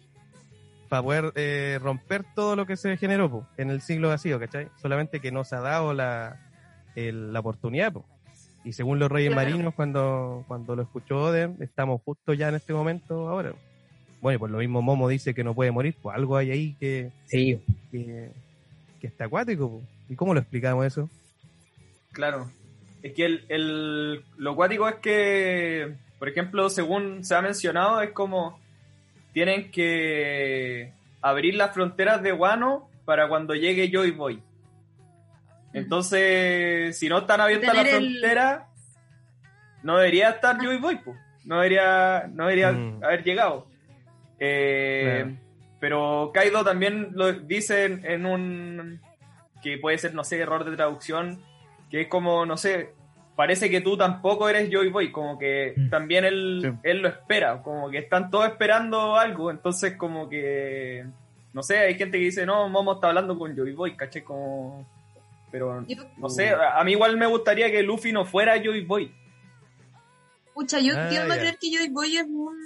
para 0.89 1.03
poder 1.03 1.33
eh, 1.35 1.81
romper 1.83 2.25
todo 2.37 2.55
lo 2.55 2.65
que 2.65 2.77
se 2.77 2.97
generó 2.97 3.29
po, 3.29 3.47
en 3.57 3.71
el 3.71 3.81
siglo 3.81 4.09
vacío, 4.09 4.39
¿cachai? 4.39 4.69
Solamente 4.81 5.19
que 5.21 5.33
nos 5.33 5.53
ha 5.53 5.59
dado 5.61 5.93
la, 5.93 6.41
el- 6.95 7.33
la 7.33 7.41
oportunidad, 7.41 7.93
po. 7.93 8.05
Y 8.65 8.73
según 8.73 9.01
los 9.01 9.11
Reyes 9.11 9.33
Claro. 9.33 9.49
Marinos, 9.51 9.75
cuando, 9.75 10.45
cuando 10.47 10.77
lo 10.77 10.83
escuchó 10.83 11.25
Oden, 11.25 11.57
estamos 11.61 12.01
justo 12.05 12.35
ya 12.35 12.49
en 12.51 12.55
este 12.55 12.73
momento 12.73 13.29
ahora. 13.29 13.53
Bueno, 14.21 14.37
y 14.37 14.39
por 14.39 14.51
lo 14.51 14.59
mismo 14.59 14.81
Momo 14.81 15.09
dice 15.09 15.35
que 15.35 15.43
no 15.43 15.55
puede 15.55 15.73
morir, 15.73 15.97
pues 16.01 16.17
algo 16.17 16.37
hay 16.37 16.51
ahí 16.53 16.77
que, 16.79 17.11
Sí, 17.27 17.61
que, 17.91 18.31
que 19.01 19.07
está 19.09 19.25
acuático. 19.25 19.69
po. 19.69 19.83
¿Y 20.09 20.15
cómo 20.15 20.35
lo 20.35 20.41
explicamos 20.41 20.87
eso? 20.87 21.11
Claro. 22.13 22.49
Es 23.03 23.13
que 23.13 23.25
el, 23.25 23.45
el- 23.49 24.25
lo 24.37 24.55
cuático 24.55 24.89
es 24.89 24.97
que, 24.97 25.95
por 26.19 26.29
ejemplo, 26.29 26.69
según 26.71 27.25
se 27.25 27.35
ha 27.35 27.43
mencionado, 27.43 28.01
es 28.01 28.11
como 28.11 28.59
tienen 29.33 29.71
que 29.71 30.93
abrir 31.21 31.55
las 31.57 31.73
fronteras 31.75 32.23
de 32.23 32.33
Guano 32.33 32.89
para 33.05 33.29
cuando 33.29 33.55
llegue 33.55 33.91
Joy 33.93 34.11
Boy. 34.13 34.43
Entonces, 35.73 36.99
si 36.99 37.09
no 37.09 37.19
están 37.19 37.41
abiertas 37.41 37.75
las 37.75 37.87
el- 37.89 37.91
fronteras, 38.19 38.63
no 39.83 39.99
debería 39.99 40.31
estar 40.31 40.57
Joy 40.59 40.79
Boy, 40.79 40.97
po. 40.99 41.15
no 41.45 41.57
debería, 41.57 42.27
no 42.33 42.45
debería 42.45 42.73
Mm. 42.73 43.05
haber 43.05 43.23
llegado. 43.25 43.67
Eh, 44.39 45.23
Claro. 45.25 45.37
Pero 45.79 46.31
Kaido 46.33 46.65
también 46.65 47.11
lo 47.13 47.33
dice 47.35 47.85
en, 47.85 48.05
en 48.07 48.25
un 48.27 49.01
que 49.63 49.77
puede 49.79 49.99
ser, 49.99 50.15
no 50.15 50.25
sé, 50.25 50.39
error 50.41 50.65
de 50.65 50.75
traducción, 50.75 51.41
que 51.91 52.01
es 52.03 52.09
como, 52.09 52.47
no 52.47 52.57
sé, 52.57 52.95
parece 53.37 53.69
que 53.71 53.81
tú 53.83 53.97
tampoco 53.97 54.49
eres 54.49 54.71
Joy 54.71 54.89
Boy, 54.89 55.13
como 55.13 55.39
que 55.39 55.75
Mm. 55.77 55.91
también 55.91 56.25
él, 56.25 56.61
Sí. 56.63 56.71
él 56.83 56.99
lo 57.03 57.09
espera, 57.09 57.63
como 57.63 57.91
que 57.91 57.99
están 57.99 58.31
todos 58.31 58.47
esperando 58.49 59.17
algo, 59.17 59.51
entonces 59.51 59.95
como 59.97 60.29
que, 60.29 61.05
no 61.53 61.63
sé, 61.63 61.79
hay 61.79 61.95
gente 61.95 62.19
que 62.19 62.25
dice, 62.25 62.47
no, 62.47 62.69
Momo 62.69 62.95
está 62.95 63.09
hablando 63.09 63.39
con 63.39 63.55
Joy 63.55 63.73
Boy, 63.73 63.95
caché, 63.97 64.25
como... 64.25 64.87
Pero, 65.53 65.85
Yo- 65.87 66.03
no 66.17 66.29
sé, 66.29 66.49
a 66.51 66.83
mí 66.83 66.93
igual 66.93 67.17
me 67.17 67.27
gustaría 67.27 67.71
que 67.71 67.83
Luffy 67.83 68.11
no 68.13 68.25
fuera 68.25 68.57
Joy 68.63 68.85
Boy. 68.85 69.15
Pucha, 70.55 70.81
yo 70.81 70.95
Ah, 70.97 71.09
tiendo 71.09 71.33
a 71.33 71.37
ya. 71.37 71.43
creer 71.43 71.59
que 71.61 71.71
Joy 71.77 71.89
Boy 71.91 72.17
es 72.17 72.25
un, 72.25 72.57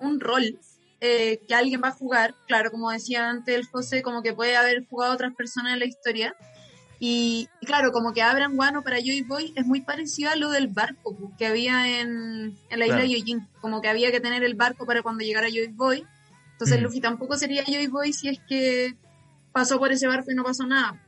un 0.00 0.20
rol 0.20 0.58
eh, 1.00 1.40
que 1.46 1.54
alguien 1.54 1.80
va 1.82 1.88
a 1.88 1.92
jugar. 1.92 2.34
Claro, 2.48 2.70
como 2.72 2.90
decía 2.90 3.30
antes 3.30 3.54
el 3.54 3.66
José, 3.66 4.02
como 4.02 4.22
que 4.22 4.32
puede 4.34 4.56
haber 4.56 4.84
jugado 4.88 5.14
otras 5.14 5.32
personas 5.34 5.72
en 5.74 5.78
la 5.78 5.84
historia. 5.84 6.34
Y, 7.00 7.48
y 7.60 7.66
claro, 7.66 7.92
como 7.92 8.12
que 8.12 8.22
abran 8.22 8.56
guano 8.56 8.82
para 8.82 8.98
Joy 8.98 9.22
Boy 9.22 9.52
es 9.56 9.64
muy 9.64 9.82
parecido 9.82 10.30
a 10.30 10.36
lo 10.36 10.50
del 10.50 10.66
barco 10.68 11.16
pues, 11.16 11.30
que 11.38 11.46
había 11.46 12.00
en, 12.00 12.56
en 12.70 12.78
la 12.78 12.86
isla 12.86 12.96
Claro. 12.96 13.02
de 13.02 13.18
Yojin. 13.20 13.48
Como 13.60 13.80
que 13.80 13.88
había 13.88 14.10
que 14.10 14.20
tener 14.20 14.42
el 14.42 14.54
barco 14.54 14.84
para 14.86 15.02
cuando 15.02 15.22
llegara 15.24 15.48
Joy 15.48 15.68
Boy. 15.68 16.04
Entonces 16.52 16.80
Mm. 16.80 16.82
Luffy 16.82 17.00
tampoco 17.00 17.36
sería 17.36 17.62
Joy 17.64 17.86
Boy 17.86 18.12
si 18.12 18.28
es 18.28 18.40
que 18.48 18.96
pasó 19.52 19.78
por 19.78 19.92
ese 19.92 20.08
barco 20.08 20.30
y 20.32 20.34
no 20.34 20.42
pasó 20.42 20.66
nada. 20.66 21.00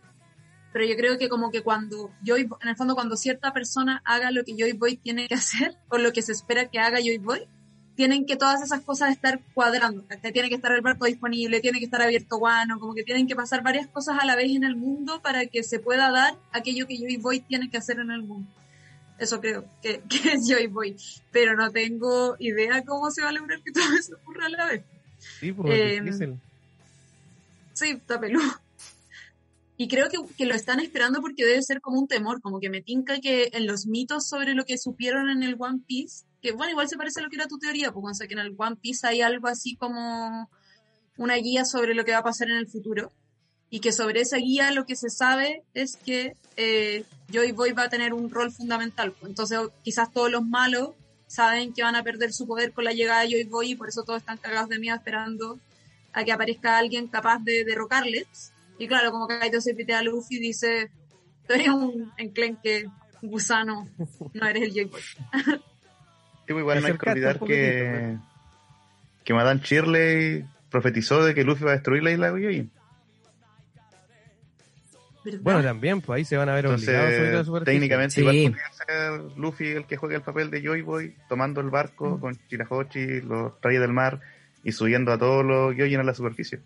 Pero 0.72 0.84
yo 0.84 0.95
creo 0.97 1.18
que 1.18 1.28
como 1.28 1.51
que 1.51 1.62
cuando 1.62 2.12
Joy, 2.24 2.49
en 2.61 2.68
el 2.68 2.76
fondo 2.76 2.95
cuando 2.95 3.16
cierta 3.16 3.53
persona 3.53 4.01
haga 4.05 4.30
lo 4.30 4.45
que 4.45 4.55
Joy 4.57 4.74
Boy 4.74 4.97
tiene 4.97 5.26
que 5.26 5.34
hacer 5.34 5.76
o 5.88 5.99
lo 5.99 6.12
que 6.12 6.22
se 6.22 6.30
espera 6.30 6.66
que 6.70 6.78
haga 6.78 6.99
Joy 7.01 7.18
Boy, 7.18 7.49
tienen 8.01 8.24
que 8.24 8.36
todas 8.36 8.62
esas 8.62 8.80
cosas 8.80 9.11
estar 9.11 9.42
cuadrando. 9.53 10.07
¿cachai? 10.09 10.32
Tiene 10.32 10.48
que 10.48 10.55
estar 10.55 10.72
el 10.72 10.80
barco 10.80 11.05
disponible, 11.05 11.61
tiene 11.61 11.80
que 11.80 11.84
estar 11.84 12.01
abierto 12.01 12.38
guano, 12.38 12.80
como 12.80 12.94
que 12.94 13.03
tienen 13.03 13.26
que 13.26 13.36
pasar 13.36 13.62
varias 13.62 13.88
cosas 13.88 14.16
a 14.18 14.24
la 14.24 14.36
vez 14.36 14.57
en 14.57 14.64
el 14.64 14.74
mundo 14.74 15.20
para 15.20 15.44
que 15.44 15.62
se 15.62 15.80
pueda 15.80 16.11
dar 16.11 16.34
aquello 16.51 16.86
que 16.86 16.96
Joy 16.96 17.18
Boy 17.18 17.40
tiene 17.40 17.68
que 17.68 17.76
hacer 17.76 17.98
en 17.98 18.11
el 18.11 18.22
mundo. 18.22 18.51
Eso 19.18 19.38
creo 19.42 19.66
que, 19.82 20.01
que 20.09 20.32
es 20.32 20.48
Joy 20.48 20.68
Boy. 20.68 20.96
Pero 21.30 21.55
no 21.55 21.70
tengo 21.72 22.36
idea 22.38 22.82
cómo 22.86 23.11
se 23.11 23.20
va 23.20 23.28
a 23.28 23.32
lograr 23.32 23.61
que 23.61 23.70
todo 23.70 23.92
eso 23.98 24.16
ocurra 24.22 24.46
a 24.46 24.48
la 24.48 24.64
vez. 24.64 24.82
Sí, 25.38 25.53
pues 25.53 25.70
Eh, 25.70 26.01
difícil. 26.03 26.40
Sí, 27.74 27.90
está 27.90 28.18
peludo. 28.18 28.51
Y 29.76 29.88
creo 29.88 30.09
que, 30.09 30.16
que 30.38 30.46
lo 30.46 30.55
están 30.55 30.80
esperando 30.80 31.20
porque 31.20 31.44
debe 31.44 31.61
ser 31.61 31.82
como 31.82 32.01
un 32.01 32.09
temor, 32.09 32.40
como 32.40 32.61
que 32.61 32.70
me 32.70 32.80
tinca 32.80 33.20
que 33.20 33.51
en 33.53 33.66
los 33.66 33.84
mitos 33.84 34.26
sobre 34.26 34.55
lo 34.55 34.64
que 34.64 34.78
supieron 34.78 35.28
en 35.28 35.42
el 35.42 35.57
One 35.59 35.80
Piece, 35.86 36.24
que 36.41 36.53
bueno, 36.53 36.72
igual 36.72 36.88
se 36.88 36.97
parece 36.97 37.20
a 37.20 37.22
lo 37.22 37.30
que 37.30 37.36
era 37.36 37.47
tu 37.47 37.59
teoría, 37.59 37.93
pues, 37.93 38.05
o 38.05 38.14
sea, 38.14 38.26
que 38.26 38.34
en 38.34 38.41
el 38.41 38.55
One 38.57 38.76
Piece 38.76 39.07
hay 39.07 39.22
algo 39.22 39.49
así 39.49 39.76
como 39.76 40.51
una 41.16 41.34
guía 41.36 41.64
sobre 41.64 41.95
lo 41.95 42.05
que 42.05 42.12
va 42.12 42.18
a 42.18 42.22
pasar 42.22 42.49
en 42.49 42.57
el 42.57 42.66
futuro, 42.66 43.12
y 43.70 43.78
que 43.78 43.93
sobre 43.93 44.20
esa 44.20 44.36
guía 44.36 44.72
lo 44.72 44.84
que 44.84 44.97
se 44.97 45.11
sabe 45.11 45.62
es 45.74 45.97
que 45.97 46.34
eh, 46.57 47.05
Joy 47.32 47.53
Boy 47.53 47.72
va 47.72 47.84
a 47.84 47.88
tener 47.88 48.12
un 48.12 48.28
rol 48.28 48.51
fundamental. 48.51 49.12
pues. 49.12 49.30
Entonces, 49.30 49.59
quizás 49.84 50.12
todos 50.12 50.30
los 50.30 50.45
malos 50.45 50.91
saben 51.28 51.72
que 51.72 51.84
van 51.84 51.95
a 51.95 52.03
perder 52.03 52.32
su 52.32 52.49
poder 52.49 52.72
con 52.72 52.82
la 52.84 52.93
llegada 52.93 53.22
de 53.22 53.30
Joy 53.30 53.45
Boy 53.45 53.70
y 53.70 53.74
por 53.76 53.88
eso 53.88 54.03
todos 54.03 54.18
están 54.18 54.38
cagados 54.38 54.68
de 54.68 54.80
miedo 54.80 54.97
esperando 54.97 55.61
a 56.12 56.24
que 56.24 56.32
aparezca 56.32 56.76
alguien 56.76 57.07
capaz 57.07 57.38
de 57.45 57.64
derrocarles. 57.64 58.53
Y 58.78 58.88
claro, 58.88 59.12
como 59.12 59.28
que 59.28 59.38
Kaido 59.38 59.61
se 59.61 59.74
pitea 59.74 60.01
a 60.01 60.03
Luffy 60.03 60.36
y 60.36 60.41
dice, 60.41 60.91
tú 61.47 61.55
eres 61.55 61.68
un 61.68 62.12
enclenque 62.16 62.86
gusano, 63.22 63.88
no 64.32 64.47
eres 64.47 64.64
el 64.64 64.70
J-Boy. 64.70 65.03
Sí, 66.51 66.55
pues 66.55 66.62
igual 66.62 66.80
no 66.80 66.86
hay 66.88 66.98
que 66.98 67.11
olvidar 67.11 67.38
que, 67.38 68.16
que 69.22 69.34
Madame 69.34 69.61
Shirley 69.62 70.44
profetizó 70.68 71.24
de 71.24 71.32
que 71.32 71.44
Luffy 71.44 71.62
va 71.62 71.70
a 71.70 71.74
destruir 71.74 72.03
la 72.03 72.11
isla 72.11 72.32
de. 72.32 72.66
¿Verdad? 75.22 75.40
Bueno, 75.42 75.62
también, 75.62 76.01
pues 76.01 76.16
ahí 76.16 76.24
se 76.24 76.36
van 76.36 76.48
a 76.48 76.55
ver 76.55 76.66
obligados 76.66 76.88
a 76.88 76.88
subir 76.88 76.96
a 76.98 77.20
la 77.22 77.26
Entonces, 77.26 77.46
superficie. 77.46 77.72
técnicamente 77.74 78.14
Sí. 78.16 78.20
igual 78.22 78.36
podría 78.53 78.72
ser 78.72 79.38
Luffy 79.38 79.66
el 79.68 79.84
que 79.86 79.96
juegue 79.96 80.16
el 80.16 80.22
papel 80.22 80.51
de 80.51 80.61
Joy 80.61 80.82
Boy, 80.82 81.14
tomando 81.28 81.61
el 81.61 81.70
barco 81.70 82.16
Mm. 82.16 82.20
con 82.20 82.36
Chirahochi, 82.48 83.20
los 83.20 83.53
reyes 83.62 83.80
del 83.82 83.92
mar, 83.92 84.20
y 84.64 84.72
subiendo 84.72 85.12
a 85.12 85.18
todos 85.18 85.44
los 85.44 85.72
Gyojin 85.76 86.01
a 86.01 86.03
la 86.03 86.14
superficie. 86.14 86.59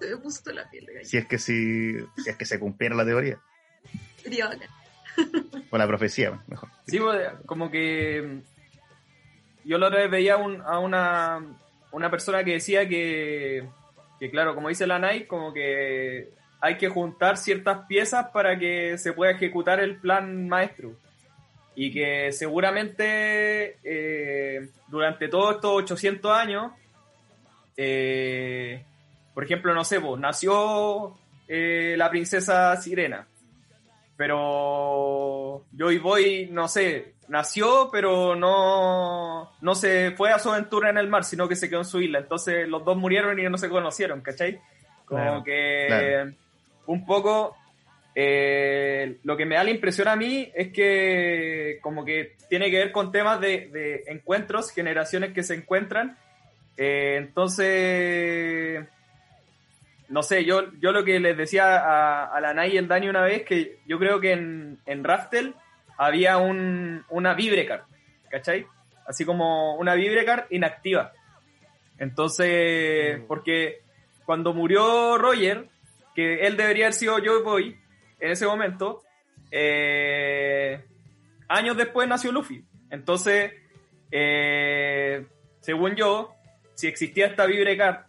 Se 0.00 0.08
me 0.08 0.16
puso 0.16 0.50
la 0.50 0.70
piel 0.70 0.86
de 0.86 0.94
gallina. 0.94 1.10
Si 1.10 1.16
es 1.18 1.26
que 1.26 1.36
si, 1.36 1.92
si 2.24 2.30
es 2.30 2.36
que 2.36 2.46
se 2.46 2.58
cumpliera 2.58 2.94
la 2.94 3.04
teoría, 3.04 3.38
Sería 4.22 4.46
bacán. 4.48 4.68
o 5.70 5.78
la 5.78 5.86
profecía, 5.86 6.40
mejor. 6.46 6.68
Sí, 6.86 6.98
pues, 6.98 7.28
como 7.46 7.70
que 7.70 8.22
mm, 8.22 9.68
yo 9.68 9.78
la 9.78 9.88
otra 9.88 10.00
vez 10.00 10.10
veía 10.10 10.36
un- 10.36 10.62
a 10.62 10.78
una, 10.78 11.40
una 11.92 12.10
persona 12.10 12.44
que 12.44 12.52
decía 12.52 12.88
que, 12.88 13.66
que, 14.20 14.30
claro, 14.30 14.54
como 14.54 14.68
dice 14.68 14.86
la 14.86 14.98
Nike, 14.98 15.26
como 15.26 15.52
que 15.52 16.30
hay 16.60 16.76
que 16.78 16.88
juntar 16.88 17.36
ciertas 17.36 17.86
piezas 17.86 18.28
para 18.32 18.58
que 18.58 18.96
se 18.98 19.12
pueda 19.12 19.32
ejecutar 19.32 19.80
el 19.80 19.96
plan 19.96 20.48
maestro. 20.48 20.92
Y 21.78 21.92
que 21.92 22.32
seguramente 22.32 23.76
eh, 23.84 24.70
durante 24.88 25.28
todos 25.28 25.56
estos 25.56 25.72
800 25.72 26.32
años, 26.32 26.72
eh, 27.76 28.82
por 29.34 29.44
ejemplo, 29.44 29.74
no 29.74 29.84
sé, 29.84 30.00
pues, 30.00 30.18
nació 30.20 31.18
eh, 31.48 31.94
la 31.98 32.08
princesa 32.08 32.74
Sirena. 32.76 33.26
Pero 34.16 35.64
Joy 35.76 35.98
Boy, 35.98 36.48
no 36.50 36.68
sé, 36.68 37.14
nació, 37.28 37.90
pero 37.92 38.34
no, 38.34 39.52
no 39.60 39.74
se 39.74 40.12
fue 40.12 40.30
a 40.32 40.38
su 40.38 40.50
aventura 40.50 40.90
en 40.90 40.98
el 40.98 41.08
mar, 41.08 41.24
sino 41.24 41.48
que 41.48 41.56
se 41.56 41.68
quedó 41.68 41.80
en 41.80 41.84
su 41.84 42.00
isla. 42.00 42.20
Entonces 42.20 42.66
los 42.68 42.84
dos 42.84 42.96
murieron 42.96 43.38
y 43.38 43.42
no 43.44 43.58
se 43.58 43.68
conocieron, 43.68 44.20
¿cachai? 44.22 44.60
Como 45.04 45.20
Claro, 45.20 45.44
que 45.44 45.84
claro. 45.88 46.32
un 46.86 47.04
poco 47.06 47.56
eh, 48.14 49.18
lo 49.24 49.36
que 49.36 49.44
me 49.44 49.56
da 49.56 49.64
la 49.64 49.70
impresión 49.70 50.08
a 50.08 50.16
mí 50.16 50.50
es 50.54 50.72
que 50.72 51.78
como 51.82 52.02
que 52.04 52.36
tiene 52.48 52.70
que 52.70 52.78
ver 52.78 52.90
con 52.92 53.12
temas 53.12 53.38
de, 53.40 53.68
de 53.68 54.04
encuentros, 54.06 54.70
generaciones 54.70 55.32
que 55.34 55.42
se 55.42 55.54
encuentran. 55.54 56.16
Eh, 56.78 57.16
entonces, 57.18 58.86
no 60.08 60.22
sé, 60.22 60.44
yo, 60.44 60.72
yo 60.78 60.92
lo 60.92 61.04
que 61.04 61.18
les 61.20 61.36
decía 61.36 61.76
a, 61.78 62.26
a 62.26 62.40
la 62.40 62.54
Nay 62.54 62.74
y 62.74 62.76
el 62.78 62.88
Dani 62.88 63.08
una 63.08 63.22
vez, 63.22 63.42
que 63.44 63.78
yo 63.86 63.98
creo 63.98 64.20
que 64.20 64.32
en, 64.32 64.78
en 64.86 65.04
Raftel 65.04 65.54
había 65.98 66.36
un, 66.38 67.04
una 67.08 67.34
Vibrecard, 67.34 67.82
¿cachai? 68.30 68.66
Así 69.06 69.24
como 69.24 69.76
una 69.76 69.94
Vibrecard 69.94 70.46
inactiva. 70.50 71.12
Entonces, 71.98 73.18
Mm. 73.20 73.26
porque 73.26 73.80
cuando 74.24 74.52
murió 74.52 75.16
Roger, 75.18 75.68
que 76.14 76.46
él 76.46 76.56
debería 76.56 76.86
haber 76.86 76.94
sido 76.94 77.18
Joy 77.18 77.42
Boy 77.42 77.78
en 78.20 78.30
ese 78.30 78.46
momento, 78.46 79.02
eh, 79.50 80.84
años 81.48 81.76
después 81.76 82.08
nació 82.08 82.32
Luffy. 82.32 82.64
Entonces, 82.90 83.52
eh, 84.10 85.26
según 85.60 85.94
yo, 85.94 86.34
si 86.74 86.86
existía 86.88 87.26
esta 87.26 87.46
Vibrecard 87.46 88.06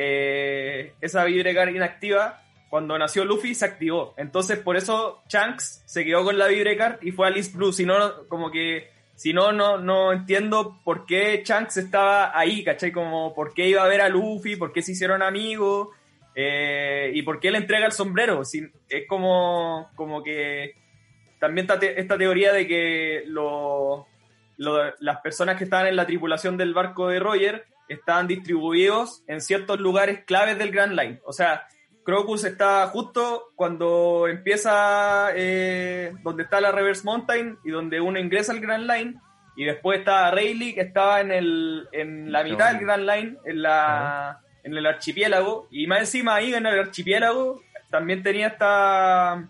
eh, 0.00 0.92
esa 1.00 1.24
Vibrecard 1.24 1.74
inactiva, 1.74 2.42
cuando 2.70 2.96
nació 2.98 3.24
Luffy 3.24 3.54
se 3.54 3.64
activó. 3.64 4.14
Entonces, 4.16 4.58
por 4.58 4.76
eso 4.76 5.22
Shanks 5.28 5.82
se 5.86 6.04
quedó 6.04 6.22
con 6.22 6.38
la 6.38 6.46
Vibrecard 6.46 7.02
y 7.02 7.10
fue 7.10 7.26
a 7.26 7.30
East 7.30 7.54
Blue. 7.56 7.72
Si 7.72 7.84
no, 7.84 8.26
como 8.28 8.50
que 8.50 8.90
Si 9.16 9.32
no, 9.32 9.50
no, 9.50 9.78
no 9.78 10.12
entiendo 10.12 10.78
por 10.84 11.04
qué 11.04 11.42
Shanks 11.44 11.76
estaba 11.78 12.38
ahí, 12.38 12.62
¿cachai? 12.62 12.92
Como 12.92 13.34
por 13.34 13.52
qué 13.52 13.66
iba 13.68 13.82
a 13.82 13.88
ver 13.88 14.00
a 14.00 14.08
Luffy, 14.08 14.54
por 14.54 14.72
qué 14.72 14.80
se 14.80 14.92
hicieron 14.92 15.22
amigos, 15.22 15.88
eh, 16.36 17.10
y 17.12 17.22
por 17.22 17.40
qué 17.40 17.50
le 17.50 17.58
entrega 17.58 17.86
el 17.86 17.90
sombrero. 17.92 18.42
Es 18.42 19.06
como, 19.08 19.90
como 19.96 20.22
que 20.22 20.76
también 21.40 21.64
está 21.64 21.80
te- 21.80 21.98
esta 22.00 22.16
teoría 22.16 22.52
de 22.52 22.68
que 22.68 23.24
las 25.00 25.20
personas 25.20 25.56
que 25.56 25.64
estaban 25.64 25.88
en 25.88 25.96
la 25.96 26.06
tripulación 26.06 26.56
del 26.56 26.72
barco 26.74 27.08
de 27.08 27.18
Roger 27.18 27.64
estaban 27.88 28.26
distribuidos 28.26 29.22
en 29.26 29.40
ciertos 29.40 29.80
lugares 29.80 30.24
claves 30.24 30.58
del 30.58 30.70
Grand 30.70 30.98
Line. 30.98 31.20
O 31.24 31.32
sea, 31.32 31.66
Crocus 32.04 32.44
está 32.44 32.86
justo 32.86 33.52
cuando 33.54 34.28
empieza 34.28 35.28
eh, 35.34 36.14
donde 36.22 36.44
está 36.44 36.58
la 36.58 36.72
Reverse 36.72 37.04
Mountain 37.04 37.58
y 37.64 37.70
donde 37.70 38.00
uno 38.00 38.18
ingresa 38.18 38.52
al 38.52 38.60
Grand 38.60 38.90
Line. 38.90 39.20
Y 39.56 39.64
después 39.64 39.98
está 39.98 40.30
Rayleigh, 40.30 40.74
que 40.74 40.80
estaba 40.80 41.20
en, 41.20 41.32
el, 41.32 41.88
en 41.92 42.32
la 42.32 42.44
mitad 42.44 42.72
del 42.72 42.80
Grand 42.80 43.06
Line, 43.06 43.36
en, 43.44 43.60
la, 43.60 44.40
en 44.62 44.76
el 44.76 44.86
archipiélago. 44.86 45.66
Y 45.70 45.86
más 45.86 46.00
encima 46.00 46.36
ahí 46.36 46.54
en 46.54 46.64
el 46.64 46.78
archipiélago 46.78 47.60
también 47.90 48.22
tenía 48.22 48.46
esta, 48.46 49.48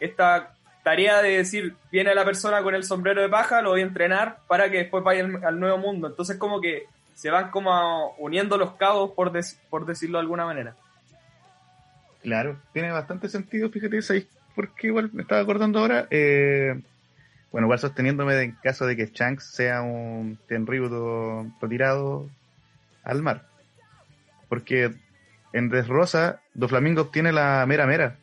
esta 0.00 0.52
tarea 0.82 1.22
de 1.22 1.38
decir, 1.38 1.76
viene 1.90 2.14
la 2.14 2.24
persona 2.24 2.62
con 2.62 2.74
el 2.74 2.84
sombrero 2.84 3.22
de 3.22 3.28
paja, 3.28 3.62
lo 3.62 3.70
voy 3.70 3.80
a 3.80 3.84
entrenar 3.84 4.38
para 4.48 4.70
que 4.70 4.78
después 4.78 5.02
vaya 5.04 5.24
al, 5.24 5.44
al 5.44 5.60
nuevo 5.60 5.78
mundo. 5.78 6.08
Entonces 6.08 6.36
como 6.36 6.60
que 6.60 6.88
se 7.20 7.30
van 7.30 7.50
como 7.50 8.14
uniendo 8.16 8.56
los 8.56 8.72
cabos, 8.76 9.10
por, 9.10 9.30
des- 9.30 9.60
por 9.68 9.84
decirlo 9.84 10.16
de 10.16 10.22
alguna 10.22 10.46
manera. 10.46 10.74
Claro, 12.22 12.56
tiene 12.72 12.90
bastante 12.90 13.28
sentido, 13.28 13.68
fíjate, 13.68 14.00
¿sabes 14.00 14.26
por 14.54 14.74
qué 14.74 14.86
igual 14.86 15.10
me 15.12 15.20
estaba 15.20 15.42
acordando 15.42 15.80
ahora? 15.80 16.06
Eh, 16.10 16.80
bueno, 17.52 17.66
igual 17.66 17.78
sosteniéndome 17.78 18.40
en 18.40 18.52
caso 18.62 18.86
de 18.86 18.96
que 18.96 19.04
Shanks 19.12 19.44
sea 19.44 19.82
un 19.82 20.38
Tenryudo 20.48 21.44
retirado 21.60 22.26
al 23.04 23.22
mar. 23.22 23.46
Porque 24.48 24.94
en 25.52 25.68
Dressrosa, 25.68 26.40
Doflamingo 26.54 27.02
obtiene 27.02 27.32
la 27.32 27.66
mera 27.68 27.86
mera 27.86 28.16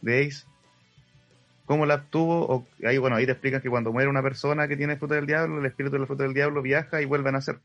de 0.00 0.26
Ace. 0.26 0.44
¿Cómo 1.66 1.86
la 1.86 1.94
obtuvo? 1.96 2.46
O, 2.48 2.66
ahí, 2.84 2.98
bueno, 2.98 3.14
ahí 3.14 3.26
te 3.26 3.32
explican 3.32 3.60
que 3.60 3.70
cuando 3.70 3.92
muere 3.92 4.10
una 4.10 4.22
persona 4.22 4.66
que 4.66 4.76
tiene 4.76 4.96
fruta 4.96 5.14
del 5.14 5.26
diablo, 5.26 5.60
el 5.60 5.66
espíritu 5.66 5.94
de 5.94 6.00
la 6.00 6.06
fruta 6.06 6.24
del 6.24 6.34
diablo 6.34 6.62
viaja 6.62 7.00
y 7.00 7.04
vuelve 7.04 7.28
a 7.28 7.32
nacer. 7.32 7.60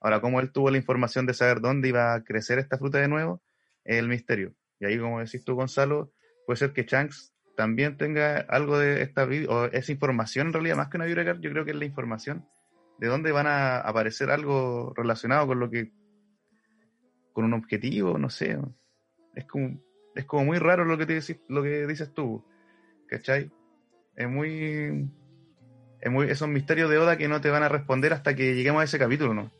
Ahora, 0.00 0.20
¿cómo 0.20 0.40
él 0.40 0.52
tuvo 0.52 0.70
la 0.70 0.76
información 0.76 1.26
de 1.26 1.34
saber 1.34 1.60
dónde 1.60 1.88
iba 1.88 2.14
a 2.14 2.22
crecer 2.24 2.58
esta 2.58 2.78
fruta 2.78 2.98
de 2.98 3.08
nuevo? 3.08 3.42
Es 3.84 3.98
el 3.98 4.08
misterio. 4.08 4.54
Y 4.80 4.86
ahí, 4.86 4.98
como 4.98 5.20
decís 5.20 5.44
tú, 5.44 5.54
Gonzalo, 5.54 6.12
puede 6.46 6.58
ser 6.58 6.72
que 6.72 6.84
Shanks 6.84 7.34
también 7.56 7.96
tenga 7.96 8.38
algo 8.48 8.78
de 8.78 9.02
esta 9.02 9.24
o 9.24 9.64
esa 9.64 9.90
información, 9.90 10.46
en 10.46 10.52
realidad, 10.52 10.76
más 10.76 10.88
que 10.88 10.96
una 10.96 11.24
card, 11.24 11.40
yo 11.40 11.50
creo 11.50 11.64
que 11.64 11.72
es 11.72 11.76
la 11.76 11.84
información 11.84 12.46
de 12.98 13.08
dónde 13.08 13.32
van 13.32 13.48
a 13.48 13.80
aparecer 13.80 14.30
algo 14.30 14.92
relacionado 14.96 15.46
con 15.48 15.58
lo 15.58 15.68
que. 15.68 15.90
con 17.32 17.44
un 17.44 17.54
objetivo, 17.54 18.16
no 18.16 18.30
sé. 18.30 18.58
Es 19.34 19.44
como, 19.46 19.82
es 20.14 20.24
como 20.24 20.44
muy 20.44 20.58
raro 20.58 20.84
lo 20.84 20.96
que, 20.98 21.06
te 21.06 21.14
decís, 21.14 21.40
lo 21.48 21.62
que 21.62 21.86
dices 21.86 22.12
tú, 22.14 22.44
¿cachai? 23.08 23.50
Es 24.14 24.28
muy. 24.28 25.10
Es 26.00 26.12
muy, 26.12 26.30
esos 26.30 26.48
misterios 26.48 26.88
de 26.88 26.98
Oda 26.98 27.18
que 27.18 27.26
no 27.26 27.40
te 27.40 27.50
van 27.50 27.64
a 27.64 27.68
responder 27.68 28.12
hasta 28.12 28.36
que 28.36 28.54
lleguemos 28.54 28.82
a 28.82 28.84
ese 28.84 29.00
capítulo, 29.00 29.34
¿no? 29.34 29.50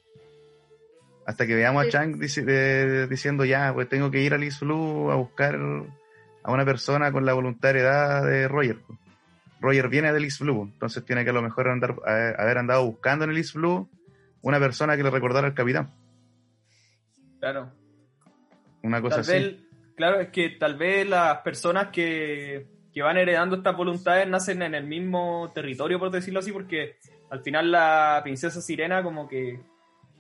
Hasta 1.29 1.47
que 1.47 1.55
veamos 1.55 1.83
Sí. 1.83 1.89
a 1.89 1.93
Chang 1.93 2.15
dici- 2.19 3.07
diciendo 3.07 3.45
ya, 3.45 3.75
pues 3.75 3.87
tengo 3.87 4.11
que 4.11 4.23
ir 4.23 4.33
a 4.33 4.39
Liz 4.39 4.61
Blue 4.61 5.11
a 5.11 5.17
buscar 5.17 5.57
a 6.43 6.51
una 6.53 6.65
persona 6.65 7.13
con 7.13 7.27
la 7.27 7.35
voluntariedad 7.35 8.25
de 8.25 8.49
Roger. 8.49 8.79
pues. 8.87 8.99
Roger 9.61 9.89
viene 9.91 10.11
de 10.13 10.21
Liz 10.21 10.39
Blue, 10.39 10.63
entonces 10.73 11.05
tiene 11.05 11.25
que 11.25 11.31
a 11.31 11.35
lo 11.35 11.43
mejor 11.43 11.69
andar, 11.69 11.97
a- 12.07 12.43
haber 12.43 12.57
andado 12.57 12.87
buscando 12.87 13.25
en 13.25 13.31
el 13.31 13.37
Liz 13.37 13.53
Blue 13.53 13.91
una 14.41 14.59
persona 14.59 14.97
que 14.97 15.03
le 15.03 15.11
recordara 15.11 15.47
al 15.49 15.53
capitán. 15.55 15.91
Claro. 17.41 17.73
Una 18.83 19.01
cosa 19.03 19.17
Tal 19.17 19.21
así. 19.23 19.33
vez, 19.33 19.57
claro, 19.97 20.21
es 20.21 20.29
que 20.29 20.51
tal 20.51 20.77
vez 20.77 21.07
las 21.09 21.39
personas 21.39 21.89
que, 21.89 22.67
que 22.93 23.03
van 23.03 23.17
heredando 23.19 23.57
estas 23.57 23.77
voluntades 23.77 24.27
nacen 24.29 24.63
en 24.63 24.75
el 24.75 24.85
mismo 24.85 25.51
territorio, 25.55 25.99
por 25.99 26.11
decirlo 26.11 26.41
así, 26.41 26.53
porque 26.53 26.97
al 27.31 27.41
final 27.43 27.71
la 27.71 28.21
princesa 28.23 28.61
Sirena 28.63 29.03
como 29.03 29.29
que 29.29 29.61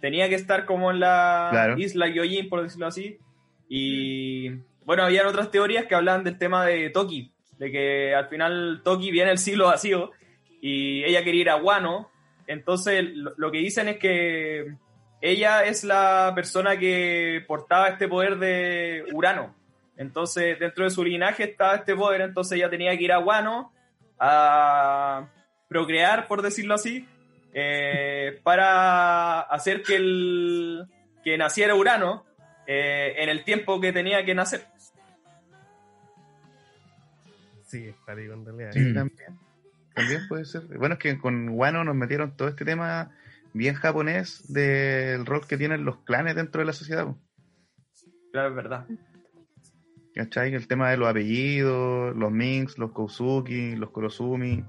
tenía 0.01 0.29
que 0.29 0.35
estar 0.35 0.65
como 0.65 0.91
en 0.91 1.01
la 1.01 1.49
Claro. 1.51 1.79
isla 1.79 2.09
Gyojin, 2.09 2.49
por 2.49 2.63
decirlo 2.63 2.87
así. 2.87 3.19
Y 3.69 4.51
bueno, 4.85 5.03
habían 5.05 5.27
otras 5.27 5.51
teorías 5.51 5.87
que 5.87 5.95
hablaban 5.95 6.25
del 6.25 6.39
tema 6.39 6.65
de 6.65 6.91
Toki, 6.91 7.33
de 7.59 7.71
que 7.71 8.15
al 8.15 8.29
final 8.29 8.81
Toki 8.85 9.11
viene 9.11 9.31
el 9.31 9.39
siglo 9.39 9.67
vacío 9.67 10.13
y 10.61 11.05
ella 11.05 11.23
quería 11.25 11.41
ir 11.43 11.51
a 11.51 11.57
Wano. 11.57 12.11
Entonces 12.47 13.05
lo, 13.15 13.51
que 13.51 13.59
dicen 13.59 13.89
es 13.89 13.99
que 13.99 14.75
ella 15.21 15.65
es 15.65 15.85
la 15.85 16.33
persona 16.35 16.79
que 16.79 17.45
portaba 17.47 17.89
este 17.89 18.09
poder 18.09 18.39
de 18.39 19.05
Urano. 19.13 19.55
Entonces, 19.97 20.59
dentro 20.61 20.85
de 20.85 20.91
su 20.91 21.05
linaje 21.05 21.43
estaba 21.43 21.75
este 21.75 21.97
poder, 21.97 22.21
entonces 22.21 22.57
ella 22.57 22.71
tenía 22.71 22.97
que 22.97 23.03
ir 23.03 23.13
a 23.13 23.19
Wano 23.19 23.73
a 24.19 25.27
procrear, 25.69 26.29
por 26.29 26.41
decirlo 26.41 26.75
así, 26.75 27.07
eh, 27.53 28.41
para 28.43 29.41
hacer 29.41 29.83
que, 29.83 29.97
el, 29.97 30.87
que 31.25 31.37
naciera 31.39 31.75
Urano 31.75 32.25
eh, 32.67 33.15
en 33.19 33.29
el 33.29 33.45
tiempo 33.45 33.81
que 33.81 33.93
tenía 33.93 34.25
que 34.25 34.35
nacer. 34.35 34.67
Sí, 37.67 37.85
está 37.89 38.15
digo, 38.15 38.35
en 38.35 38.45
realidad. 38.45 38.71
Sí, 38.73 38.81
Mm. 38.81 38.95
también. 38.95 39.39
También 39.95 40.29
puede 40.29 40.45
ser. 40.45 40.63
Bueno, 40.79 40.95
es 40.95 40.99
que 41.01 41.19
con 41.19 41.49
Wano 41.51 41.85
nos 41.85 41.95
metieron 41.97 42.37
todo 42.37 42.49
este 42.49 42.65
tema 42.65 43.11
bien 43.53 43.75
japonés 43.75 44.51
del 44.53 45.27
rol 45.27 45.47
que 45.47 45.57
tienen 45.59 45.85
los 45.85 45.99
clanes 46.05 46.35
dentro 46.37 46.61
de 46.61 46.67
la 46.67 46.73
sociedad. 46.73 47.09
Claro, 48.33 48.49
es 48.51 48.55
verdad. 48.55 48.87
¿Cachai? 50.15 50.55
El 50.55 50.67
tema 50.69 50.91
de 50.91 50.97
los 50.97 51.09
apellidos, 51.09 52.15
los 52.17 52.31
Minks, 52.31 52.79
los 52.79 52.93
Kousuki, 52.93 53.77
los 53.77 53.91
Kurosumi. 53.91 54.65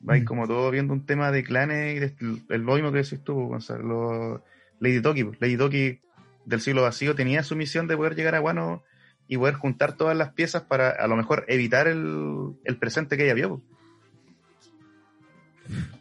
Vais 0.00 0.22
Mm. 0.22 0.26
como 0.26 0.46
todo 0.46 0.70
viendo 0.70 0.92
un 0.92 1.06
tema 1.06 1.30
de 1.32 1.42
clanes 1.42 1.96
y 1.96 1.98
de, 2.00 2.14
el 2.50 2.62
lo 2.62 2.74
mismo 2.74 2.92
que 2.92 2.98
decís 2.98 3.22
tú, 3.24 3.34
Gonzalo. 3.48 3.82
Los- 3.84 4.40
Lady 4.80 5.00
Toki. 5.00 5.24
po. 5.24 5.32
Lady 5.40 5.56
Toki 5.56 6.00
del 6.44 6.60
siglo 6.60 6.82
vacío 6.82 7.14
tenía 7.14 7.42
su 7.42 7.56
misión 7.56 7.86
de 7.88 7.96
poder 7.96 8.14
llegar 8.14 8.34
a 8.34 8.40
Wano 8.40 8.82
y 9.26 9.36
poder 9.38 9.54
juntar 9.54 9.96
todas 9.96 10.16
las 10.16 10.32
piezas 10.32 10.62
para 10.62 10.90
a 10.90 11.06
lo 11.08 11.16
mejor 11.16 11.44
evitar 11.48 11.88
el, 11.88 12.52
el 12.64 12.76
presente 12.76 13.16
que 13.16 13.24
ella 13.24 13.34
vio. 13.34 13.48
po. 13.56 13.62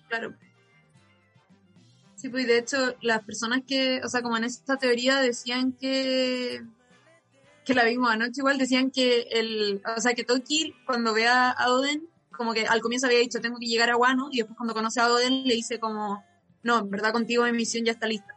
Claro. 0.10 0.34
Sí, 2.16 2.30
pues 2.30 2.44
y 2.44 2.48
de 2.48 2.58
hecho 2.60 2.96
las 3.02 3.24
personas 3.24 3.62
que, 3.68 4.02
o 4.04 4.10
sea, 4.10 4.22
como 4.22 4.38
en 4.38 4.44
esta 4.44 4.78
teoría 4.78 5.20
decían 5.22 5.72
que 5.74 6.64
que 7.66 7.74
la 7.74 7.84
vimos 7.84 8.12
anoche 8.12 8.42
igual, 8.42 8.60
decían 8.60 8.92
que 8.92 9.22
el, 9.32 9.82
o 9.98 10.00
sea, 10.00 10.14
que 10.14 10.24
Toki 10.24 10.76
cuando 10.86 11.14
ve 11.16 11.28
a 11.28 11.50
a 11.50 11.72
Oden, 11.72 12.04
como 12.36 12.54
que 12.54 12.66
al 12.66 12.82
comienzo 12.82 13.08
había 13.08 13.20
dicho 13.20 13.42
tengo 13.42 13.58
que 13.58 13.68
llegar 13.68 13.90
a 13.90 13.98
Wano 13.98 14.30
y 14.32 14.38
después 14.38 14.58
cuando 14.58 14.74
conoce 14.74 15.00
a 15.00 15.12
Oden 15.12 15.44
le 15.44 15.56
dice 15.56 15.80
como, 15.80 16.24
no, 16.64 16.80
en 16.80 16.90
verdad 16.90 17.12
contigo 17.12 17.44
mi 17.44 17.52
misión 17.52 17.86
ya 17.86 17.92
está 17.92 18.08
lista. 18.08 18.36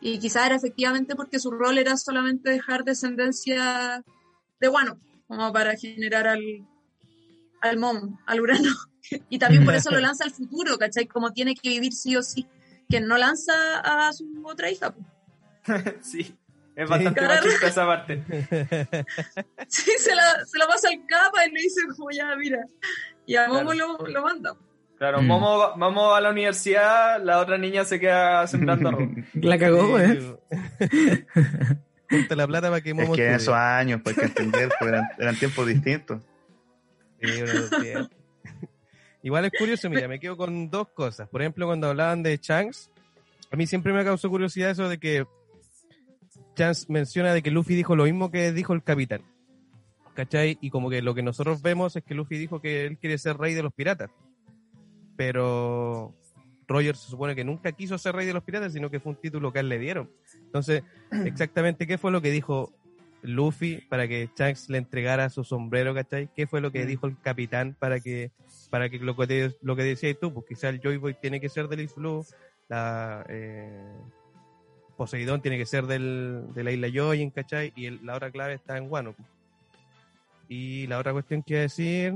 Y 0.00 0.18
quizás 0.18 0.46
era 0.46 0.56
efectivamente 0.56 1.14
porque 1.14 1.38
su 1.38 1.50
rol 1.50 1.78
era 1.78 1.96
solamente 1.96 2.50
dejar 2.50 2.84
descendencia 2.84 4.02
de 4.60 4.68
Wano, 4.68 4.98
como 5.26 5.52
para 5.52 5.76
generar 5.76 6.26
al, 6.26 6.40
al 7.60 7.78
Momo, 7.78 8.18
al 8.26 8.40
Urano. 8.40 8.70
Y 9.28 9.38
también 9.38 9.64
por 9.64 9.74
eso 9.74 9.90
lo 9.90 9.98
lanza 10.00 10.24
al 10.24 10.30
futuro, 10.30 10.78
¿cachai? 10.78 11.06
Como 11.06 11.32
tiene 11.32 11.54
que 11.54 11.70
vivir 11.70 11.92
sí 11.92 12.16
o 12.16 12.22
sí. 12.22 12.46
Que 12.88 13.00
no 13.00 13.16
lanza 13.18 13.80
a 13.80 14.12
su 14.12 14.24
otra 14.44 14.70
hija. 14.70 14.94
pues. 14.94 15.06
sí, 16.02 16.36
es 16.82 16.88
bastante 16.88 17.20
machista 17.20 17.66
esa 17.68 17.86
parte. 17.86 18.22
Sí, 19.68 19.90
se 19.98 20.14
la, 20.14 20.44
se 20.46 20.58
la 20.58 20.66
pasa 20.66 20.88
al 20.88 21.06
capa 21.06 21.46
y 21.46 21.52
le 21.52 21.60
dice 21.62 21.80
como 21.96 22.10
ya, 22.10 22.34
mira. 22.36 22.58
Y 23.26 23.36
a 23.36 23.46
Momo 23.48 23.70
Claro. 23.70 23.96
lo, 23.98 24.06
lo 24.06 24.22
manda. 24.22 24.56
Claro, 24.98 25.22
Mm. 25.22 25.26
Momo, 25.26 25.58
va- 25.58 25.76
Momo 25.76 26.08
va 26.08 26.18
a 26.18 26.20
la 26.20 26.30
universidad, 26.30 27.22
la 27.22 27.38
otra 27.38 27.56
niña 27.58 27.84
se 27.84 27.98
queda 27.98 28.46
sembrando 28.46 28.88
arroz. 28.90 29.08
La 29.34 29.58
cagó, 29.58 29.98
¿eh? 29.98 30.36
Junta 32.10 32.34
la 32.34 32.46
plata 32.46 32.68
para 32.68 32.80
que 32.82 32.90
Es 32.90 32.96
Momo 32.96 33.14
que 33.14 33.26
en 33.28 33.34
esos 33.34 33.54
años, 33.54 34.00
pues 34.02 34.18
hay 34.18 34.22
que 34.22 34.28
entender, 34.42 34.68
pues 34.78 34.88
eran, 34.90 35.04
eran 35.18 35.36
tiempos 35.36 35.66
distintos. 35.66 36.20
Sí. 37.22 37.28
Igual 39.22 39.44
es 39.44 39.52
curioso, 39.56 39.88
mira, 39.90 40.08
me 40.08 40.18
quedo 40.18 40.36
con 40.36 40.70
dos 40.70 40.88
cosas. 40.88 41.28
Por 41.28 41.42
ejemplo, 41.42 41.66
cuando 41.66 41.88
hablaban 41.88 42.22
de 42.22 42.38
Shanks, 42.42 42.90
a 43.52 43.56
mí 43.56 43.66
siempre 43.66 43.92
me 43.92 44.04
causó 44.04 44.28
curiosidad 44.30 44.70
eso 44.70 44.88
de 44.88 44.98
que 44.98 45.26
Shanks 46.56 46.88
menciona 46.90 47.32
de 47.32 47.42
que 47.42 47.50
Luffy 47.50 47.74
dijo 47.74 47.96
lo 47.96 48.04
mismo 48.04 48.30
que 48.30 48.52
dijo 48.52 48.72
el 48.72 48.82
capitán. 48.82 49.22
¿Cachai? 50.14 50.58
Y 50.60 50.70
como 50.70 50.90
que 50.90 51.00
lo 51.02 51.14
que 51.14 51.22
nosotros 51.22 51.62
vemos 51.62 51.96
es 51.96 52.02
que 52.02 52.14
Luffy 52.14 52.36
dijo 52.36 52.60
que 52.60 52.84
él 52.86 52.98
quiere 52.98 53.16
ser 53.18 53.36
rey 53.38 53.54
de 53.54 53.62
los 53.62 53.72
piratas. 53.72 54.10
Pero 55.16 56.14
Roger 56.66 56.96
se 56.96 57.10
supone 57.10 57.34
que 57.34 57.44
nunca 57.44 57.72
quiso 57.72 57.98
ser 57.98 58.14
rey 58.14 58.26
de 58.26 58.32
los 58.32 58.42
piratas, 58.42 58.72
sino 58.72 58.90
que 58.90 59.00
fue 59.00 59.12
un 59.12 59.20
título 59.20 59.52
que 59.52 59.58
a 59.58 59.62
él 59.62 59.68
le 59.68 59.78
dieron. 59.78 60.10
Entonces, 60.46 60.82
exactamente 61.24 61.86
qué 61.86 61.98
fue 61.98 62.10
lo 62.12 62.20
que 62.22 62.30
dijo 62.30 62.72
Luffy 63.22 63.82
para 63.88 64.08
que 64.08 64.30
Shanks 64.36 64.68
le 64.70 64.78
entregara 64.78 65.28
su 65.30 65.44
sombrero, 65.44 65.94
¿cachai? 65.94 66.28
¿Qué 66.34 66.46
fue 66.46 66.60
lo 66.60 66.70
que 66.72 66.84
Mm. 66.84 66.88
dijo 66.88 67.06
el 67.06 67.18
capitán 67.20 67.76
para 67.78 68.00
que, 68.00 68.32
para 68.70 68.88
que 68.88 68.98
lo 68.98 69.16
que, 69.16 69.26
te- 69.26 69.56
lo 69.62 69.76
que 69.76 69.82
decías 69.84 70.16
tú, 70.20 70.32
pues 70.32 70.46
quizá 70.48 70.68
el 70.70 70.80
Joy 70.80 70.96
Boy 70.96 71.14
tiene 71.20 71.40
que 71.40 71.48
ser 71.48 71.68
del 71.68 71.80
Islu, 71.80 72.24
la 72.68 73.24
eh, 73.28 73.94
Poseidón 75.00 75.40
tiene 75.40 75.56
que 75.56 75.64
ser 75.64 75.86
del, 75.86 76.52
de 76.52 76.62
la 76.62 76.72
isla 76.72 76.88
Joyen, 76.92 77.30
¿cachai? 77.30 77.72
Y 77.74 77.86
el- 77.86 78.04
la 78.04 78.16
otra 78.16 78.30
clave 78.30 78.52
está 78.52 78.76
en 78.76 78.90
Wano. 78.90 79.14
pues. 79.14 79.26
Y 80.46 80.86
la 80.88 80.98
otra 80.98 81.12
cuestión 81.12 81.42
que 81.42 81.54
iba 81.54 81.60
a 81.60 81.62
decir, 81.62 82.14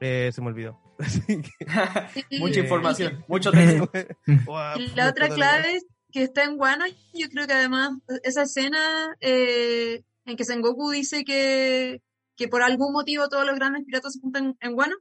eh, 0.00 0.30
se 0.32 0.40
me 0.40 0.46
olvidó. 0.46 0.80
Así 0.98 1.20
que-. 1.42 2.38
Mucha 2.38 2.60
Eh, 2.60 2.62
información, 2.62 3.22
mucho 3.28 3.50
texto. 3.52 3.90
La 4.96 5.10
otra 5.10 5.28
clave 5.28 5.76
es 5.76 5.86
que 6.10 6.22
está 6.22 6.44
en 6.44 6.58
Wano. 6.58 6.86
Yo 7.12 7.28
creo 7.28 7.46
que 7.46 7.52
además 7.52 7.90
esa 8.22 8.44
escena 8.44 9.14
eh, 9.20 10.00
en 10.24 10.36
que 10.38 10.44
Sengoku 10.44 10.90
dice 10.92 11.24
que, 11.24 12.00
que 12.36 12.48
por 12.48 12.62
algún 12.62 12.94
motivo 12.94 13.28
todos 13.28 13.44
los 13.44 13.56
grandes 13.56 13.84
piratas 13.84 14.14
se 14.14 14.20
juntan 14.20 14.56
en 14.60 14.72
Wano. 14.74 14.96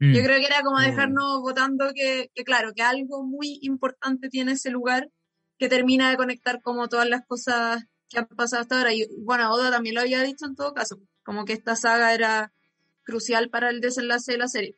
Mm. 0.00 0.12
Yo 0.14 0.22
creo 0.22 0.38
que 0.38 0.46
era 0.46 0.62
como 0.62 0.78
Mm. 0.78 0.84
dejarnos 0.84 1.40
votando 1.42 1.92
que, 1.94 2.30
que, 2.34 2.44
claro, 2.44 2.72
que 2.74 2.82
algo 2.82 3.22
muy 3.24 3.58
importante 3.60 4.30
tiene 4.30 4.52
ese 4.52 4.70
lugar 4.70 5.08
que 5.58 5.68
termina 5.68 6.10
de 6.10 6.16
conectar 6.16 6.60
como 6.62 6.88
todas 6.88 7.08
las 7.08 7.24
cosas 7.26 7.84
que 8.08 8.18
han 8.18 8.26
pasado 8.26 8.62
hasta 8.62 8.78
ahora. 8.78 8.92
Y 8.92 9.06
bueno, 9.20 9.50
Oda 9.52 9.70
también 9.70 9.94
lo 9.94 10.00
había 10.02 10.22
dicho 10.22 10.46
en 10.46 10.54
todo 10.54 10.74
caso, 10.74 10.98
como 11.22 11.44
que 11.44 11.52
esta 11.52 11.76
saga 11.76 12.12
era 12.14 12.52
crucial 13.04 13.50
para 13.50 13.70
el 13.70 13.80
desenlace 13.80 14.32
de 14.32 14.38
la 14.38 14.48
serie. 14.48 14.76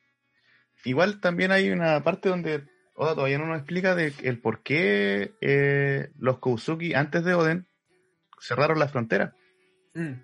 Igual 0.85 1.21
también 1.21 1.53
hay 1.53 1.71
una 1.71 2.03
parte 2.05 2.29
donde 2.29 2.65
Oda 2.95 3.15
todavía 3.15 3.39
no 3.39 3.47
nos 3.47 3.59
explica 3.59 3.95
de 3.95 4.13
el 4.23 4.41
por 4.41 4.63
qué 4.63 5.33
eh, 5.41 6.11
los 6.19 6.39
Kousuki 6.39 6.95
antes 6.95 7.25
de 7.25 7.35
Oden 7.35 7.67
cerraron 8.41 8.79
la 8.79 8.89
frontera 8.89 9.35
Mm. 9.95 10.21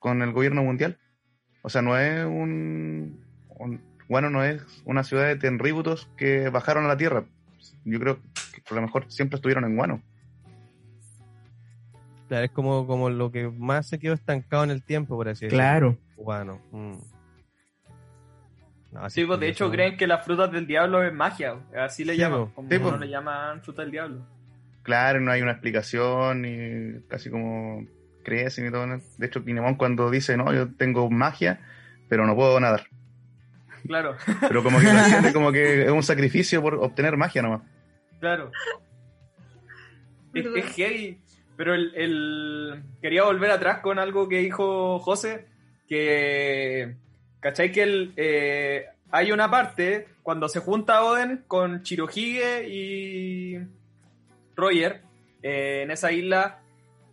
con 0.00 0.22
el 0.22 0.32
gobierno 0.32 0.62
mundial. 0.64 0.98
O 1.62 1.68
sea, 1.70 1.82
no 1.82 1.96
es 1.96 2.24
un, 2.24 3.24
un- 3.48 3.80
bueno, 4.08 4.28
no 4.28 4.42
es 4.44 4.60
una 4.84 5.04
ciudad 5.04 5.26
de 5.28 5.36
tenríbutos 5.36 6.08
que 6.16 6.48
bajaron 6.50 6.84
a 6.84 6.88
la 6.88 6.96
tierra. 6.96 7.24
Yo 7.84 8.00
creo 8.00 8.16
que 8.20 8.28
a 8.70 8.74
lo 8.74 8.82
mejor 8.82 9.04
siempre 9.10 9.36
estuvieron 9.36 9.64
en 9.64 9.76
Guano. 9.76 10.02
Claro, 12.28 12.44
es 12.46 12.50
como, 12.52 12.86
como 12.86 13.10
lo 13.10 13.30
que 13.30 13.48
más 13.48 13.86
se 13.86 13.98
quedó 13.98 14.14
estancado 14.14 14.64
en 14.64 14.70
el 14.70 14.82
tiempo, 14.82 15.16
por 15.16 15.28
así 15.28 15.44
decirlo. 15.46 15.62
Claro. 15.62 15.98
Bueno. 16.16 16.60
mm. 16.72 16.94
No, 18.92 19.10
Sí, 19.10 19.24
pues 19.24 19.40
de 19.40 19.48
hecho 19.48 19.64
eso- 19.64 19.72
creen 19.72 19.96
que 19.96 20.06
las 20.06 20.24
frutas 20.24 20.50
del 20.52 20.66
diablo 20.66 21.02
es 21.02 21.12
magia, 21.12 21.56
así 21.76 22.04
le 22.04 22.12
Sí, 22.14 22.20
llaman, 22.20 22.44
pues. 22.44 22.54
como 22.54 22.68
Sí, 22.70 22.78
no 22.78 22.88
pues. 22.90 23.00
le 23.00 23.08
llaman 23.08 23.60
fruta 23.62 23.82
del 23.82 23.90
diablo. 23.90 24.26
Claro, 24.82 25.20
no 25.20 25.30
hay 25.32 25.42
una 25.42 25.52
explicación 25.52 26.44
y 26.44 27.00
casi 27.08 27.28
como 27.30 27.84
crecen 28.22 28.66
y 28.66 28.70
todo. 28.70 28.86
¿no? 28.86 29.00
De 29.18 29.26
hecho, 29.26 29.44
Kinemon 29.44 29.74
cuando 29.74 30.10
dice, 30.10 30.36
no, 30.36 30.52
yo 30.54 30.72
tengo 30.74 31.10
magia, 31.10 31.60
pero 32.08 32.26
no 32.26 32.34
puedo 32.36 32.58
nadar. 32.60 32.86
Claro, 33.86 34.16
Pero 34.40 34.62
como 34.62 34.78
que 34.78 34.86
como 35.34 35.52
que 35.52 35.82
es 35.84 35.90
un 35.90 36.02
sacrificio 36.02 36.62
por 36.62 36.74
obtener 36.76 37.16
magia 37.18 37.42
nomás. 37.42 37.62
Claro. 38.20 38.50
Es, 40.34 40.46
es 40.46 40.64
heavy, 40.74 41.18
pero 41.56 41.74
el, 41.74 41.94
el- 41.94 42.82
quería 43.00 43.22
volver 43.22 43.52
atrás 43.52 43.78
con 43.78 44.00
algo 44.00 44.28
que 44.28 44.38
dijo 44.38 44.98
José, 44.98 45.46
que, 45.88 46.96
¿cachai? 47.38 47.70
Que 47.70 47.82
el, 47.84 48.12
eh, 48.16 48.86
hay 49.12 49.30
una 49.30 49.48
parte 49.48 50.08
cuando 50.24 50.48
se 50.48 50.58
junta 50.58 51.04
Oden 51.04 51.44
con 51.46 51.84
Chirohige 51.84 52.66
y 52.68 53.58
Roger 54.56 55.02
eh, 55.44 55.82
en 55.84 55.92
esa 55.92 56.10
isla, 56.10 56.58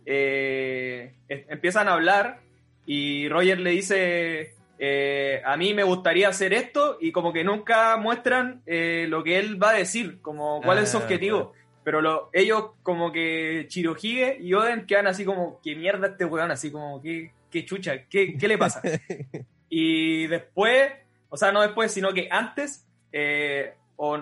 eh, 0.04 1.14
em- 1.28 1.44
empiezan 1.48 1.86
a 1.86 1.92
hablar 1.92 2.40
y 2.86 3.28
Roger 3.28 3.60
le 3.60 3.70
dice, 3.70 4.54
eh, 4.84 5.40
a 5.44 5.56
mí 5.56 5.74
me 5.74 5.84
gustaría 5.84 6.28
hacer 6.28 6.52
esto 6.52 6.98
y 7.00 7.12
como 7.12 7.32
que 7.32 7.44
nunca 7.44 7.96
muestran 7.98 8.62
eh, 8.66 9.06
lo 9.08 9.22
que 9.22 9.38
él 9.38 9.62
va 9.62 9.70
a 9.70 9.74
decir, 9.74 10.20
como 10.20 10.60
cuál 10.60 10.78
es 10.78 10.88
su 10.90 10.96
Ah, 10.98 11.02
objetivo. 11.02 11.52
Pero 11.84 12.00
lo, 12.00 12.30
ellos 12.32 12.72
como 12.82 13.12
que 13.12 13.66
Chirohige 13.68 14.38
y 14.40 14.52
Oden 14.54 14.84
quedan 14.86 15.06
así 15.06 15.24
como, 15.24 15.60
¿qué 15.62 15.76
mierda 15.76 16.08
este 16.08 16.24
weón? 16.24 16.50
Así 16.50 16.72
como, 16.72 17.00
¿qué, 17.00 17.30
qué 17.48 17.64
chucha? 17.64 18.08
¿Qué, 18.08 18.36
qué 18.36 18.48
le 18.48 18.58
pasa? 18.58 18.82
y 19.68 20.26
después, 20.26 20.92
o 21.28 21.36
sea, 21.36 21.52
no 21.52 21.62
después, 21.62 21.92
sino 21.92 22.12
que 22.12 22.26
antes, 22.28 22.84
eh, 23.12 23.74
o, 23.94 24.18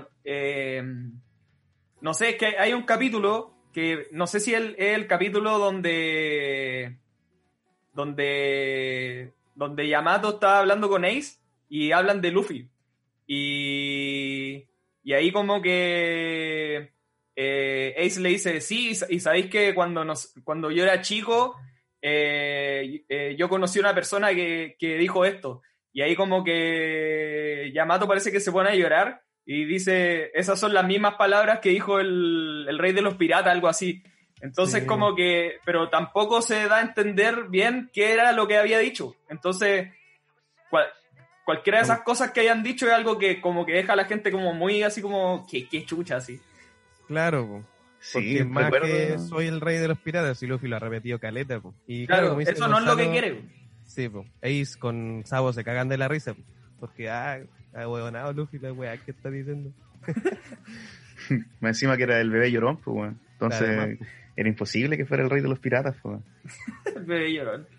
no 2.02 2.12
sé, 2.14 2.28
es 2.30 2.36
que 2.36 2.46
hay 2.58 2.74
un 2.74 2.82
capítulo 2.82 3.54
que 3.72 4.08
no 4.12 4.26
sé 4.26 4.40
si 4.40 4.52
el- 4.52 4.74
es 4.78 4.94
el 4.94 5.06
capítulo 5.06 5.58
donde 5.58 6.98
donde 7.94 9.32
donde 9.61 9.86
Yamato 9.86 10.30
está 10.30 10.58
hablando 10.58 10.88
con 10.88 11.04
Ace 11.04 11.38
y 11.68 11.92
hablan 11.92 12.22
de 12.22 12.30
Luffy 12.30 12.70
y 13.26 14.64
y 15.02 15.12
ahí 15.12 15.30
como 15.32 15.61
que 15.61 16.94
eh, 17.36 17.94
Ace 17.98 18.20
le 18.20 18.30
dice 18.30 18.62
sí 18.62 18.92
y 19.11 19.20
sabéis 19.20 19.50
que 19.50 19.74
cuando 19.74 20.02
nos 20.02 20.32
cuando 20.44 20.70
yo 20.70 20.82
era 20.82 21.02
chico 21.02 21.56
eh, 22.00 23.04
eh, 23.06 23.36
yo 23.38 23.50
conocí 23.50 23.78
a 23.78 23.82
una 23.82 23.94
persona 23.94 24.30
que, 24.34 24.76
que 24.78 24.96
dijo 24.96 25.26
esto 25.26 25.61
y 25.92 26.00
ahí 26.00 26.16
como 26.16 26.42
que 26.42 27.70
Yamato 27.74 28.08
parece 28.08 28.32
que 28.32 28.40
se 28.40 28.52
pone 28.52 28.70
a 28.70 28.74
llorar 28.74 29.20
y 29.44 29.64
dice, 29.66 30.30
esas 30.32 30.58
son 30.58 30.72
las 30.72 30.86
mismas 30.86 31.16
palabras 31.16 31.58
que 31.58 31.70
dijo 31.70 31.98
el, 31.98 32.66
el 32.68 32.78
rey 32.78 32.92
de 32.92 33.02
los 33.02 33.16
piratas, 33.16 33.52
algo 33.52 33.66
así. 33.66 34.04
Entonces 34.43 34.80
Sí. 34.82 34.86
como 34.86 35.14
que, 35.14 35.59
pero 35.64 35.88
tampoco 35.91 36.41
se 36.43 36.66
da 36.68 36.78
a 36.78 36.82
entender 36.82 37.45
bien 37.49 37.91
qué 37.93 38.12
era 38.12 38.32
lo 38.32 38.47
que 38.49 38.57
había 38.59 38.78
dicho. 38.78 39.14
Entonces, 39.28 39.88
cual- 40.70 40.88
cualquiera 41.45 41.78
de 41.78 41.84
esas 41.84 42.01
cosas 42.03 42.30
que 42.30 42.41
hayan 42.41 42.62
dicho 42.62 42.86
es 42.86 42.93
algo 42.93 43.18
que 43.18 43.41
como 43.41 43.66
que 43.66 43.72
deja 43.72 43.93
a 43.93 43.97
la 43.97 44.05
gente 44.07 44.30
como 44.30 44.55
muy 44.55 44.82
así 44.82 45.03
como, 45.03 45.47
que 45.51 45.68
qué 45.68 45.84
chucha 45.84 46.16
así. 46.16 46.41
Claro, 47.07 47.47
po. 47.47 47.64
porque 48.14 48.38
Sí, 48.38 48.45
más 48.45 48.64
recuerdo- 48.70 48.86
que 48.86 49.18
soy 49.18 49.47
el 49.49 49.61
rey 49.61 49.76
de 49.76 49.88
los 49.88 49.99
piratas 49.99 50.43
y 50.43 50.47
Luffy 50.47 50.68
lo 50.68 50.76
ha 50.76 50.78
repetido 50.78 51.18
caleta. 51.18 51.61
po. 51.61 51.74
Y 51.86 52.07
Claro, 52.07 52.38
eso 52.41 52.66
no 52.68 52.78
es 52.78 52.84
lo 52.84 52.97
que 52.97 53.11
quiere. 53.11 53.43
Sí, 53.84 54.09
po. 54.09 54.24
Ace 54.43 54.78
con 54.78 55.22
Sabo 55.26 55.53
se 55.53 55.64
cagan 55.64 55.88
de 55.88 55.99
la 55.99 56.09
risa. 56.09 56.32
po. 56.32 56.41
Porque, 56.78 57.11
ah, 57.11 57.41
ah, 57.74 57.86
huevonado 57.88 58.32
Luffy, 58.32 58.59
la 58.59 58.72
weá 58.72 58.97
que 58.97 59.11
está 59.11 59.28
diciendo. 59.30 59.70
Más 61.61 61.70
encima 61.70 61.97
que 61.97 62.05
era 62.05 62.20
el 62.20 62.30
bebé 62.30 62.51
llorón, 62.51 62.78
pues, 62.78 62.97
weón. 62.97 63.20
Entonces, 63.32 63.68
Claro, 63.68 63.97
era 64.43 64.49
imposible 64.49 64.97
que 64.97 65.07
fuera 65.07 65.22
el 65.22 65.30
rey 65.30 65.43
de 65.43 65.49
los 65.49 65.59
piratas. 65.59 65.97
Bebé 67.07 67.32
llorón. 67.32 67.66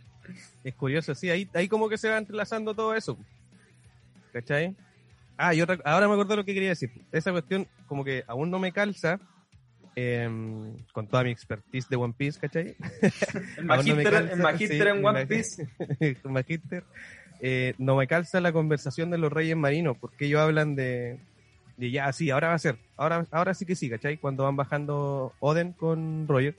Es 0.63 0.75
curioso, 0.75 1.15
sí, 1.15 1.29
ahí, 1.29 1.49
ahí 1.53 1.67
como 1.67 1.89
que 1.89 1.97
se 1.97 2.07
va 2.07 2.17
entrelazando 2.17 2.73
todo 2.75 2.93
eso. 2.95 3.17
¿Cachai? 4.31 4.75
Ah, 5.35 5.53
y 5.53 5.61
otra, 5.61 5.79
ahora 5.83 6.07
me 6.07 6.13
acuerdo 6.13 6.35
lo 6.37 6.45
que 6.45 6.53
quería 6.53 6.69
decir. 6.69 6.91
Esa 7.11 7.31
cuestión 7.31 7.67
como 7.87 8.05
que 8.05 8.23
aún 8.27 8.51
no 8.51 8.59
me 8.59 8.71
calza 8.71 9.19
em, 9.95 10.77
con 10.93 11.07
toda 11.07 11.23
mi 11.23 11.31
expertise 11.31 11.89
de 11.89 11.95
One 11.97 12.13
Piece, 12.15 12.39
¿cachai? 12.39 12.75
El 13.57 13.65
no 13.65 13.73
el 13.75 13.83
sí, 13.83 13.89
en 13.89 15.05
One 15.05 15.25
Piece. 15.25 15.67
mag- 15.79 16.23
Magister. 16.29 16.83
Eh, 17.41 17.73
no 17.79 17.95
me 17.95 18.05
calza 18.07 18.39
la 18.39 18.53
conversación 18.53 19.09
de 19.09 19.17
los 19.17 19.33
reyes 19.33 19.57
marinos, 19.57 19.97
porque 19.99 20.27
ellos 20.27 20.39
hablan 20.41 20.75
de, 20.75 21.19
de 21.81 21.89
ya, 21.91 22.13
sí, 22.13 22.29
ahora 22.29 22.49
va 22.49 22.53
a 22.53 22.59
ser, 22.59 22.77
ahora, 22.95 23.25
ahora 23.31 23.55
sí 23.55 23.65
que 23.65 23.75
sí, 23.75 23.89
¿cachai? 23.89 24.17
Cuando 24.17 24.43
van 24.43 24.55
bajando 24.55 25.33
Oden 25.39 25.73
con 25.73 26.27
Roger, 26.27 26.55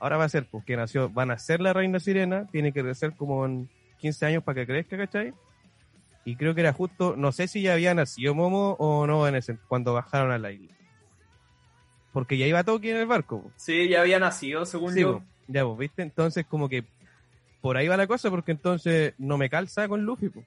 ahora 0.00 0.16
va 0.16 0.24
a 0.24 0.28
ser, 0.30 0.46
porque 0.50 0.76
nació, 0.78 1.10
van 1.10 1.30
a 1.30 1.38
ser 1.38 1.60
la 1.60 1.74
reina 1.74 2.00
sirena, 2.00 2.46
tiene 2.50 2.72
que 2.72 2.82
crecer 2.82 3.12
como 3.16 3.44
en 3.44 3.68
15 3.98 4.24
años 4.24 4.42
para 4.42 4.54
que 4.56 4.66
crezca, 4.66 4.96
¿cachai? 4.96 5.34
Y 6.24 6.36
creo 6.36 6.54
que 6.54 6.62
era 6.62 6.72
justo, 6.72 7.16
no 7.16 7.32
sé 7.32 7.48
si 7.48 7.60
ya 7.60 7.74
había 7.74 7.94
nacido 7.94 8.34
Momo 8.34 8.72
o 8.78 9.06
no 9.06 9.28
en 9.28 9.34
ese, 9.34 9.58
cuando 9.68 9.92
bajaron 9.92 10.30
a 10.32 10.38
la 10.38 10.50
isla. 10.52 10.74
Porque 12.14 12.38
ya 12.38 12.46
iba 12.46 12.64
Toki 12.64 12.90
en 12.90 12.96
el 12.96 13.06
barco. 13.06 13.52
Sí, 13.56 13.88
ya 13.90 14.00
había 14.00 14.18
nacido, 14.18 14.64
según 14.64 14.94
Sí, 14.94 15.00
yo. 15.02 15.22
ya 15.48 15.64
vos, 15.64 15.78
¿viste? 15.78 16.00
Entonces 16.02 16.46
como 16.46 16.70
que 16.70 16.82
por 17.60 17.76
ahí 17.76 17.88
va 17.88 17.96
la 17.98 18.06
cosa, 18.06 18.30
porque 18.30 18.52
entonces 18.52 19.12
no 19.18 19.36
me 19.36 19.50
calza 19.50 19.86
con 19.86 20.02
Luffy. 20.02 20.30
po. 20.30 20.42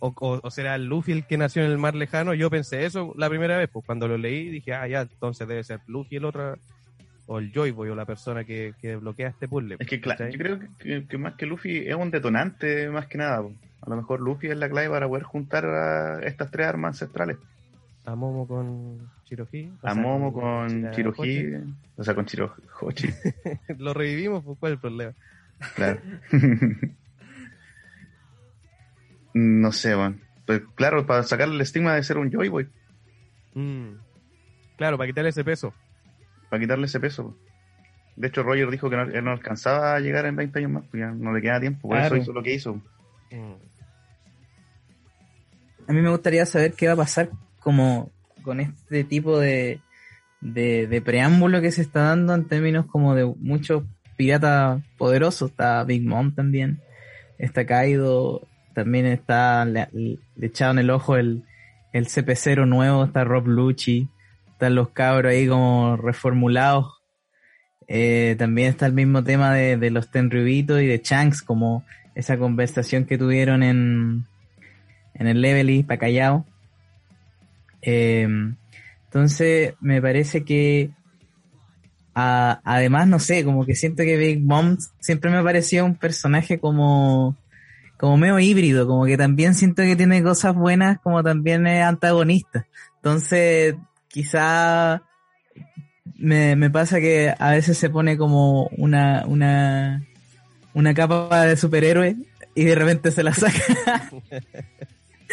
O, 0.00 0.08
o- 0.18 0.40
o 0.42 0.50
será 0.50 0.76
Luffy 0.78 1.12
el 1.12 1.26
que 1.26 1.36
nació 1.38 1.62
en 1.64 1.70
el 1.70 1.78
mar 1.78 1.94
lejano. 1.94 2.34
Yo 2.34 2.50
pensé 2.50 2.84
eso 2.86 3.12
la 3.16 3.28
primera 3.28 3.56
vez, 3.58 3.68
pues 3.70 3.84
cuando 3.86 4.08
lo 4.08 4.16
leí 4.18 4.48
dije, 4.50 4.72
ah, 4.74 4.88
ya, 4.88 5.02
entonces 5.02 5.46
debe 5.46 5.62
ser 5.62 5.80
Luffy 5.86 6.16
el 6.16 6.24
otro, 6.24 6.56
o 7.26 7.38
el 7.38 7.52
Joy 7.52 7.70
Boy, 7.70 7.90
o 7.90 7.94
la 7.94 8.06
persona 8.06 8.42
que, 8.44 8.72
que 8.80 8.96
bloquea 8.96 9.28
este 9.28 9.46
puzzle. 9.46 9.76
Es 9.78 9.86
que, 9.86 10.00
claro, 10.00 10.28
yo 10.30 10.38
creo 10.38 10.58
que, 10.78 11.06
que- 11.06 11.18
más 11.18 11.34
que 11.34 11.46
Luffy 11.46 11.86
es 11.86 11.94
un 11.94 12.10
detonante, 12.10 12.88
más 12.88 13.06
que 13.06 13.18
nada. 13.18 13.42
po. 13.42 13.52
A 13.82 13.90
lo 13.90 13.96
mejor 13.96 14.20
Luffy 14.20 14.48
es 14.48 14.56
la 14.58 14.68
clave 14.68 14.88
para 14.90 15.06
poder 15.06 15.22
juntar 15.24 15.64
a 15.66 16.20
estas 16.26 16.50
tres 16.50 16.66
armas 16.66 16.94
ancestrales. 16.94 17.36
A 18.06 18.14
Momo 18.14 18.46
con 18.48 18.98
Chiroji. 19.24 19.70
A 19.82 19.94
Momo 19.94 20.32
con 20.32 20.90
Chiroji, 20.92 21.46
o 21.96 22.02
sea, 22.04 22.14
con 22.14 22.24
Chiroji, 22.24 22.62
Lo 23.78 23.92
revivimos, 23.94 24.42
pues 24.44 24.58
cuál 24.58 24.72
es 24.72 24.76
el 24.76 24.80
problema. 24.80 25.12
claro. 25.76 26.00
no 29.34 29.72
sé, 29.72 29.96
weón. 29.96 30.20
Pues 30.46 30.62
claro, 30.74 31.06
para 31.06 31.22
sacarle 31.22 31.54
el 31.54 31.60
estigma 31.60 31.94
de 31.94 32.02
ser 32.02 32.18
un 32.18 32.30
Joy 32.30 32.48
Boy, 32.48 32.68
Mm. 33.54 33.94
Claro, 34.76 34.96
para 34.96 35.08
quitarle 35.08 35.30
ese 35.30 35.44
peso. 35.44 35.74
para 36.48 36.60
quitarle 36.60 36.86
ese 36.86 36.98
peso. 37.00 37.36
De 38.16 38.28
hecho, 38.28 38.42
Roger 38.42 38.68
dijo 38.70 38.88
que 38.90 38.96
no, 38.96 39.02
él 39.02 39.24
no 39.24 39.30
alcanzaba 39.32 39.94
a 39.94 40.00
llegar 40.00 40.26
en 40.26 40.36
20 40.36 40.58
años 40.58 40.70
más, 40.72 40.84
pues 40.90 41.00
ya 41.00 41.10
no 41.12 41.32
le 41.32 41.40
queda 41.40 41.60
tiempo, 41.60 41.88
por 41.88 41.96
Claro. 41.96 42.14
eso 42.16 42.22
hizo 42.22 42.32
lo 42.32 42.42
que 42.42 42.54
hizo. 42.54 42.74
Mm. 43.30 43.54
A 45.88 45.92
mí 45.92 46.00
me 46.02 46.10
gustaría 46.10 46.46
saber 46.46 46.74
qué 46.74 46.86
va 46.86 46.92
a 46.94 46.96
pasar 46.96 47.30
como 47.60 48.10
con 48.42 48.60
este 48.60 49.04
tipo 49.04 49.38
de, 49.38 49.80
de, 50.40 50.86
de 50.86 51.02
preámbulo 51.02 51.60
que 51.60 51.72
se 51.72 51.82
está 51.82 52.02
dando 52.04 52.34
en 52.34 52.46
términos 52.46 52.86
como 52.86 53.14
de 53.14 53.24
muchos 53.24 53.84
piratas 54.16 54.82
poderosos. 54.96 55.50
Está 55.50 55.82
Big 55.84 56.06
Mom 56.06 56.34
también, 56.34 56.80
está 57.38 57.66
Kaido, 57.66 58.46
también 58.74 59.06
está 59.06 59.64
le, 59.64 59.88
le 59.92 60.46
echado 60.46 60.72
en 60.72 60.78
el 60.80 60.90
ojo 60.90 61.16
el, 61.16 61.44
el 61.92 62.06
CP0 62.06 62.66
nuevo, 62.66 63.04
está 63.04 63.24
Rob 63.24 63.46
Lucci, 63.46 64.08
están 64.52 64.74
los 64.74 64.90
cabros 64.90 65.32
ahí 65.32 65.48
como 65.48 65.96
reformulados. 65.96 66.92
Eh, 67.88 68.36
también 68.38 68.68
está 68.68 68.86
el 68.86 68.92
mismo 68.92 69.24
tema 69.24 69.52
de, 69.52 69.76
de 69.76 69.90
los 69.90 70.10
Tenryubitos 70.10 70.80
y 70.80 70.86
de 70.86 71.00
Shanks, 71.02 71.42
como 71.42 71.84
esa 72.14 72.38
conversación 72.38 73.04
que 73.04 73.18
tuvieron 73.18 73.62
en, 73.62 74.24
en 75.14 75.26
el 75.26 75.40
Levely 75.40 75.82
para 75.82 75.98
Callao. 75.98 76.46
Eh, 77.82 78.28
entonces, 79.06 79.74
me 79.80 80.00
parece 80.00 80.44
que 80.44 80.90
a- 82.14 82.60
además, 82.64 83.08
no 83.08 83.18
sé, 83.18 83.44
como 83.44 83.64
que 83.66 83.74
siento 83.74 84.02
que 84.02 84.16
Big 84.16 84.40
Mom 84.42 84.76
siempre 85.00 85.30
me 85.30 85.42
pareció 85.42 85.84
un 85.84 85.96
personaje 85.96 86.58
como, 86.58 87.36
como 88.00 88.16
medio 88.16 88.38
híbrido, 88.38 88.86
como 88.86 89.04
que 89.04 89.18
también 89.18 89.54
siento 89.54 89.82
que 89.82 89.94
tiene 89.94 90.22
cosas 90.22 90.54
buenas, 90.54 90.98
como 91.00 91.22
también 91.22 91.66
es 91.66 91.84
antagonista. 91.84 92.66
Entonces, 92.96 93.74
quizá 94.08 95.02
me, 96.16 96.56
me 96.56 96.70
pasa 96.70 96.98
que 96.98 97.34
a 97.38 97.50
veces 97.50 97.76
se 97.76 97.90
pone 97.90 98.16
como 98.16 98.68
una, 98.78 99.26
una, 99.26 100.02
una 100.72 100.94
capa 100.94 101.44
de 101.44 101.58
superhéroe 101.58 102.16
y 102.54 102.64
de 102.64 102.74
repente 102.74 103.10
se 103.10 103.22
la 103.22 103.34
saca. 103.34 103.60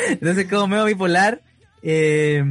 Entonces 0.09 0.45
como 0.49 0.68
medio 0.68 0.84
bipolar, 0.84 1.41
eh, 1.84 2.43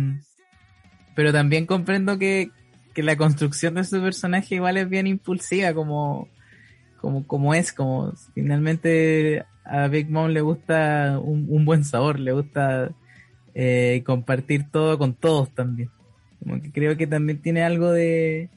pero 1.14 1.30
también 1.30 1.66
comprendo 1.66 2.16
que, 2.16 2.48
que 2.94 3.02
la 3.02 3.16
construcción 3.16 3.74
de 3.74 3.84
su 3.84 4.00
personaje 4.00 4.54
igual 4.54 4.78
es 4.78 4.88
bien 4.88 5.08
impulsiva, 5.08 5.74
como, 5.74 6.26
como, 7.02 7.26
como 7.26 7.52
es, 7.52 7.70
como 7.70 8.14
finalmente 8.32 9.44
a 9.68 9.88
Big 9.88 10.08
Mom 10.10 10.28
le 10.30 10.40
gusta 10.40 11.18
un, 11.22 11.46
un 11.48 11.64
buen 11.64 11.84
sabor, 11.84 12.18
le 12.20 12.32
gusta 12.32 12.90
eh, 13.54 14.02
compartir 14.04 14.70
todo 14.70 14.98
con 14.98 15.14
todos 15.14 15.50
también. 15.54 15.90
Como 16.42 16.60
que 16.62 16.70
creo 16.70 16.96
que 16.96 17.06
también 17.06 17.40
tiene 17.40 17.62
algo 17.62 17.90
de, 17.90 18.48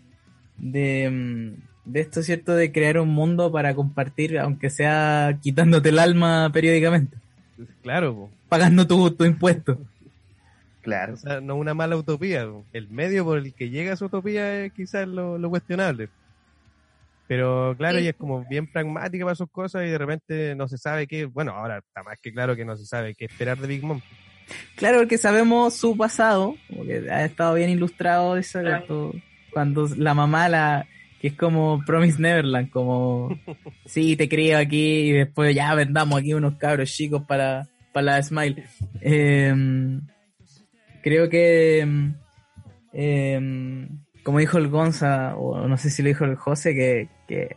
de, 0.57 1.09
mm, 1.09 1.91
de 1.91 1.99
esto, 1.99 2.21
¿cierto? 2.21 2.53
De 2.55 2.71
crear 2.71 2.99
un 2.99 3.09
mundo 3.09 3.51
para 3.51 3.73
compartir, 3.75 4.37
aunque 4.39 4.69
sea 4.69 5.39
quitándote 5.41 5.89
el 5.89 5.99
alma 5.99 6.49
periódicamente, 6.53 7.17
Claro, 7.81 8.13
po. 8.15 8.29
pagando 8.49 8.85
tu, 8.87 9.09
tu 9.11 9.25
impuesto. 9.25 9.79
Claro. 10.81 11.13
o 11.13 11.17
sea, 11.17 11.41
no 11.41 11.55
una 11.55 11.73
mala 11.73 11.97
utopía. 11.97 12.45
po. 12.45 12.63
El 12.73 12.89
medio 12.89 13.23
por 13.25 13.37
el 13.39 13.53
que 13.53 13.69
llega 13.69 13.93
a 13.93 13.95
su 13.95 14.05
utopía 14.05 14.65
es 14.65 14.73
quizás 14.73 15.07
lo, 15.07 15.37
lo 15.37 15.49
cuestionable. 15.49 16.09
Pero 17.29 17.75
claro, 17.77 17.97
Sí. 17.99 18.01
ella 18.01 18.09
es 18.09 18.15
como 18.15 18.43
bien 18.49 18.65
pragmática 18.65 19.23
para 19.23 19.35
sus 19.35 19.51
cosas 19.51 19.85
y 19.85 19.89
de 19.89 19.97
repente 19.99 20.55
no 20.55 20.67
se 20.67 20.79
sabe 20.79 21.05
qué. 21.05 21.25
Bueno, 21.25 21.51
ahora 21.51 21.77
está 21.77 22.01
más 22.01 22.17
que 22.19 22.33
claro 22.33 22.55
que 22.55 22.65
no 22.65 22.75
se 22.75 22.87
sabe 22.87 23.13
qué 23.13 23.25
esperar 23.25 23.59
de 23.59 23.67
Big 23.67 23.83
Mom. 23.83 24.01
Claro, 24.75 24.97
porque 24.97 25.19
sabemos 25.19 25.75
su 25.75 25.95
pasado, 25.95 26.55
porque 26.75 27.05
ha 27.11 27.23
estado 27.23 27.53
bien 27.53 27.69
ilustrado 27.69 28.35
eso, 28.35 28.61
Claro. 28.61 29.13
cuando, 29.53 29.87
la 29.95 30.15
mamá, 30.15 30.49
la 30.49 30.87
que 31.21 31.27
es 31.27 31.33
como 31.35 31.83
Promise 31.85 32.19
Neverland, 32.19 32.71
como, 32.71 33.29
sí, 33.85 34.15
te 34.15 34.27
crío 34.27 34.57
aquí 34.57 35.09
y 35.09 35.11
después 35.11 35.53
ya 35.53 35.75
vendamos 35.75 36.19
aquí 36.19 36.33
unos 36.33 36.55
cabros 36.55 36.89
chicos 36.91 37.21
para, 37.27 37.67
para 37.93 38.05
la 38.05 38.23
Smile. 38.23 38.63
Em, 39.01 40.01
creo 41.03 41.29
que, 41.29 41.81
em, 41.81 42.15
em, 42.91 43.87
como 44.23 44.39
dijo 44.39 44.57
el 44.57 44.67
Gonza, 44.69 45.35
o 45.35 45.67
no 45.67 45.77
sé 45.77 45.91
si 45.91 46.01
lo 46.01 46.07
dijo 46.07 46.25
el 46.25 46.35
José, 46.35 46.73
que, 46.73 47.07
que 47.29 47.55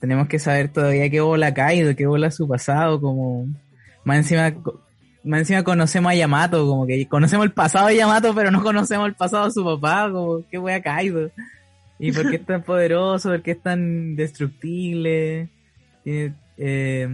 tenemos 0.00 0.28
que 0.28 0.38
saber 0.38 0.68
todavía 0.68 1.10
qué 1.10 1.20
bola 1.20 1.48
ha 1.48 1.54
caído, 1.54 1.94
qué 1.94 2.06
bola 2.06 2.30
su 2.30 2.48
pasado, 2.48 3.00
como, 3.00 3.46
más 4.04 4.18
encima, 4.18 4.54
más 5.24 5.40
encima 5.40 5.64
conocemos 5.64 6.12
a 6.12 6.14
Yamato, 6.14 6.66
como 6.66 6.86
que 6.86 7.06
conocemos 7.06 7.44
el 7.44 7.52
pasado 7.52 7.88
de 7.88 7.96
Yamato, 7.96 8.34
pero 8.34 8.50
no 8.50 8.62
conocemos 8.62 9.08
el 9.08 9.14
pasado 9.14 9.46
de 9.46 9.50
su 9.50 9.64
papá, 9.64 10.10
como 10.10 10.48
qué 10.48 10.58
wea 10.58 10.80
caído. 10.80 11.30
Y 11.98 12.12
por 12.12 12.30
qué 12.30 12.36
es 12.36 12.46
tan 12.46 12.62
poderoso, 12.62 13.30
por 13.30 13.42
qué 13.42 13.50
es 13.50 13.60
tan 13.60 14.14
destructible. 14.14 15.48
Eh, 16.04 17.08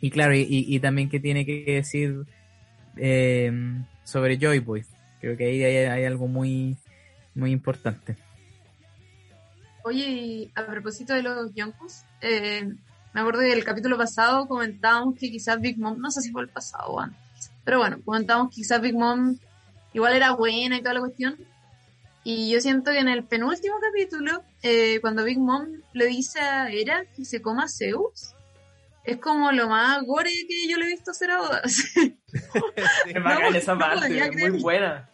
y 0.00 0.10
claro, 0.10 0.32
y 0.34 0.80
también 0.80 1.10
que 1.10 1.20
tiene 1.20 1.44
que 1.44 1.62
decir 1.66 2.24
eh, 2.96 3.52
sobre 4.04 4.38
Joy 4.38 4.58
Boy. 4.60 4.84
Creo 5.20 5.36
que 5.36 5.44
ahí 5.44 5.62
hay, 5.62 5.76
hay 5.86 6.04
algo 6.04 6.26
muy, 6.26 6.76
muy 7.34 7.50
importante. 7.50 8.16
Oye, 9.84 10.08
y 10.08 10.50
a 10.54 10.66
propósito 10.66 11.14
de 11.14 11.22
los 11.22 11.54
Yonkos, 11.54 12.02
eh, 12.20 12.68
me 13.12 13.20
acuerdo 13.20 13.40
que 13.40 13.52
el 13.52 13.64
capítulo 13.64 13.96
pasado 13.96 14.46
comentábamos 14.46 15.16
que 15.18 15.30
quizás 15.30 15.60
Big 15.60 15.78
Mom, 15.78 15.98
no 15.98 16.10
sé 16.10 16.20
si 16.20 16.30
fue 16.30 16.42
el 16.42 16.48
pasado 16.48 16.92
o 16.92 17.00
antes, 17.00 17.50
pero 17.64 17.78
bueno, 17.78 17.98
comentábamos 18.04 18.50
que 18.50 18.56
quizás 18.56 18.80
Big 18.80 18.94
Mom 18.94 19.36
igual 19.92 20.14
era 20.14 20.32
buena 20.32 20.76
y 20.76 20.80
toda 20.80 20.94
la 20.94 21.00
cuestión. 21.00 21.36
Y 22.22 22.50
yo 22.50 22.60
siento 22.60 22.90
que 22.92 22.98
en 22.98 23.08
el 23.08 23.24
penúltimo 23.24 23.76
capítulo, 23.80 24.42
eh, 24.62 25.00
cuando 25.00 25.24
Big 25.24 25.38
Mom 25.38 25.66
le 25.94 26.06
dice 26.06 26.40
a 26.40 26.70
Era 26.70 27.04
que 27.16 27.24
se 27.24 27.40
coma 27.40 27.66
Zeus, 27.66 28.34
es 29.04 29.16
como 29.16 29.50
lo 29.52 29.68
más 29.68 30.02
gore 30.04 30.30
que 30.46 30.68
yo 30.68 30.76
le 30.76 30.84
he 30.84 30.88
visto 30.88 31.12
hacer 31.12 31.30
a 31.30 31.40
Oda. 31.40 31.62
Es 33.06 33.22
bacán 33.22 33.52
No, 33.52 33.58
esa 33.58 33.78
parte, 33.78 34.18
es 34.18 34.50
muy 34.50 34.60
buena. 34.60 35.08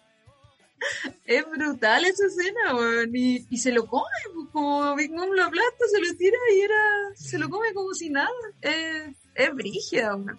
Es 1.24 1.44
brutal 1.50 2.04
esa 2.04 2.26
escena, 2.26 2.74
weón. 2.74 3.10
Y, 3.14 3.46
y 3.50 3.58
se 3.58 3.72
lo 3.72 3.86
come, 3.86 4.04
como 4.52 4.94
Big 4.94 5.12
Mom 5.12 5.30
lo 5.30 5.44
aplasta, 5.44 5.84
se 5.90 6.00
lo 6.00 6.16
tira 6.16 6.38
y 6.54 6.60
era, 6.60 7.14
se 7.14 7.38
lo 7.38 7.48
come 7.48 7.72
como 7.74 7.94
si 7.94 8.10
nada. 8.10 8.30
Es, 8.60 9.16
es 9.34 9.54
brígida, 9.54 10.14
weón. 10.16 10.38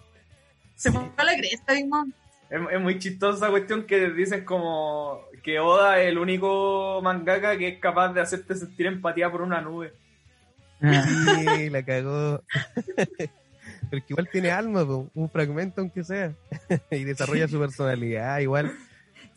Se 0.74 0.92
fue 0.92 1.10
a 1.16 1.24
la 1.24 1.36
cresta, 1.36 1.72
Big 1.72 1.88
Mom. 1.88 2.12
Es, 2.50 2.60
es 2.72 2.80
muy 2.80 2.98
chistosa 2.98 3.38
esa 3.38 3.50
cuestión 3.50 3.86
que 3.86 4.10
dicen 4.10 4.44
como 4.44 5.20
que 5.42 5.60
Oda 5.60 6.00
es 6.00 6.08
el 6.08 6.18
único 6.18 7.00
mangaka 7.02 7.56
que 7.56 7.68
es 7.68 7.78
capaz 7.78 8.12
de 8.12 8.20
hacerte 8.20 8.54
sentir 8.54 8.86
empatía 8.86 9.30
por 9.30 9.42
una 9.42 9.60
nube. 9.60 9.92
Sí, 10.80 11.70
la 11.70 11.82
cagó. 11.82 12.42
Pero 13.90 14.06
que 14.06 14.12
igual 14.12 14.28
tiene 14.30 14.50
alma, 14.50 14.84
po, 14.86 15.10
un 15.14 15.30
fragmento 15.30 15.80
aunque 15.80 16.04
sea. 16.04 16.34
y 16.90 17.04
desarrolla 17.04 17.48
su 17.48 17.58
personalidad 17.58 18.38
igual. 18.38 18.72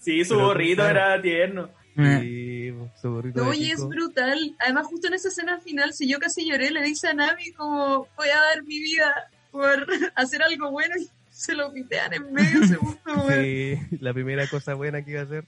Sí, 0.02 0.26
su 0.26 0.36
Pero, 0.36 0.50
claro. 0.76 1.00
era 1.00 1.22
tierno. 1.22 1.70
Y 1.96 2.74
su 3.00 3.12
burrito 3.12 3.46
Oye, 3.48 3.72
es 3.72 3.86
brutal. 3.88 4.56
Además, 4.60 4.88
justo 4.88 5.08
en 5.08 5.14
esa 5.14 5.28
escena 5.28 5.60
final, 5.60 5.94
si 5.94 6.10
yo 6.10 6.20
casi 6.20 6.50
lloré, 6.50 6.72
le 6.72 6.82
dice 6.82 7.08
a 7.10 7.14
Nami 7.14 7.52
como, 7.54 8.08
voy 8.18 8.30
a 8.30 8.42
dar 8.42 8.64
mi 8.64 8.80
vida 8.80 9.30
por 9.52 9.86
hacer 10.16 10.42
algo 10.42 10.72
bueno 10.72 10.96
y 11.00 11.08
se 11.30 11.54
lo 11.54 11.72
pitean 11.72 12.14
en 12.14 12.34
medio 12.34 12.66
segundo. 12.68 13.00
Sí, 13.30 13.78
la 14.00 14.14
primera 14.14 14.48
cosa 14.48 14.74
buena 14.74 15.04
que 15.06 15.12
iba 15.12 15.22
a 15.22 15.24
hacer. 15.26 15.46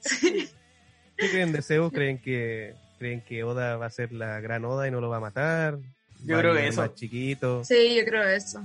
Sí. 0.00 0.48
¿Qué 1.16 1.30
creen 1.30 1.52
de 1.52 1.62
Zeus? 1.62 1.92
¿Creen 1.92 2.18
que, 2.18 2.74
¿Creen 2.98 3.20
que 3.22 3.42
Oda 3.44 3.76
va 3.76 3.86
a 3.86 3.90
ser 3.90 4.12
la 4.12 4.40
gran 4.40 4.64
Oda 4.64 4.86
y 4.86 4.90
no 4.90 5.00
lo 5.00 5.08
va 5.08 5.16
a 5.16 5.20
matar? 5.20 5.78
Yo 6.24 6.36
Va 6.36 6.40
creo 6.42 6.54
que 6.54 6.68
eso. 6.68 6.80
más 6.80 6.94
chiquito. 6.94 7.64
Sí, 7.64 7.96
yo 7.96 8.04
creo 8.04 8.22
eso. 8.28 8.62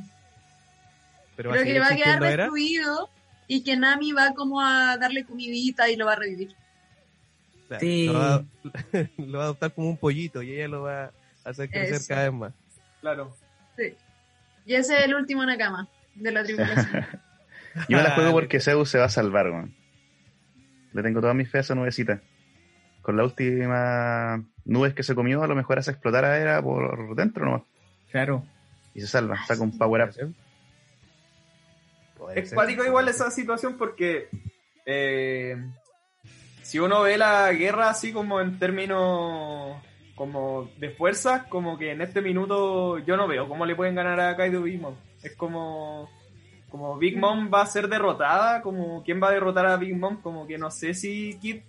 Pero 1.35 1.51
Creo 1.51 1.63
seguir 1.63 1.75
que 1.75 1.79
va 1.79 1.87
a 1.87 1.95
quedar 1.95 2.23
Era. 2.33 2.49
Y 3.49 3.63
que 3.63 3.75
Nami 3.75 4.13
va 4.13 4.33
como 4.33 4.61
a 4.61 4.95
darle 4.97 5.25
comidita 5.25 5.89
y 5.89 5.97
lo 5.97 6.05
va 6.05 6.13
a 6.13 6.15
revivir. 6.15 6.55
Claro, 7.67 7.81
Sí. 7.81 8.05
Lo, 8.07 8.13
va, 8.13 8.43
lo 9.17 9.37
va 9.37 9.43
a 9.43 9.45
adoptar 9.47 9.73
como 9.73 9.89
un 9.89 9.97
pollito 9.97 10.41
y 10.41 10.53
ella 10.53 10.67
lo 10.69 10.83
va 10.83 11.05
a 11.05 11.11
hacer 11.49 11.69
crecer 11.69 11.95
Eso. 11.95 12.05
cada 12.07 12.23
vez 12.29 12.33
más. 12.33 12.53
Claro. 13.01 13.35
Sí. 13.77 13.93
Y 14.65 14.73
ese 14.75 14.97
es 14.99 15.05
el 15.05 15.15
último 15.15 15.43
Nakama 15.45 15.87
de 16.15 16.31
la 16.31 16.43
tripulación. 16.43 17.05
Yo 17.89 17.97
me 17.97 18.03
la 18.03 18.09
Ah, 18.09 18.15
juego 18.15 18.31
porque 18.31 18.59
Zeus 18.59 18.89
se 18.89 18.97
va 18.99 19.05
a 19.05 19.09
salvar, 19.09 19.49
weón. 19.49 19.75
Le 20.93 21.03
tengo 21.03 21.21
toda 21.21 21.33
mi 21.33 21.45
fe 21.45 21.59
a 21.59 21.61
esa 21.61 21.75
nubecita. 21.75 22.21
Con 23.01 23.17
la 23.17 23.23
última 23.23 24.43
nubes 24.65 24.93
que 24.93 25.03
se 25.03 25.15
comió, 25.15 25.41
a 25.43 25.47
lo 25.47 25.55
mejor 25.55 25.79
hace 25.79 25.91
explotar 25.91 26.25
a 26.25 26.37
Era 26.37 26.61
por 26.61 27.15
dentro 27.15 27.45
nomás. 27.45 27.61
Claro. 28.11 28.45
Y 28.93 29.01
se 29.01 29.07
salva, 29.07 29.43
saca 29.45 29.61
un 29.63 29.77
power 29.77 30.09
up. 30.09 30.33
Es 32.35 32.53
cuático 32.53 32.85
igual 32.85 33.07
esa 33.07 33.31
situación 33.31 33.77
porque 33.77 34.29
eh, 34.85 35.55
si 36.61 36.79
uno 36.79 37.01
ve 37.01 37.17
la 37.17 37.51
guerra 37.53 37.89
así 37.89 38.11
como 38.11 38.41
en 38.41 38.59
términos 38.59 39.81
como 40.15 40.69
de 40.77 40.89
fuerzas, 40.89 41.47
como 41.47 41.77
que 41.77 41.91
en 41.91 42.01
este 42.01 42.21
minuto 42.21 42.99
yo 42.99 43.15
no 43.15 43.27
veo 43.27 43.47
cómo 43.47 43.65
le 43.65 43.75
pueden 43.75 43.95
ganar 43.95 44.19
a 44.19 44.35
Kaido 44.35 44.61
Big 44.61 44.79
Mom. 44.79 44.95
Es 45.23 45.35
como 45.35 46.09
como 46.69 46.97
Big 46.97 47.17
Mom 47.17 47.49
va 47.51 47.61
a 47.61 47.65
ser 47.65 47.87
derrotada, 47.87 48.61
como 48.61 49.03
quién 49.03 49.21
va 49.21 49.29
a 49.29 49.33
derrotar 49.33 49.65
a 49.65 49.77
Big 49.77 49.95
Mom, 49.95 50.21
como 50.21 50.45
que 50.45 50.57
no 50.57 50.69
sé 50.69 50.93
si 50.93 51.37
Kid 51.39 51.61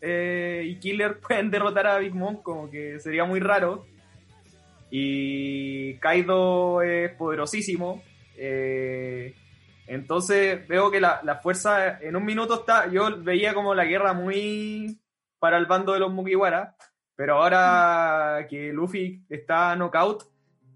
eh, 0.00 0.64
y 0.66 0.76
Killer 0.76 1.18
pueden 1.26 1.50
derrotar 1.50 1.86
a 1.86 1.98
Big 1.98 2.14
Mom, 2.14 2.36
como 2.42 2.70
que 2.70 3.00
sería 3.00 3.24
muy 3.24 3.40
raro. 3.40 3.84
Y 4.90 5.94
Kaido 5.94 6.82
es 6.82 7.12
poderosísimo. 7.12 8.02
eh, 8.36 9.34
entonces 9.88 10.68
veo 10.68 10.90
que 10.90 11.00
la, 11.00 11.20
la 11.24 11.36
fuerza 11.36 11.98
en 12.00 12.14
un 12.14 12.24
minuto 12.24 12.60
está. 12.60 12.88
Yo 12.88 13.22
veía 13.22 13.54
como 13.54 13.74
la 13.74 13.84
guerra 13.84 14.12
muy 14.12 15.00
para 15.38 15.56
el 15.56 15.66
bando 15.66 15.92
de 15.94 16.00
los 16.00 16.12
Mugiwara. 16.12 16.76
Pero 17.16 17.34
ahora 17.34 18.46
que 18.48 18.72
Luffy 18.72 19.24
está 19.28 19.74
knockout, 19.74 20.22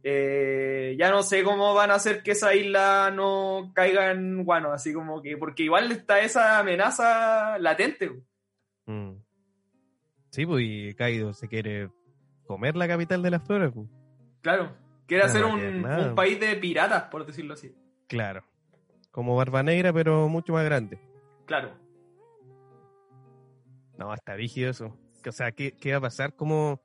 eh, 0.03 0.97
ya 0.99 1.11
no 1.11 1.23
sé 1.23 1.45
cómo 1.45 1.73
van 1.73 1.93
a 1.93 1.95
hacer 1.95 2.23
que 2.25 2.33
esa 2.33 2.53
isla 2.55 3.13
no 3.15 3.71
caiga 3.75 4.11
en 4.11 4.45
guano. 4.45 4.73
Así 4.73 4.93
como 4.93 5.23
que. 5.23 5.37
Porque 5.37 5.65
igual 5.65 5.93
está 5.93 6.21
esa 6.21 6.59
amenaza 6.59 7.59
latente. 7.59 8.11
Mm. 8.87 9.13
Sí, 10.31 10.47
pues, 10.47 10.65
y 10.67 10.95
Kaido 10.95 11.35
se 11.35 11.47
quiere 11.47 11.91
comer 12.47 12.75
la 12.75 12.89
capital 12.89 13.23
de 13.23 13.31
las 13.31 13.47
flores, 13.47 13.71
pues. 13.73 13.87
Claro. 14.41 14.75
Quiere 15.07 15.25
No 15.25 15.29
hacer 15.29 15.45
un, 15.45 15.85
un 15.85 16.15
país 16.15 16.41
de 16.41 16.57
piratas, 16.57 17.05
por 17.05 17.27
decirlo 17.27 17.55
así. 17.55 17.73
Claro. 18.09 18.43
Como 19.13 19.37
Barba 19.37 19.63
Negra, 19.63 19.93
pero 19.93 20.29
mucho 20.29 20.55
más 20.55 20.65
grande. 20.65 20.99
Claro. 21.47 21.79
No, 23.99 24.13
está 24.13 24.35
rígido 24.35 24.71
eso. 24.71 24.99
O 25.25 25.33
sea, 25.33 25.53
¿qué, 25.53 25.73
qué 25.73 25.93
va 25.93 25.99
a 25.99 26.03
pasar? 26.03 26.35
Como. 26.35 26.83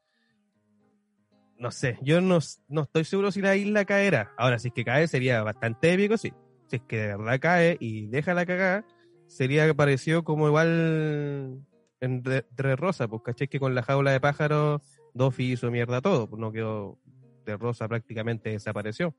No 1.58 1.72
sé, 1.72 1.98
yo 2.04 2.22
no, 2.22 2.38
no 2.68 2.82
estoy 2.84 3.04
seguro 3.04 3.32
si 3.32 3.42
la 3.42 3.56
isla 3.56 3.86
caerá. 3.86 4.34
Ahora, 4.38 4.60
si 4.60 4.68
es 4.68 4.74
que 4.76 4.86
cae, 4.86 5.08
sería 5.08 5.42
bastante 5.42 5.92
épico, 5.92 6.16
sí. 6.18 6.32
Si 6.68 6.76
es 6.76 6.82
que 6.84 6.98
de 6.98 7.08
verdad 7.18 7.40
cae 7.40 7.78
y 7.80 8.06
deja 8.08 8.36
la 8.36 8.46
cagada, 8.46 8.86
sería 9.26 9.74
parecido 9.74 10.24
como 10.24 10.48
igual 10.48 11.66
en 12.00 12.24
Re, 12.24 12.46
Re 12.56 12.76
Rosa, 12.76 13.08
pues 13.08 13.24
caché 13.24 13.48
que 13.48 13.60
con 13.60 13.74
la 13.74 13.82
jaula 13.82 14.12
de 14.12 14.20
pájaros, 14.20 14.82
Doffy 15.14 15.54
hizo 15.54 15.72
mierda 15.72 16.02
todo, 16.02 16.30
pues 16.30 16.40
no 16.40 16.52
quedó. 16.52 17.00
De 17.46 17.56
Rosa 17.56 17.88
prácticamente 17.88 18.50
desapareció. 18.50 19.16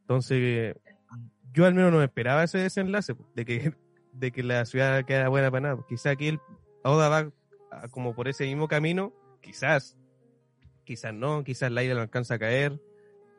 Entonces, 0.00 0.74
yo 1.52 1.66
al 1.66 1.74
menos 1.74 1.92
no 1.92 2.02
esperaba 2.02 2.44
ese 2.44 2.58
desenlace, 2.58 3.14
pues, 3.14 3.28
de 3.34 3.44
que, 3.44 3.72
de 4.12 4.32
que 4.32 4.42
la 4.42 4.64
ciudad 4.64 5.04
queda 5.04 5.28
buena 5.28 5.50
para 5.50 5.68
nada. 5.68 5.84
Quizá 5.88 6.10
aquí 6.10 6.28
el 6.28 6.40
Oda 6.82 7.08
va 7.08 7.32
como 7.90 8.14
por 8.14 8.28
ese 8.28 8.44
mismo 8.44 8.68
camino, 8.68 9.12
quizás, 9.40 9.96
quizás 10.84 11.12
no, 11.12 11.44
quizás 11.44 11.70
la 11.70 11.82
isla 11.82 11.96
no 11.96 12.00
alcanza 12.02 12.34
a 12.34 12.38
caer, 12.38 12.80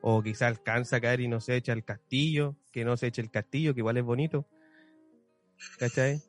o 0.02 0.22
quizás 0.22 0.44
alcanza 0.44 0.98
a 0.98 1.02
caer 1.02 1.22
y 1.22 1.28
no 1.28 1.42
se 1.42 1.56
echa 1.56 1.74
el 1.74 1.84
castillo, 1.84 2.56
que 2.72 2.86
no 2.86 2.96
se 2.98 3.08
eche 3.08 3.22
el 3.22 3.32
castillo, 3.32 3.74
que 3.74 3.82
igual 3.82 3.98
es 3.98 4.04
bonito. 4.04 4.48
¿Cachai? 5.78 6.22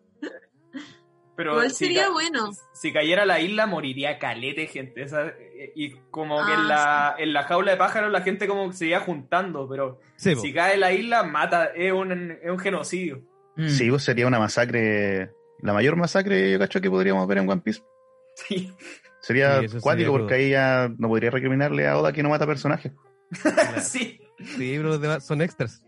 Pero 1.41 1.53
Igual 1.53 1.70
si 1.70 1.86
sería 1.86 2.05
ca- 2.05 2.11
bueno. 2.11 2.51
Si 2.74 2.93
cayera 2.93 3.24
la 3.24 3.41
isla, 3.41 3.64
moriría 3.66 4.18
calete, 4.18 4.66
gente. 4.66 5.01
Esa- 5.03 5.28
eh, 5.28 5.72
y 5.74 5.93
como 6.11 6.36
que 6.45 6.53
en, 6.53 6.61
Ah, 6.61 7.14
la, 7.16 7.22
en 7.24 7.32
la 7.32 7.45
jaula 7.45 7.70
de 7.70 7.78
pájaros 7.78 8.12
la 8.12 8.20
gente 8.20 8.47
como 8.47 8.68
que 8.68 8.76
se 8.76 8.88
iba 8.88 9.01
juntando, 9.01 9.66
pero 9.66 10.01
Sí, 10.16 10.36
si 10.36 10.53
cae 10.53 10.76
la 10.76 10.93
isla, 10.93 11.22
mata. 11.22 11.70
Es 11.74 11.93
un, 11.93 12.32
es 12.43 12.51
un 12.51 12.59
genocidio. 12.59 13.22
Mm. 13.57 13.68
Sí, 13.68 13.88
pues 13.88 14.03
sería 14.05 14.26
una 14.26 14.38
masacre, 14.38 15.30
la 15.62 15.72
mayor 15.72 15.97
masacre 15.97 16.51
yo 16.53 16.59
cacho 16.59 16.78
que 16.82 16.91
podríamos 16.91 17.26
ver 17.26 17.38
en 17.38 17.49
One 17.49 17.62
Piece. 17.62 17.80
Sí. 18.34 18.70
Sería 19.20 19.61
Sí, 19.62 19.78
cuático 19.80 19.91
sería 19.93 20.11
porque 20.11 20.34
ahí 20.34 20.51
ya 20.51 20.91
no 20.99 21.09
podría 21.09 21.30
recriminarle 21.30 21.86
a 21.88 21.97
Oda 21.99 22.12
que 22.12 22.22
no 22.22 22.28
mata 22.28 22.47
personajes. 22.47 22.93
Claro. 23.43 23.80
sí. 23.80 24.20
Sí, 24.38 24.74
pero 24.76 24.99
de- 24.99 25.20
son 25.22 25.41
extras. 25.41 25.82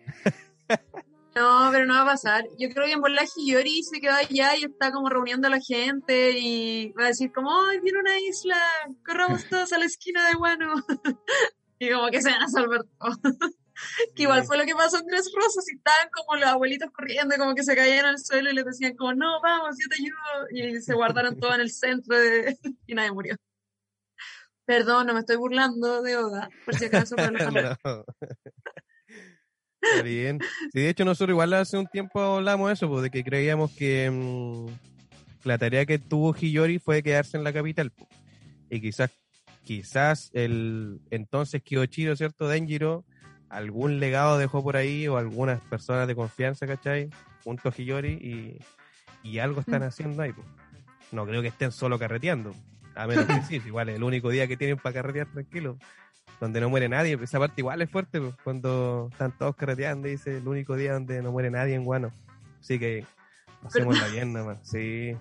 No, 1.34 1.70
pero 1.72 1.86
no 1.86 1.94
va 1.94 2.02
a 2.02 2.06
pasar. 2.06 2.44
Yo 2.58 2.68
creo 2.68 2.86
que 2.86 2.92
en 2.92 3.00
bola 3.00 3.22
Hiyori 3.24 3.82
se 3.82 4.00
quedó 4.00 4.14
allá 4.14 4.54
y 4.56 4.64
está 4.64 4.92
como 4.92 5.08
reuniendo 5.08 5.46
a 5.46 5.50
la 5.50 5.60
gente 5.60 6.38
y 6.38 6.92
va 6.92 7.04
a 7.04 7.08
decir 7.08 7.32
como, 7.32 7.50
¡ay, 7.68 7.80
viene 7.80 8.00
una 8.00 8.18
isla! 8.18 8.58
¡Corramos 9.04 9.44
todos 9.50 9.72
a 9.72 9.78
la 9.78 9.86
esquina 9.86 10.28
de 10.28 10.34
Guano! 10.34 10.74
y 11.78 11.90
como 11.90 12.08
que 12.10 12.20
se 12.20 12.30
van 12.30 12.42
a 12.42 12.48
salvar 12.48 12.82
todos. 12.98 13.18
que 14.14 14.24
igual 14.24 14.44
fue 14.44 14.58
lo 14.58 14.64
que 14.64 14.74
pasó 14.74 14.98
en 14.98 15.06
Tres 15.06 15.32
Rosas 15.34 15.64
y 15.72 15.76
estaban 15.76 16.08
como 16.12 16.36
los 16.36 16.48
abuelitos 16.48 16.90
corriendo, 16.90 17.34
como 17.38 17.54
que 17.54 17.64
se 17.64 17.74
caían 17.74 18.04
al 18.04 18.18
suelo 18.18 18.50
y 18.50 18.54
les 18.54 18.66
decían 18.66 18.94
como, 18.94 19.14
no, 19.14 19.40
vamos, 19.40 19.76
yo 19.80 19.88
te 19.88 20.02
ayudo. 20.02 20.76
Y 20.76 20.80
se 20.82 20.94
guardaron 20.94 21.40
todos 21.40 21.54
en 21.54 21.62
el 21.62 21.70
centro 21.70 22.18
de... 22.18 22.58
y 22.86 22.94
nadie 22.94 23.10
murió. 23.10 23.36
Perdón, 24.66 25.06
no 25.06 25.14
me 25.14 25.20
estoy 25.20 25.36
burlando 25.36 26.02
de 26.02 26.16
Oda, 26.16 26.48
por 26.64 26.74
si 26.76 26.84
acaso. 26.84 27.16
No. 27.16 28.04
Está 29.82 30.02
bien. 30.02 30.38
Sí, 30.72 30.80
de 30.80 30.88
hecho, 30.88 31.04
nosotros 31.04 31.34
igual 31.34 31.52
hace 31.54 31.76
un 31.78 31.86
tiempo 31.86 32.20
hablamos 32.20 32.68
de 32.68 32.74
eso, 32.74 32.88
pues, 32.88 33.02
de 33.02 33.10
que 33.10 33.24
creíamos 33.24 33.70
que 33.72 34.10
mm, 34.10 34.66
la 35.44 35.58
tarea 35.58 35.84
que 35.86 35.98
tuvo 35.98 36.34
Hiyori 36.34 36.78
fue 36.78 37.02
quedarse 37.02 37.36
en 37.36 37.44
la 37.44 37.52
capital. 37.52 37.90
pues. 37.90 38.08
Y 38.70 38.80
quizás, 38.80 39.10
quizás 39.64 40.30
el 40.32 41.00
entonces 41.10 41.62
Kiyoshiro, 41.62 42.16
¿cierto? 42.16 42.48
Denjiro, 42.48 43.04
algún 43.50 44.00
legado 44.00 44.38
dejó 44.38 44.62
por 44.62 44.76
ahí 44.76 45.06
o 45.08 45.18
algunas 45.18 45.60
personas 45.64 46.06
de 46.08 46.14
confianza, 46.14 46.66
¿cachai? 46.66 47.10
Junto 47.44 47.68
a 47.68 47.72
Hiyori 47.76 48.12
y, 48.12 48.58
y 49.28 49.38
algo 49.40 49.60
están 49.60 49.80
Mm. 49.82 49.84
haciendo 49.84 50.22
ahí. 50.22 50.32
pues. 50.32 50.46
No 51.10 51.26
creo 51.26 51.42
que 51.42 51.48
estén 51.48 51.72
solo 51.72 51.98
carreteando. 51.98 52.54
A 52.94 53.06
menos 53.06 53.26
que 53.26 53.42
sí, 53.42 53.60
igual 53.66 53.88
es 53.90 53.96
el 53.96 54.02
único 54.02 54.30
día 54.30 54.46
que 54.48 54.56
tienen 54.56 54.76
para 54.78 54.94
carretear 54.94 55.26
tranquilo 55.30 55.76
donde 56.42 56.60
no 56.60 56.68
muere 56.68 56.88
nadie. 56.88 57.16
Esa 57.22 57.38
parte 57.38 57.60
igual 57.60 57.82
es 57.82 57.88
fuerte, 57.88 58.20
pues, 58.20 58.34
cuando 58.42 59.08
están 59.12 59.30
todos 59.38 59.54
carreteando, 59.54 60.08
dice 60.08 60.38
el 60.38 60.48
único 60.48 60.74
día 60.74 60.94
donde 60.94 61.22
no 61.22 61.30
muere 61.30 61.52
nadie 61.52 61.76
en 61.76 61.84
Guano. 61.84 62.12
Así 62.60 62.80
que 62.80 63.06
hacemos 63.64 63.96
la 64.00 64.08
bien 64.08 64.32
nomás. 64.32 64.58
Sí. 64.64 65.16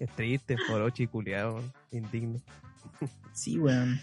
Es 0.00 0.10
triste, 0.16 0.56
morochi 0.68 1.04
y 1.04 1.06
culiado, 1.06 1.62
indigno. 1.92 2.40
Sí, 3.32 3.60
weón. 3.60 4.00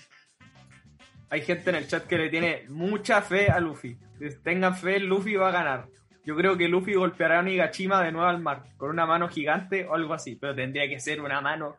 Hay 1.30 1.42
gente 1.42 1.70
en 1.72 1.76
el 1.76 1.88
chat 1.90 2.06
que 2.06 2.18
le 2.18 2.30
tiene 2.30 2.64
mucha 2.70 3.22
fe 3.22 3.50
a 3.50 3.60
Luffy. 3.60 3.98
Tengan 4.42 4.74
fe, 4.74 5.02
Luffy 5.02 5.36
va 5.36 5.50
a 5.50 5.52
ganar. 5.52 5.88
Yo 6.24 6.38
creo 6.38 6.56
que 6.56 6.70
Luffy 6.70 6.94
golpeará 6.94 7.40
a 7.40 7.44
Nigashima 7.44 8.02
de 8.02 8.14
nuevo 8.14 8.28
al 8.30 8.42
mar 8.42 8.64
con 8.78 8.90
una 8.90 9.06
mano 9.06 9.28
gigante 9.28 9.86
o 9.86 9.96
algo 9.96 10.14
así, 10.14 10.38
pero 10.38 10.56
tendría 10.56 10.88
que 10.88 11.02
ser 11.02 11.20
una 11.20 11.42
mano 11.42 11.76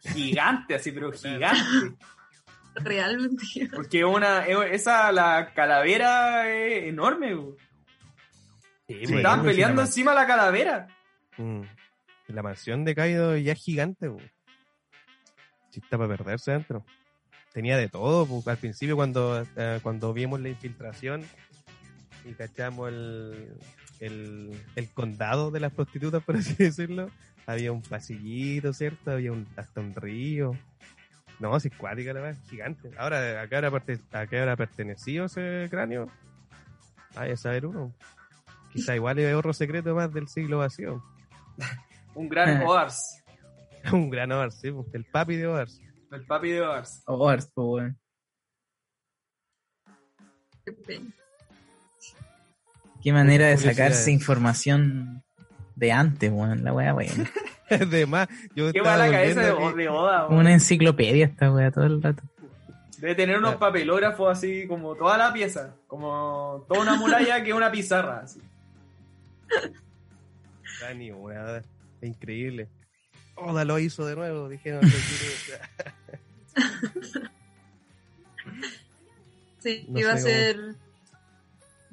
gigante, 0.00 0.76
así, 0.76 0.92
pero 0.92 1.10
gigante. 1.10 1.96
Realmente. 2.84 3.68
Porque 3.74 4.04
una, 4.04 4.46
esa, 4.46 5.12
la 5.12 5.52
calavera 5.54 6.50
es 6.52 6.84
enorme. 6.88 7.34
güey. 7.34 7.54
Sí, 8.88 8.94
Se 8.94 9.00
pues, 9.06 9.10
estaban 9.16 9.42
peleando 9.42 9.82
la, 9.82 9.86
encima 9.86 10.14
la 10.14 10.26
calavera. 10.26 10.88
mm, 11.36 11.62
la 12.28 12.42
mansión 12.42 12.84
de 12.84 12.94
Kaido 12.94 13.36
ya 13.36 13.52
es 13.52 13.58
gigante. 13.62 14.10
Sí, 15.70 15.80
está 15.82 15.96
para 15.98 16.16
perderse 16.16 16.52
dentro. 16.52 16.84
Tenía 17.52 17.76
de 17.76 17.88
todo, 17.88 18.26
al 18.46 18.56
principio 18.56 18.96
cuando, 18.96 19.46
eh, 19.56 19.78
cuando 19.82 20.12
vimos 20.14 20.40
la 20.40 20.48
infiltración 20.48 21.22
y 22.24 22.32
cachamos 22.32 22.88
el, 22.88 23.52
el, 24.00 24.62
el 24.74 24.88
condado 24.90 25.50
de 25.50 25.60
las 25.60 25.72
prostitutas, 25.72 26.22
por 26.24 26.36
así 26.36 26.54
decirlo, 26.58 27.10
había 27.46 27.72
un 27.72 27.82
pasillito, 27.82 28.72
¿cierto? 28.72 29.10
Había 29.10 29.32
un, 29.32 29.46
hasta 29.56 29.80
un 29.80 29.94
río. 29.94 30.56
No, 31.42 31.56
es 31.56 31.68
cuática 31.76 32.12
la 32.12 32.20
verdad, 32.20 32.40
gigante. 32.48 32.88
Ahora, 32.96 33.42
¿a 33.42 33.48
qué 33.48 33.56
hora, 33.56 33.68
parte- 33.68 33.98
a 34.12 34.28
qué 34.28 34.40
hora 34.40 34.54
perteneció 34.56 35.24
ese 35.24 35.66
cráneo? 35.68 36.06
Vaya 37.16 37.34
a 37.34 37.36
saber 37.36 37.66
uno. 37.66 37.92
Quizá 38.72 38.94
igual 38.94 39.18
es 39.18 39.34
otro 39.34 39.52
secreto 39.52 39.92
más 39.92 40.12
del 40.14 40.28
siglo 40.28 40.58
vacío. 40.58 41.02
Un 42.14 42.28
gran 42.28 42.62
Oars. 42.62 43.24
Un 43.92 44.08
gran 44.08 44.30
Oars, 44.30 44.54
sí, 44.60 44.70
pues, 44.70 44.86
el 44.94 45.04
papi 45.04 45.34
de 45.34 45.48
Oars. 45.48 45.80
El 46.12 46.24
papi 46.24 46.50
de 46.50 46.60
Oars. 46.60 47.02
O 47.06 47.28
Ars, 47.28 47.50
po, 47.52 47.72
weón. 47.72 47.98
Qué 50.64 50.72
pena. 50.72 51.10
Qué 53.02 53.12
manera 53.12 53.46
de 53.48 53.58
sacarse 53.58 54.12
información 54.12 55.24
de 55.74 55.90
antes, 55.90 56.30
weón. 56.30 56.62
La 56.62 56.72
weá, 56.72 56.94
weón. 56.94 57.28
Además, 57.70 58.28
yo 58.54 58.72
Qué 58.72 58.82
mala 58.82 59.10
cabeza 59.10 59.40
de, 59.40 59.74
de 59.76 59.88
Oda. 59.88 60.26
güey. 60.26 60.38
Una 60.40 60.52
enciclopedia 60.52 61.26
esta 61.26 61.50
weá 61.52 61.70
todo 61.70 61.84
el 61.84 62.02
rato. 62.02 62.22
Debe 62.98 63.14
tener 63.14 63.38
unos 63.38 63.56
papelógrafos 63.56 64.30
así 64.38 64.66
como 64.68 64.94
toda 64.94 65.18
la 65.18 65.32
pieza. 65.32 65.74
Como 65.88 66.64
toda 66.68 66.80
una 66.82 66.94
muralla 66.96 67.42
que 67.42 67.50
es 67.50 67.56
una 67.56 67.70
pizarra. 67.72 68.20
Así. 68.20 68.40
Dani, 70.80 71.12
weá, 71.12 71.58
es 71.58 72.08
increíble. 72.08 72.68
Oda 73.34 73.64
lo 73.64 73.78
hizo 73.78 74.04
de 74.06 74.14
nuevo, 74.16 74.48
dijeron. 74.48 74.82
Sí, 79.58 79.84
No 79.88 80.00
va 80.04 80.12
a 80.12 80.14
cómo- 80.14 80.24
ser 80.26 80.74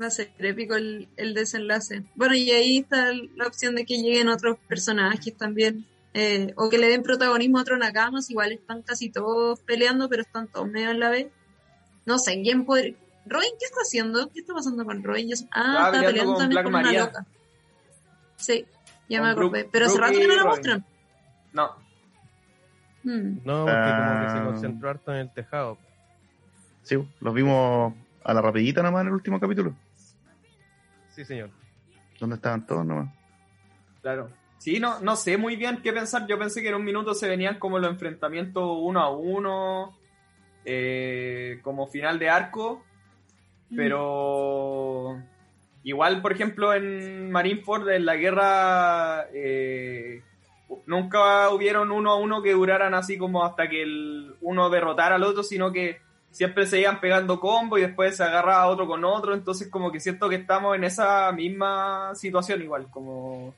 va 0.02 0.08
a 0.08 0.12
ser 0.12 0.32
épico 0.40 0.76
el, 0.76 1.08
el 1.18 1.34
desenlace. 1.34 2.04
Bueno, 2.16 2.36
y 2.36 2.52
ahí 2.52 2.78
está 2.80 3.12
la 3.36 3.48
opción 3.48 3.76
de 3.76 3.86
que 3.86 3.98
lleguen 4.02 4.30
otros 4.30 4.58
personajes 4.68 5.36
también. 5.36 5.86
eh, 6.14 6.54
o 6.58 6.70
que 6.70 6.78
le 6.80 6.88
den 6.90 7.04
protagonismo 7.04 7.60
a 7.60 7.62
otros 7.62 7.78
nakamas, 7.78 8.30
igual 8.32 8.52
están 8.52 8.82
casi 8.82 9.10
todos 9.12 9.60
peleando, 9.60 10.10
pero 10.10 10.24
están 10.24 10.48
todos 10.48 10.68
medio 10.68 10.90
en 10.90 11.00
la 11.00 11.10
vez. 11.12 11.28
No 12.06 12.18
sé, 12.18 12.42
¿quién 12.42 12.66
podría... 12.66 12.96
Robin, 13.28 13.52
¿qué 13.60 13.66
está 13.66 13.82
haciendo? 13.82 14.28
¿Qué 14.30 14.40
está 14.40 14.54
pasando 14.56 14.84
con 14.86 15.04
Robin? 15.04 15.30
Ah, 15.32 15.36
Estaba 15.36 15.88
está 15.92 16.08
peleando 16.08 16.34
con 16.34 16.40
también 16.42 16.64
Black 16.64 16.64
con 16.66 16.76
una 16.76 16.92
loca. 17.06 17.26
Sí, 18.38 18.66
ya 19.08 19.20
Con 19.20 19.28
me 19.28 19.32
acordé. 19.34 19.70
Pero 19.72 19.86
hace 19.86 19.98
rato 20.00 20.14
que 20.18 20.28
no 20.28 20.36
la 20.36 20.42
Robin. 20.44 20.48
muestran. 20.50 20.86
No. 21.54 21.76
Mm. 23.04 23.40
No, 23.46 23.66
porque 23.66 23.92
como 23.92 24.20
que 24.20 24.26
Ah. 24.26 24.36
se 24.40 24.44
concentró 24.46 24.90
harto 24.90 25.12
en 25.14 25.18
el 25.20 25.34
tejado. 25.34 25.78
Sí, 26.82 26.96
los 27.20 27.34
vimos 27.36 27.94
a 28.24 28.34
la 28.34 28.42
rapidita 28.42 28.82
nomás 28.82 29.02
en 29.02 29.08
el 29.08 29.14
último 29.14 29.40
capítulo. 29.40 29.76
Sí, 31.20 31.26
señor. 31.26 31.50
Donde 32.18 32.38
estaban 32.38 32.66
todos 32.66 32.86
nomás. 32.86 33.14
Claro. 34.02 34.30
Sí, 34.58 34.80
no, 34.80 35.02
no 35.02 35.18
sé 35.18 35.36
muy 35.36 35.58
bien 35.58 35.82
qué 35.84 35.92
pensar. 35.92 36.26
Yo 36.28 36.40
pensé 36.40 36.62
que 36.62 36.70
en 36.70 36.76
un 36.76 36.86
minuto 36.86 37.14
se 37.14 37.28
venían 37.28 37.60
como 37.60 37.78
los 37.78 37.92
enfrentamientos 37.92 38.64
uno 38.80 39.02
a 39.02 39.10
uno, 39.10 40.00
eh, 40.64 41.60
como 41.62 41.88
final 41.88 42.20
de 42.20 42.30
arco, 42.30 42.86
pero 43.76 45.22
igual, 45.84 46.22
por 46.22 46.32
ejemplo, 46.32 46.74
en 46.74 47.30
Marineford, 47.30 47.90
en 47.90 48.06
la 48.06 48.16
guerra, 48.16 49.26
eh, 49.34 50.24
nunca 50.86 51.50
hubieron 51.50 51.92
uno 51.92 52.12
a 52.12 52.16
uno 52.16 52.42
que 52.42 52.54
duraran 52.54 52.94
así 52.94 53.18
como 53.18 53.44
hasta 53.44 53.68
que 53.68 53.82
el 53.82 54.36
uno 54.40 54.70
derrotara 54.70 55.16
al 55.16 55.24
otro, 55.24 55.44
sino 55.44 55.74
que 55.74 56.00
siempre 56.32 56.66
se 56.66 56.80
iban 56.80 57.00
pegando 57.00 57.40
combo 57.40 57.78
y 57.78 57.82
después 57.82 58.18
se 58.18 58.24
agarraba 58.24 58.68
otro 58.68 58.88
con 58.88 59.04
otro, 59.04 59.34
entonces 59.34 59.70
como 59.70 59.92
que 59.92 60.00
siento 60.00 60.30
que 60.30 60.36
estamos 60.36 60.76
en 60.76 60.84
esa 60.84 61.32
misma 61.32 62.14
situación 62.16 62.62
igual, 62.62 62.90
como... 62.90 63.54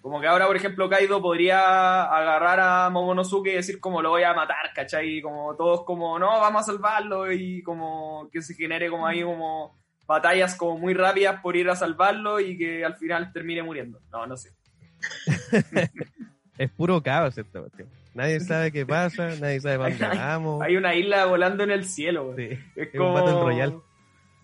Como 0.00 0.20
que 0.20 0.28
ahora, 0.28 0.46
por 0.46 0.54
ejemplo, 0.54 0.88
Kaido 0.88 1.20
podría 1.20 2.04
agarrar 2.04 2.60
a 2.60 2.88
Momonosuke 2.88 3.48
y 3.48 3.54
decir 3.54 3.80
como 3.80 4.00
lo 4.00 4.10
voy 4.10 4.22
a 4.22 4.32
matar, 4.32 4.72
¿cachai? 4.72 5.16
Y 5.18 5.22
como 5.22 5.56
todos 5.56 5.84
como, 5.84 6.18
no, 6.20 6.40
vamos 6.40 6.62
a 6.62 6.66
salvarlo 6.66 7.30
y 7.32 7.62
como 7.64 8.28
que 8.32 8.40
se 8.40 8.54
genere 8.54 8.88
como 8.88 9.06
ahí 9.08 9.22
como 9.22 9.76
batallas 10.06 10.54
como 10.54 10.78
muy 10.78 10.94
rápidas 10.94 11.40
por 11.42 11.56
ir 11.56 11.68
a 11.68 11.76
salvarlo 11.76 12.38
y 12.38 12.56
que 12.56 12.84
al 12.84 12.96
final 12.96 13.32
termine 13.32 13.62
muriendo. 13.62 14.00
No, 14.10 14.26
no 14.26 14.36
sé. 14.36 14.52
Es 16.58 16.70
puro 16.72 17.00
caos 17.00 17.38
esta 17.38 17.60
cuestión. 17.60 17.88
Nadie 18.18 18.40
sabe 18.40 18.72
qué 18.72 18.84
pasa, 18.84 19.28
nadie 19.40 19.60
sabe 19.60 19.78
para 19.78 19.90
dónde 19.90 20.18
vamos. 20.18 20.62
Hay 20.62 20.76
una 20.76 20.94
isla 20.94 21.24
volando 21.26 21.62
en 21.64 21.70
el 21.70 21.84
cielo, 21.84 22.32
güey. 22.32 22.48
Sí. 22.56 22.62
Es 22.76 22.88
Es 22.88 22.94
un 22.94 22.98
como... 23.00 23.14
Battle 23.14 23.40
Royale. 23.40 23.76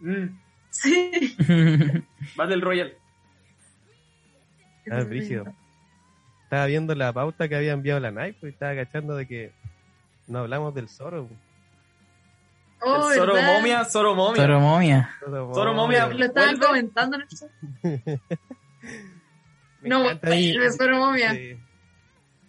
Mm, 0.01 0.39
Sí. 0.71 1.37
Battle 2.37 2.61
Royale. 2.61 2.97
Ah, 4.91 5.03
brígido. 5.03 5.45
Estaba 6.45 6.67
viendo 6.67 6.95
la 6.95 7.13
pauta 7.13 7.49
que 7.49 7.57
había 7.57 7.73
enviado 7.73 8.01
la 8.01 8.11
Nike 8.11 8.37
pues, 8.41 8.51
y 8.51 8.55
estaba 8.55 8.75
cachando 8.77 9.17
de 9.17 9.27
que 9.27 9.53
no 10.27 10.41
hablamos 10.41 10.75
del 10.75 10.89
Zoro. 10.89 11.27
pues. 11.27 11.41
Oh, 12.83 13.11
el 13.11 13.19
Zoro. 13.19 13.35
Momia, 13.43 13.85
Zoro 13.87 14.15
Momia. 14.15 14.43
Zoro 14.43 14.61
momia. 14.61 15.11
Zoro, 15.21 15.75
Momia. 15.75 16.07
Lo 16.09 16.25
estaban 16.27 16.51
¿Vuelve? 16.59 16.67
comentando 16.67 17.17
en 17.17 17.23
el 17.23 17.29
chat. 17.29 17.51
No, 19.83 20.11
el 20.23 20.73
Zoro 20.73 20.97
Momia. 20.99 21.33
Sí. 21.33 21.57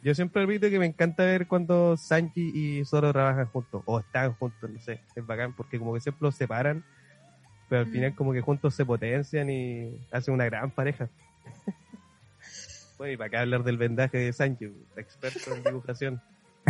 Yo 0.05 0.13
siempre 0.13 0.45
repito 0.45 0.69
que 0.69 0.77
me 0.77 0.85
encanta 0.85 1.25
ver 1.25 1.47
cuando 1.47 1.97
Sanji 1.97 2.51
y 2.53 2.85
Zoro 2.85 3.11
trabajan 3.11 3.47
juntos, 3.47 3.81
o 3.85 3.99
están 3.99 4.35
juntos, 4.35 4.69
no 4.69 4.79
sé, 4.79 5.01
es 5.15 5.25
bacán, 5.25 5.53
porque 5.55 5.79
como 5.79 5.95
que 5.95 5.99
siempre 5.99 6.27
los 6.27 6.35
separan, 6.35 6.85
pero 7.67 7.81
al 7.81 7.87
Mm. 7.87 7.91
final 7.91 8.13
como 8.13 8.31
que 8.31 8.41
juntos 8.41 8.75
se 8.75 8.85
potencian 8.85 9.49
y 9.49 9.99
hacen 10.11 10.35
una 10.35 10.45
gran 10.45 10.69
pareja. 10.69 11.09
bueno, 12.99 13.13
y 13.13 13.17
para 13.17 13.29
acá 13.29 13.41
hablar 13.41 13.63
del 13.63 13.79
vendaje 13.79 14.19
de 14.19 14.31
Sanji, 14.31 14.65
experto 14.95 15.55
en 15.55 15.63
dibujación. 15.63 16.21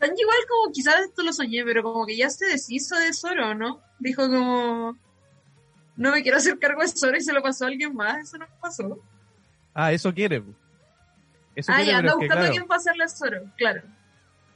Sanji 0.00 0.20
igual 0.20 0.38
como 0.48 0.72
quizás 0.72 0.96
esto 1.00 1.22
lo 1.22 1.32
soñé, 1.32 1.62
pero 1.64 1.84
como 1.84 2.04
que 2.06 2.16
ya 2.16 2.28
se 2.28 2.44
deshizo 2.46 2.96
de 2.98 3.12
Zoro, 3.12 3.54
¿no? 3.54 3.80
Dijo 4.00 4.28
como 4.28 4.98
no 5.96 6.10
me 6.10 6.24
quiero 6.24 6.38
hacer 6.38 6.58
cargo 6.58 6.82
de 6.82 6.88
Zoro 6.88 7.16
y 7.16 7.20
se 7.20 7.32
lo 7.32 7.40
pasó 7.40 7.66
a 7.66 7.68
alguien 7.68 7.94
más, 7.94 8.18
eso 8.18 8.36
no 8.36 8.46
pasó. 8.60 9.00
Ah, 9.78 9.92
eso 9.92 10.12
quiere. 10.14 10.42
Eso 11.54 11.70
Ah, 11.70 11.76
quiere, 11.76 11.90
ya 11.90 11.98
anda 11.98 12.12
es 12.12 12.14
que, 12.14 12.18
buscando 12.20 12.34
a 12.34 12.36
claro, 12.38 12.52
quién 12.52 12.66
pasarle 12.66 13.04
a 13.04 13.08
Zoro, 13.08 13.42
claro. 13.58 13.82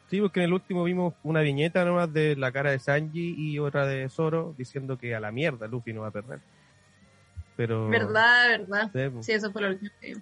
Sí, 0.08 0.18
porque 0.20 0.40
en 0.40 0.46
el 0.46 0.52
último 0.54 0.82
vimos 0.84 1.12
una 1.22 1.42
viñeta 1.42 1.84
nomás 1.84 2.10
de 2.10 2.36
la 2.36 2.50
cara 2.50 2.70
de 2.70 2.78
Sanji 2.78 3.34
y 3.36 3.58
otra 3.58 3.86
de 3.86 4.08
Zoro 4.08 4.54
diciendo 4.56 4.96
que 4.96 5.14
a 5.14 5.20
la 5.20 5.30
mierda 5.30 5.68
Luffy 5.68 5.92
no 5.92 6.00
va 6.00 6.08
a 6.08 6.10
perder. 6.10 6.40
Pero... 7.54 7.88
Verdad, 7.90 8.48
verdad. 8.60 8.90
Sí, 8.92 9.10
pues, 9.12 9.26
Sí, 9.26 9.32
eso 9.32 9.52
fue 9.52 9.60
lo 9.60 9.68
último 9.68 9.90
que 10.00 10.14
vi. 10.14 10.20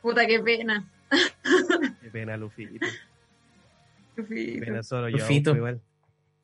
Puta, 0.00 0.24
qué 0.24 0.38
pena. 0.38 0.88
Qué 2.00 2.10
pena 2.10 2.36
Luffy. 2.36 2.78
Luffy. 4.16 4.60
Pena 4.60 4.82
Zoro. 4.84 5.08
Yonko 5.08 5.56
igual. 5.56 5.80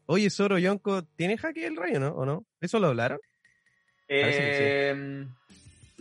Oye, 0.07 0.31
Zoro 0.31 0.59
Yonko, 0.59 1.05
¿tiene 1.05 1.39
jaque 1.39 1.65
el 1.67 1.77
rayo, 1.77 2.01
no? 2.01 2.09
¿O 2.09 2.27
no? 2.27 2.45
¿Eso 2.61 2.81
lo 2.81 2.89
hablaron? 2.89 3.21
Eh, 4.09 5.27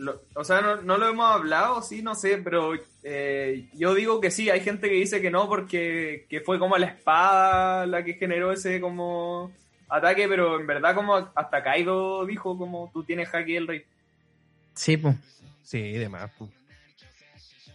lo- 0.00 0.22
o 0.34 0.44
sea, 0.44 0.60
no, 0.60 0.76
no 0.82 0.98
lo 0.98 1.08
hemos 1.08 1.30
hablado, 1.30 1.82
sí, 1.82 2.02
no 2.02 2.14
sé, 2.14 2.38
pero 2.38 2.72
eh, 3.02 3.68
yo 3.74 3.94
digo 3.94 4.20
que 4.20 4.30
sí, 4.30 4.50
hay 4.50 4.60
gente 4.60 4.88
que 4.88 4.94
dice 4.96 5.20
que 5.20 5.30
no 5.30 5.48
porque 5.48 6.26
que 6.28 6.40
fue 6.40 6.58
como 6.58 6.76
la 6.78 6.86
espada 6.86 7.86
la 7.86 8.02
que 8.04 8.14
generó 8.14 8.50
ese 8.52 8.80
como 8.80 9.52
ataque, 9.88 10.26
pero 10.28 10.58
en 10.58 10.66
verdad 10.66 10.94
como 10.94 11.16
hasta 11.34 11.62
Kaido 11.62 12.24
dijo 12.26 12.56
como 12.56 12.90
tú 12.92 13.04
tienes 13.04 13.28
Haki 13.34 13.56
el 13.56 13.66
rey. 13.68 13.84
Sí, 14.74 14.96
pues. 14.96 15.16
Sí, 15.62 15.92
de 15.92 16.08
más. 16.08 16.30
pu. 16.32 16.48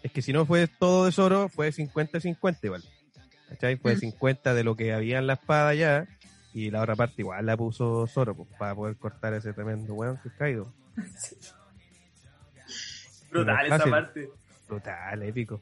Es 0.04 0.12
que 0.12 0.22
si 0.22 0.34
no 0.34 0.46
fue 0.46 0.68
todo 0.68 1.06
de 1.06 1.12
Zoro, 1.12 1.50
fue 1.50 1.72
50-50 1.72 2.58
igual. 2.64 2.84
¿Cachai? 3.50 3.76
Fue 3.78 3.96
Mm. 3.96 4.00
50 4.00 4.54
de 4.54 4.64
lo 4.64 4.76
que 4.76 4.94
había 4.94 5.18
en 5.20 5.28
la 5.28 5.34
espada 5.34 5.74
ya. 5.74 6.08
Y 6.54 6.72
la 6.72 6.82
otra 6.82 6.96
parte 6.96 7.16
igual 7.22 7.46
la 7.46 7.58
puso 7.58 8.08
Zoro 8.08 8.34
pues, 8.36 8.50
para 8.58 8.74
poder 8.76 8.96
cortar 8.98 9.34
ese 9.34 9.52
tremendo 9.54 9.94
weón 9.94 10.18
que 10.22 10.30
es 10.30 10.36
Kaido. 10.36 10.72
Brutal 13.44 13.66
esa 13.66 13.86
parte. 13.90 14.30
Brutal, 14.68 15.24
épico. 15.24 15.62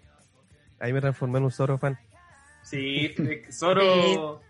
Ahí 0.80 0.92
me 0.94 1.02
transformé 1.02 1.38
en 1.40 1.46
un 1.46 1.52
Zoro 1.52 1.78
fan. 1.78 1.98
Sí, 2.62 3.14
Zoro. 3.52 4.42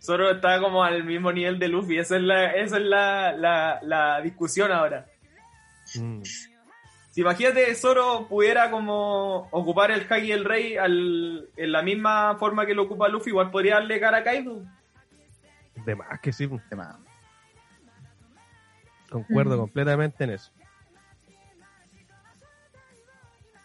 Zoro 0.00 0.30
está 0.30 0.60
como 0.60 0.82
al 0.82 1.04
mismo 1.04 1.30
nivel 1.32 1.58
de 1.58 1.68
Luffy. 1.68 1.98
Esa 1.98 2.16
es 2.16 2.22
la, 2.22 2.52
esa 2.52 2.76
es 2.78 2.82
la, 2.84 3.32
la, 3.32 3.78
la 3.82 4.20
discusión 4.22 4.72
ahora. 4.72 5.06
Mm. 5.94 6.22
Si 7.10 7.20
imagínate, 7.20 7.74
Zoro 7.74 8.26
pudiera 8.28 8.70
como 8.70 9.48
ocupar 9.50 9.90
el 9.90 10.06
Haki 10.08 10.28
del 10.28 10.44
Rey 10.44 10.76
al, 10.76 11.48
en 11.56 11.72
la 11.72 11.82
misma 11.82 12.36
forma 12.38 12.64
que 12.64 12.74
lo 12.74 12.84
ocupa 12.84 13.08
Luffy, 13.08 13.30
igual 13.30 13.50
podría 13.50 13.74
darle 13.74 13.98
cara 14.00 14.18
a 14.18 14.22
Kaido. 14.24 14.62
De 15.84 15.94
más 15.96 16.20
que 16.20 16.32
sí. 16.32 16.48
De 16.70 16.76
más. 16.76 16.96
Concuerdo 19.10 19.56
Mm. 19.56 19.60
completamente 19.60 20.24
en 20.24 20.30
eso. 20.30 20.52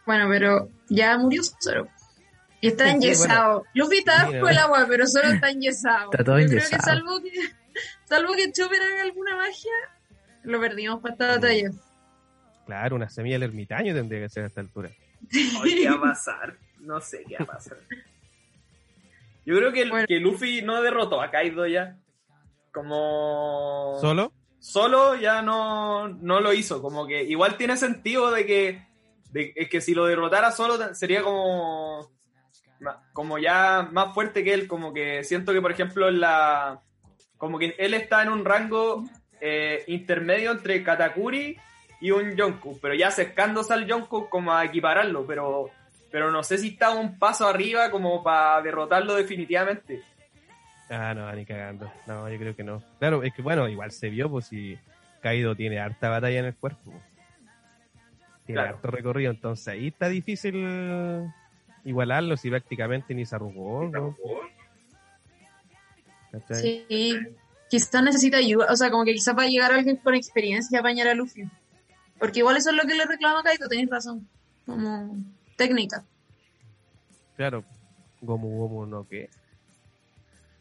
Bueno, 0.05 0.27
pero 0.29 0.69
ya 0.89 1.17
murió 1.17 1.41
Zoro. 1.43 1.87
Y 2.61 2.67
está 2.69 2.89
enyesado. 2.91 3.63
Luffy 3.73 3.97
está 3.99 4.25
bajo 4.31 4.47
el 4.47 4.57
agua, 4.57 4.85
pero 4.87 5.05
Zoro 5.07 5.27
está 5.29 5.49
enyesado. 5.49 6.11
Está 6.11 6.23
todo 6.23 6.39
Yo 6.39 6.47
creo 6.47 6.59
enyesado. 6.59 6.77
que 6.77 6.85
salvo 6.85 7.21
que, 7.21 7.31
salvo 8.05 8.33
que 8.33 8.51
Chopper 8.51 8.81
haga 8.81 9.01
alguna 9.03 9.35
magia, 9.35 9.71
lo 10.43 10.59
perdimos 10.59 11.01
para 11.01 11.13
esta 11.13 11.27
batalla. 11.27 11.69
Claro, 12.65 12.95
una 12.95 13.09
semilla 13.09 13.35
del 13.35 13.43
ermitaño 13.49 13.93
tendría 13.93 14.21
que 14.21 14.29
ser 14.29 14.43
a 14.43 14.47
esta 14.47 14.61
altura. 14.61 14.89
¿Qué 15.31 15.89
va 15.89 15.95
a 15.97 16.01
pasar? 16.13 16.57
No 16.79 16.99
sé 17.01 17.23
qué 17.27 17.37
va 17.37 17.43
a 17.43 17.47
pasar. 17.57 17.77
Yo 19.45 19.55
creo 19.57 19.71
que, 19.71 19.81
el- 19.83 19.89
Bueno. 19.91 20.07
que 20.07 20.19
Luffy 20.19 20.61
no 20.63 20.81
derrotó 20.81 21.21
a 21.21 21.29
Kaido 21.29 21.67
ya. 21.67 21.97
Como. 22.73 23.97
¿Solo? 24.01 24.33
Solo 24.59 25.15
ya 25.15 25.41
no, 25.43 26.07
no 26.07 26.39
lo 26.41 26.51
hizo. 26.53 26.81
Como 26.81 27.05
que 27.05 27.23
igual 27.23 27.57
tiene 27.57 27.77
sentido 27.77 28.31
de 28.31 28.45
que. 28.45 28.87
Es 29.35 29.69
que 29.69 29.81
si 29.81 29.93
lo 29.93 30.05
derrotara 30.05 30.51
solo 30.51 30.93
sería 30.95 31.21
como. 31.21 32.09
Como 33.13 33.37
ya 33.37 33.89
más 33.91 34.13
fuerte 34.13 34.43
que 34.43 34.53
él. 34.53 34.67
Como 34.67 34.93
que 34.93 35.23
siento 35.23 35.53
que, 35.53 35.61
por 35.61 35.71
ejemplo, 35.71 36.09
la. 36.09 36.81
Como 37.37 37.59
que 37.59 37.75
él 37.77 37.93
está 37.93 38.23
en 38.23 38.29
un 38.29 38.45
rango 38.45 39.03
eh, 39.41 39.83
intermedio 39.87 40.51
entre 40.51 40.83
Katakuri 40.83 41.57
y 41.99 42.11
un 42.11 42.35
Yonko. 42.35 42.77
Pero 42.81 42.93
ya 42.93 43.09
acercándose 43.09 43.73
al 43.73 43.85
Yonko 43.85 44.29
como 44.29 44.53
a 44.53 44.65
equipararlo. 44.65 45.25
Pero, 45.25 45.69
pero 46.11 46.31
no 46.31 46.43
sé 46.43 46.57
si 46.57 46.69
está 46.69 46.91
un 46.91 47.19
paso 47.19 47.47
arriba 47.47 47.91
como 47.91 48.23
para 48.23 48.61
derrotarlo 48.61 49.15
definitivamente. 49.15 50.01
Ah, 50.89 51.13
no, 51.13 51.31
ni 51.33 51.45
cagando. 51.45 51.91
No, 52.07 52.29
yo 52.29 52.37
creo 52.37 52.55
que 52.55 52.63
no. 52.63 52.81
Claro, 52.99 53.23
es 53.23 53.33
que 53.33 53.41
bueno, 53.41 53.67
igual 53.67 53.91
se 53.91 54.09
vio, 54.09 54.29
pues 54.29 54.45
si 54.45 54.77
Kaido 55.21 55.55
tiene 55.55 55.79
harta 55.79 56.09
batalla 56.09 56.39
en 56.39 56.45
el 56.45 56.55
cuerpo. 56.55 56.93
Tiene 58.45 58.61
Claro. 58.61 58.75
harto 58.75 58.91
recorrido, 58.91 59.31
entonces 59.31 59.67
ahí 59.67 59.87
está 59.87 60.07
difícil 60.07 60.55
igualarlo 61.83 62.37
si 62.37 62.49
prácticamente 62.49 63.13
ni 63.13 63.25
se 63.25 63.35
arrugó. 63.35 63.89
¿no? 63.89 64.15
Sí, 66.53 66.85
quizás 67.69 68.03
necesita 68.03 68.37
ayuda, 68.37 68.67
o 68.71 68.75
sea, 68.75 68.91
como 68.91 69.05
que 69.05 69.13
quizás 69.13 69.37
va 69.37 69.43
a 69.43 69.47
llegar 69.47 69.71
alguien 69.71 69.97
con 69.97 70.15
experiencia 70.15 70.79
a 70.79 70.81
apañar 70.81 71.07
a 71.07 71.13
Luffy. 71.13 71.49
Porque 72.19 72.39
igual 72.39 72.57
eso 72.57 72.69
es 72.69 72.75
lo 72.75 72.83
que 72.83 72.95
le 72.95 73.05
reclama 73.05 73.39
a 73.39 73.43
Kaito, 73.43 73.67
tenéis 73.67 73.89
razón. 73.89 74.27
Como 74.65 75.17
técnica. 75.55 76.03
Claro, 77.35 77.63
Gomu 78.21 78.49
Gomu 78.49 78.85
no 78.85 79.07
que. 79.07 79.29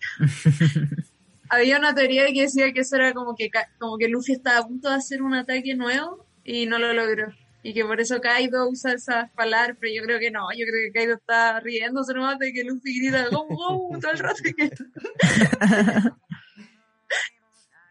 Había 1.49 1.79
una 1.79 1.95
teoría 1.95 2.27
que 2.33 2.43
decía 2.43 2.73
que 2.73 2.81
eso 2.81 2.97
era 2.97 3.13
como 3.13 3.37
que, 3.37 3.51
como 3.79 3.97
que 3.99 4.09
Luffy 4.09 4.33
estaba 4.33 4.59
a 4.59 4.67
punto 4.67 4.89
de 4.89 4.97
hacer 4.97 5.23
un 5.23 5.35
ataque 5.35 5.75
nuevo 5.75 6.27
y 6.43 6.67
no 6.67 6.79
lo 6.79 6.93
logró. 6.93 7.33
Y 7.67 7.73
que 7.73 7.83
por 7.85 7.99
eso 7.99 8.21
Kaido 8.21 8.69
usa 8.69 8.93
esas 8.93 9.31
palabras, 9.33 9.77
pero 9.81 9.91
yo 9.95 10.03
creo 10.05 10.19
que 10.21 10.31
no, 10.31 10.43
yo 10.53 10.67
creo 10.67 10.85
que 10.87 10.93
Kaido 10.93 11.15
está 11.15 11.59
riéndose 11.61 12.13
nomás 12.13 12.39
de 12.39 12.53
que 12.53 12.63
Luffy 12.63 13.01
grita 13.01 13.27
go, 13.31 13.47
go, 13.49 13.89
todo 14.01 14.11
el 14.13 14.19
rato. 14.19 14.43
que- 14.45 14.71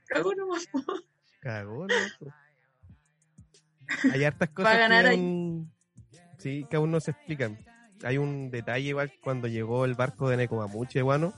Cago 0.08 0.36
nomás. 0.36 0.68
Cagó. 1.40 1.88
Hay 4.12 4.24
hartas 4.24 4.50
cosas 4.50 4.78
ganar 4.78 5.06
que 5.06 5.10
ahí. 5.12 5.18
aún, 5.18 5.72
sí, 6.38 6.66
que 6.70 6.76
aún 6.76 6.92
no 6.92 7.00
se 7.00 7.12
explican. 7.12 7.58
Hay 8.04 8.18
un 8.18 8.52
detalle 8.52 8.90
igual 8.90 9.12
cuando 9.24 9.48
llegó 9.48 9.86
el 9.86 9.96
barco 9.96 10.30
de 10.30 10.38
Nekomamuchi, 10.38 11.00
Guano, 11.02 11.34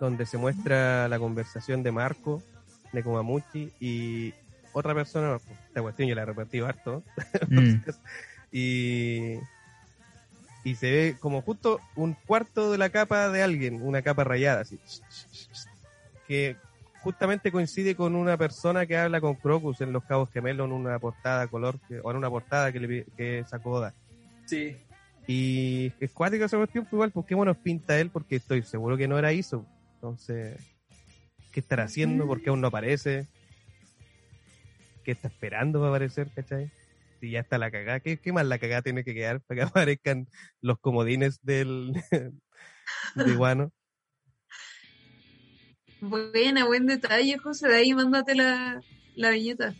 donde 0.00 0.26
se 0.26 0.38
muestra 0.38 1.08
la 1.08 1.18
conversación 1.18 1.82
de 1.82 1.92
Marco, 1.92 2.42
Nekomamuchi 2.92 3.72
y 3.80 4.32
otra 4.78 4.94
persona, 4.94 5.30
más, 5.32 5.42
pues, 5.42 5.58
esta 5.68 5.82
cuestión 5.82 6.08
yo 6.08 6.14
la 6.14 6.22
he 6.22 6.26
repetido 6.26 6.66
harto, 6.66 7.02
Mm. 7.48 7.82
y, 8.52 9.34
y 10.64 10.74
se 10.74 10.90
ve 10.90 11.16
como 11.20 11.42
justo 11.42 11.80
un 11.96 12.14
cuarto 12.14 12.72
de 12.72 12.78
la 12.78 12.90
capa 12.90 13.28
de 13.30 13.42
alguien, 13.42 13.80
una 13.82 14.02
capa 14.02 14.24
rayada, 14.24 14.62
así, 14.62 14.78
que 16.26 16.56
justamente 17.00 17.52
coincide 17.52 17.94
con 17.94 18.14
una 18.16 18.36
persona 18.36 18.84
que 18.86 18.96
habla 18.96 19.20
con 19.20 19.34
Crocus 19.36 19.80
en 19.80 19.92
Los 19.92 20.04
Cabos 20.04 20.30
Gemelos 20.30 20.66
en 20.66 20.72
una 20.72 20.98
portada 20.98 21.46
color, 21.46 21.78
que- 21.88 22.00
o 22.00 22.10
en 22.10 22.16
una 22.16 22.28
portada 22.28 22.72
que, 22.72 22.80
le, 22.80 23.04
que 23.16 23.44
sacó 23.48 23.70
Oda. 23.72 23.94
Sí. 24.46 24.76
Y 25.26 25.92
es 26.00 26.10
cuática 26.10 26.46
esa 26.46 26.56
cuestión, 26.56 26.84
pues 26.84 26.94
igual, 26.94 27.10
¿por 27.12 27.24
qué 27.24 27.36
nos 27.36 27.56
pinta 27.56 27.98
él? 28.00 28.10
Porque 28.10 28.36
estoy 28.36 28.62
seguro 28.62 28.96
que 28.96 29.06
no 29.06 29.18
era 29.18 29.32
ISO. 29.32 29.64
Entonces, 29.94 30.58
¿qué 31.52 31.60
estará 31.60 31.84
haciendo? 31.84 32.26
¿Por 32.26 32.40
qué 32.42 32.48
aún 32.50 32.60
no 32.62 32.68
aparece? 32.68 33.26
¿Qué 35.08 35.12
está 35.12 35.28
esperando 35.28 35.78
para 35.78 35.88
aparecer, 35.88 36.28
cachai? 36.34 36.70
Si 37.18 37.30
ya 37.30 37.40
está 37.40 37.56
la 37.56 37.70
cagada, 37.70 37.98
¿qué, 38.00 38.18
qué 38.18 38.30
más 38.30 38.44
la 38.44 38.58
cagada 38.58 38.82
tiene 38.82 39.04
que 39.04 39.14
quedar 39.14 39.40
para 39.40 39.58
que 39.58 39.66
aparezcan 39.66 40.28
los 40.60 40.78
comodines 40.80 41.40
del 41.42 41.94
de 43.14 43.32
Guano? 43.34 43.72
Buena, 46.02 46.66
buen 46.66 46.84
detalle, 46.84 47.38
José. 47.38 47.68
De 47.68 47.76
ahí 47.76 47.94
mándate 47.94 48.34
la, 48.34 48.82
la 49.14 49.30
viñeta. 49.30 49.74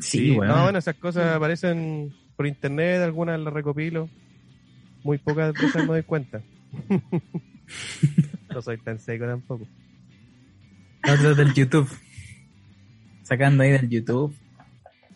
Sí, 0.00 0.32
weón. 0.32 0.48
No, 0.48 0.64
bueno, 0.64 0.80
esas 0.80 0.96
cosas 0.96 1.36
aparecen 1.36 2.12
por 2.34 2.48
internet, 2.48 3.00
algunas 3.00 3.38
las 3.38 3.54
recopilo. 3.54 4.10
Muy 5.04 5.18
pocas 5.18 5.54
de 5.54 5.66
esas 5.66 5.82
me 5.82 5.92
doy 5.92 6.02
cuenta. 6.02 6.42
no 8.52 8.60
soy 8.60 8.78
tan 8.78 8.98
seco 8.98 9.24
tampoco. 9.24 9.68
Otro 11.08 11.36
del 11.36 11.54
YouTube. 11.54 11.88
Sacando 13.32 13.62
ahí 13.62 13.70
del 13.70 13.88
YouTube. 13.88 14.34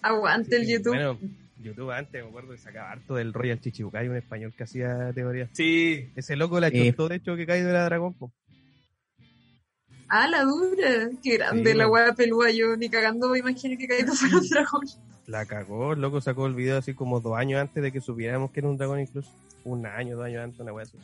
Aguante 0.00 0.56
el 0.56 0.64
Sí, 0.64 0.72
YouTube. 0.72 0.94
Bueno, 0.94 1.18
YouTube 1.62 1.90
antes 1.90 2.22
me 2.22 2.30
acuerdo 2.30 2.52
que 2.52 2.58
sacaba 2.58 2.92
harto 2.92 3.14
del 3.16 3.34
Royal 3.34 3.60
Chichibukai, 3.60 4.08
un 4.08 4.16
español 4.16 4.54
que 4.56 4.62
hacía 4.64 5.12
teoría. 5.14 5.50
Sí. 5.52 6.08
Ese 6.16 6.34
loco 6.34 6.58
la 6.58 6.68
Eh. 6.68 6.90
chutó, 6.92 7.08
de 7.08 7.16
hecho, 7.16 7.36
que 7.36 7.44
Kaido 7.44 7.68
era 7.68 7.84
dragón. 7.84 8.14
po. 8.14 8.32
Ah, 10.08 10.28
la 10.28 10.44
dura. 10.44 11.10
Qué 11.22 11.36
grande 11.36 11.72
Sí, 11.72 11.76
la 11.76 11.88
hueá 11.90 12.14
pelúa. 12.14 12.50
Yo 12.52 12.74
ni 12.78 12.88
cagando 12.88 13.28
me 13.28 13.40
imaginé 13.40 13.76
que 13.76 13.86
Kaido 13.86 14.14
fuera 14.14 14.38
un 14.38 14.48
dragón. 14.48 14.86
La 15.26 15.44
cagó, 15.44 15.92
el 15.92 16.00
loco 16.00 16.22
sacó 16.22 16.46
el 16.46 16.54
video 16.54 16.78
así 16.78 16.94
como 16.94 17.20
dos 17.20 17.36
años 17.36 17.60
antes 17.60 17.82
de 17.82 17.92
que 17.92 18.00
supiéramos 18.00 18.50
que 18.50 18.60
era 18.60 18.68
un 18.70 18.78
dragón 18.78 19.00
incluso. 19.00 19.30
Un 19.64 19.84
año, 19.84 20.16
dos 20.16 20.24
años 20.24 20.42
antes, 20.42 20.58
una 20.60 20.72
wea 20.72 20.84
así. 20.84 20.96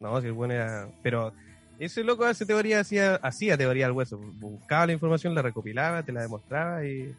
No, 0.00 0.18
si 0.22 0.28
el 0.28 0.32
bueno 0.32 0.54
era... 0.54 0.88
Pero 1.02 1.34
ese 1.78 2.04
loco 2.04 2.24
hace 2.24 2.46
teoría, 2.46 2.80
hacía, 2.80 3.16
hacía 3.16 3.56
teoría 3.56 3.86
al 3.86 3.92
hueso. 3.92 4.18
Buscaba 4.18 4.86
la 4.86 4.92
información, 4.92 5.34
la 5.34 5.42
recopilaba, 5.42 6.02
te 6.02 6.12
la 6.12 6.22
demostraba 6.22 6.84
y... 6.84 7.14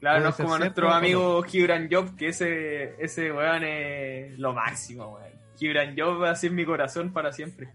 Claro, 0.00 0.20
no 0.24 0.28
es 0.30 0.34
ser 0.34 0.46
como 0.46 0.58
nuestro 0.58 0.90
amigo 0.92 1.42
Gibran 1.44 1.88
Job, 1.90 2.16
que 2.16 2.28
ese, 2.28 2.96
ese 3.02 3.30
weón 3.32 3.62
es 3.62 4.36
lo 4.38 4.52
máximo, 4.52 5.14
weón. 5.14 5.32
Gibran 5.58 5.94
Job 5.96 6.24
así 6.24 6.48
en 6.48 6.56
mi 6.56 6.64
corazón 6.64 7.12
para 7.12 7.30
siempre. 7.32 7.68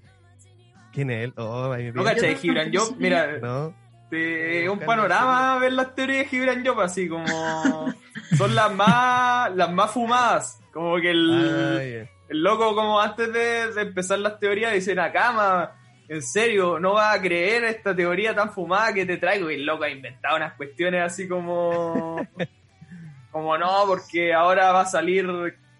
¿Quién 0.91 1.09
es 1.09 1.23
él? 1.25 1.33
Oh, 1.37 1.71
ay, 1.71 1.85
mi 1.85 1.91
¿No 1.91 2.03
cachai? 2.03 2.35
Gibran 2.35 2.73
Job, 2.73 2.95
mira, 2.97 3.37
No, 3.39 3.73
te- 4.09 4.67
un 4.69 4.79
panorama 4.79 5.57
ver 5.59 5.71
las 5.71 5.95
teorías 5.95 6.23
de 6.25 6.25
Gibran 6.29 6.65
Job, 6.65 6.81
así 6.81 7.07
como 7.07 7.93
son 8.37 8.55
las 8.55 8.73
más 8.75 9.55
las 9.55 9.71
más 9.71 9.91
fumadas. 9.91 10.59
Como 10.73 10.97
que 10.99 11.11
el, 11.11 11.77
Ay, 11.79 12.09
el 12.29 12.43
loco, 12.43 12.75
como 12.75 12.99
antes 12.99 13.31
de, 13.31 13.73
de 13.73 13.81
empezar 13.81 14.19
las 14.19 14.39
teorías, 14.39 14.73
dice, 14.73 14.93
Nakama, 14.95 15.71
en 16.09 16.21
serio, 16.21 16.79
no 16.79 16.93
vas 16.93 17.17
a 17.17 17.21
creer 17.21 17.65
esta 17.65 17.95
teoría 17.95 18.33
tan 18.33 18.51
fumada 18.51 18.93
que 18.93 19.05
te 19.05 19.17
traigo. 19.17 19.51
Y 19.51 19.55
el 19.55 19.65
loco 19.65 19.83
ha 19.83 19.89
inventado 19.89 20.37
unas 20.37 20.53
cuestiones 20.53 21.01
así 21.03 21.27
como, 21.27 22.25
como 23.31 23.57
no, 23.57 23.83
porque 23.87 24.33
ahora 24.33 24.71
va 24.71 24.81
a 24.81 24.85
salir 24.85 25.27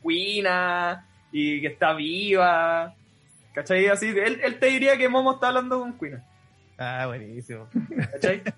Quina 0.02 1.06
y 1.32 1.62
que 1.62 1.68
está 1.68 1.94
viva. 1.94 2.94
¿Cachai? 3.54 3.88
Así, 3.88 4.08
él, 4.10 4.40
él 4.44 4.60
te 4.60 4.68
diría 4.68 4.98
que 4.98 5.10
Momo 5.10 5.34
está 5.34 5.48
hablando 5.48 5.80
con 5.80 5.98
Quina. 5.98 6.24
ah, 6.78 7.06
buenísimo. 7.08 7.68
¿Cachai? 8.12 8.42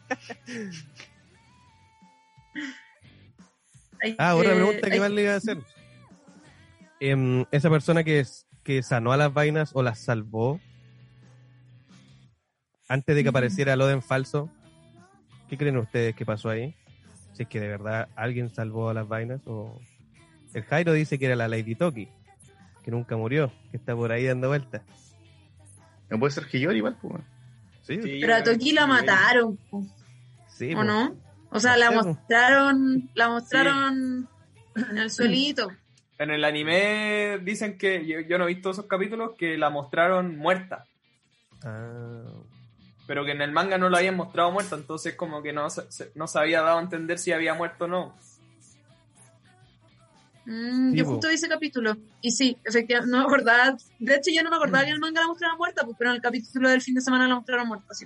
Ah, 4.17 4.35
otra 4.35 4.53
pregunta 4.53 4.89
que 4.89 4.97
más 4.97 5.11
le 5.11 5.23
iba 5.23 5.33
a 5.33 5.35
hacer. 5.35 5.57
Em, 6.99 7.45
esa 7.51 7.69
persona 7.69 8.03
que, 8.03 8.19
es, 8.19 8.47
que 8.63 8.83
sanó 8.83 9.11
a 9.11 9.17
las 9.17 9.33
vainas 9.33 9.71
o 9.73 9.83
las 9.83 9.99
salvó 9.99 10.59
antes 12.87 13.15
de 13.15 13.23
que 13.23 13.29
Mm. 13.29 13.35
apareciera 13.35 13.75
Loden 13.75 14.01
falso, 14.01 14.49
¿qué 15.47 15.57
creen 15.57 15.77
ustedes 15.77 16.15
que 16.15 16.25
pasó 16.25 16.49
ahí? 16.49 16.75
Si 17.33 17.43
es 17.43 17.49
que 17.49 17.59
de 17.59 17.67
verdad 17.67 18.09
alguien 18.15 18.49
salvó 18.49 18.89
a 18.89 18.93
las 18.93 19.07
vainas 19.07 19.41
o... 19.45 19.79
El 20.53 20.63
Jairo 20.63 20.93
dice 20.93 21.19
que 21.19 21.27
era 21.27 21.35
la 21.35 21.47
Lady 21.47 21.75
Toki, 21.75 22.09
que 22.83 22.89
nunca 22.89 23.15
murió, 23.15 23.51
que 23.69 23.77
está 23.77 23.95
por 23.95 24.11
ahí 24.11 24.25
dando 24.25 24.47
vueltas. 24.47 24.81
No 26.09 26.17
puede 26.17 26.31
ser 26.31 26.47
Hiyori 26.51 26.77
igual, 26.79 26.97
pues. 26.99 27.21
Sí, 27.83 28.01
Sí, 28.01 28.17
Pero 28.19 28.35
a 28.35 28.43
Toki 28.43 28.71
la 28.71 28.87
mataron, 28.87 29.57
po, 29.69 29.85
sí, 30.47 30.73
¿o 30.73 30.83
no? 30.83 31.15
O 31.51 31.59
sea, 31.59 31.77
la 31.77 31.91
mostraron, 31.91 33.09
la 33.13 33.29
mostraron 33.29 34.27
en 34.75 34.97
el 34.97 35.11
suelito. 35.11 35.69
En 36.19 36.29
el 36.31 36.43
anime 36.43 37.39
dicen 37.41 37.77
que, 37.77 38.05
yo, 38.05 38.19
yo 38.19 38.37
no 38.37 38.43
he 38.43 38.53
visto 38.53 38.69
esos 38.71 38.85
capítulos, 38.85 39.31
que 39.37 39.57
la 39.57 39.69
mostraron 39.69 40.35
muerta. 40.37 40.85
Ah, 41.63 42.23
pero 43.07 43.25
que 43.25 43.31
en 43.31 43.41
el 43.41 43.51
manga 43.51 43.77
no 43.77 43.89
lo 43.89 43.97
habían 43.97 44.15
mostrado 44.15 44.51
muerta, 44.51 44.75
entonces 44.75 45.15
como 45.15 45.41
que 45.41 45.51
no 45.53 45.69
se, 45.69 46.11
no 46.15 46.27
se 46.27 46.37
había 46.39 46.61
dado 46.61 46.77
a 46.77 46.81
entender 46.81 47.17
si 47.17 47.31
había 47.31 47.53
muerto 47.55 47.85
o 47.85 47.87
no. 47.87 48.15
Mm, 50.45 50.91
Sí, 50.91 50.97
yo 50.97 51.05
justo 51.05 51.27
vi 51.27 51.35
ese 51.35 51.47
capítulo. 51.47 51.95
Y 52.21 52.31
sí, 52.31 52.57
efectivamente, 52.63 53.11
no 53.11 53.19
me 53.19 53.25
acordaba. 53.25 53.77
De 53.99 54.15
hecho, 54.15 54.31
yo 54.33 54.43
no 54.43 54.49
me 54.49 54.55
acordaba 54.57 54.83
que 54.83 54.89
en 54.89 54.95
el 54.95 54.99
manga 54.99 55.21
la 55.21 55.27
mostraron 55.27 55.57
muerta, 55.57 55.83
pues, 55.85 55.95
pero 55.97 56.09
en 56.11 56.17
el 56.17 56.21
capítulo 56.21 56.69
del 56.69 56.81
fin 56.81 56.95
de 56.95 57.01
semana 57.01 57.27
la 57.27 57.35
mostraron 57.35 57.67
muerta, 57.67 57.93
sí. 57.93 58.05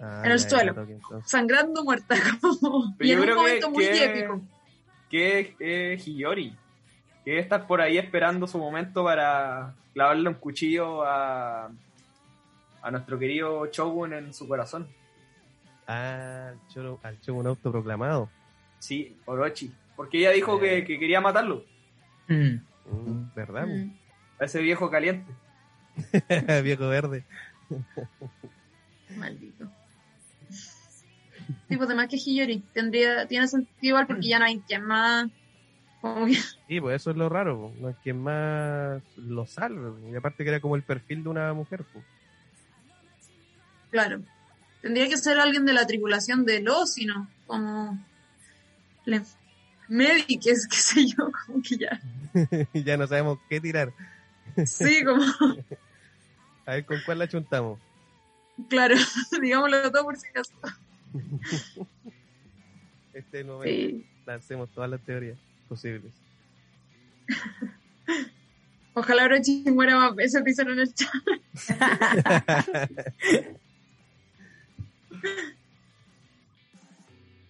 ah, 0.00 0.22
En 0.24 0.32
el 0.32 0.40
suelo. 0.40 0.74
Sangrando 1.26 1.84
muerta, 1.84 2.16
como. 2.40 2.94
Pero 2.96 3.08
y 3.08 3.12
en 3.12 3.18
yo 3.18 3.22
un 3.22 3.24
creo 3.24 3.36
que, 3.36 3.42
momento 3.42 3.70
muy 3.70 3.84
que, 3.84 4.04
épico. 4.04 4.40
que 5.10 5.40
es 5.40 5.48
eh, 5.60 6.02
Hiyori, 6.10 6.56
que 7.28 7.32
debe 7.32 7.42
estar 7.42 7.66
por 7.66 7.82
ahí 7.82 7.98
esperando 7.98 8.46
su 8.46 8.56
momento 8.56 9.04
para 9.04 9.74
clavarle 9.92 10.30
un 10.30 10.36
cuchillo 10.36 11.02
a, 11.02 11.70
a 12.80 12.90
nuestro 12.90 13.18
querido 13.18 13.66
Shogun 13.66 14.14
en 14.14 14.32
su 14.32 14.48
corazón. 14.48 14.88
Ah, 15.86 16.52
al 17.02 17.20
shogun 17.20 17.46
autoproclamado. 17.46 18.30
Sí, 18.78 19.14
Orochi. 19.26 19.70
Porque 19.94 20.20
ella 20.20 20.30
dijo 20.30 20.58
que, 20.58 20.86
que 20.86 20.98
quería 20.98 21.20
matarlo, 21.20 21.66
Mm. 22.28 22.60
Mm, 22.90 23.34
¿Verdad? 23.34 23.66
Mm. 23.66 23.92
a 24.40 24.44
ese 24.46 24.62
viejo 24.62 24.90
caliente. 24.90 25.30
Viejo 26.64 26.88
verde. 26.88 27.24
Maldito. 29.18 29.70
Sí, 31.68 31.76
pues 31.76 31.82
además 31.82 32.08
que 32.08 32.16
Hiyori 32.16 32.60
tendría, 32.72 33.26
tiene 33.28 33.48
sentido 33.48 33.76
igual 33.82 34.06
porque 34.06 34.28
ya 34.28 34.38
no 34.38 34.46
hay 34.46 34.60
quien 34.60 34.82
más. 34.86 35.28
Que, 36.00 36.34
Sí, 36.68 36.80
pues 36.80 36.96
eso 36.96 37.10
es 37.10 37.16
lo 37.16 37.28
raro, 37.28 37.58
po. 37.58 37.74
no 37.80 37.88
es 37.88 37.96
quien 37.98 38.22
más 38.22 39.02
lo 39.16 39.46
salve. 39.46 39.90
po. 39.90 40.08
Y 40.12 40.16
aparte 40.16 40.44
que 40.44 40.50
era 40.50 40.60
como 40.60 40.76
el 40.76 40.82
perfil 40.82 41.24
de 41.24 41.28
una 41.28 41.52
mujer. 41.52 41.84
po. 41.84 42.02
claro. 43.90 44.20
Tendría 44.80 45.08
que 45.08 45.16
ser 45.16 45.40
alguien 45.40 45.64
de 45.66 45.72
la 45.72 45.86
tripulación 45.86 46.44
de 46.44 46.60
Losino, 46.60 47.28
como. 47.46 47.98
Le, 49.04 49.22
que 50.26 50.50
es, 50.50 50.68
qué 50.68 50.76
sé 50.76 51.06
yo, 51.06 51.30
como 51.46 51.62
que 51.62 51.78
ya. 51.78 52.00
Ya 52.74 52.96
no 52.96 53.06
sabemos 53.06 53.38
qué 53.48 53.60
tirar. 53.60 53.92
Sí, 54.66 55.02
como. 55.04 55.22
A 56.66 56.72
ver 56.72 56.84
con 56.84 56.98
cuál 57.04 57.18
la 57.18 57.28
chuntamos. 57.28 57.80
Claro, 58.68 58.94
digámoslo 59.40 59.90
todo 59.90 60.04
por 60.04 60.16
si 60.16 60.28
acaso. 60.28 60.52
Este 63.14 63.42
momento. 63.42 63.64
Sí. 63.64 64.06
Lancemos 64.26 64.68
todas 64.70 64.90
las 64.90 65.00
teorías 65.00 65.38
posibles. 65.68 66.12
Ojalá 68.94 69.24
Orochi 69.26 69.64
muera 69.66 69.96
más 69.96 70.14
veces, 70.14 70.42
dicen 70.44 70.68
en 70.70 70.80
el 70.80 70.94
chat. 70.94 71.12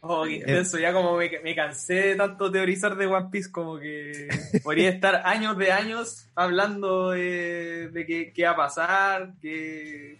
Oh, 0.00 0.24
qué 0.24 0.36
intenso, 0.36 0.78
ya 0.78 0.92
como 0.92 1.16
me, 1.16 1.28
me 1.42 1.54
cansé 1.54 1.94
de 1.94 2.16
tanto 2.16 2.50
teorizar 2.50 2.96
de 2.96 3.06
One 3.06 3.28
Piece, 3.30 3.50
como 3.50 3.78
que 3.78 4.28
podría 4.62 4.90
estar 4.90 5.26
años 5.26 5.58
de 5.58 5.72
años 5.72 6.26
hablando 6.34 7.10
de, 7.10 7.88
de 7.88 8.06
qué, 8.06 8.32
qué 8.32 8.44
va 8.44 8.50
a 8.50 8.56
pasar, 8.56 9.32
que... 9.42 10.18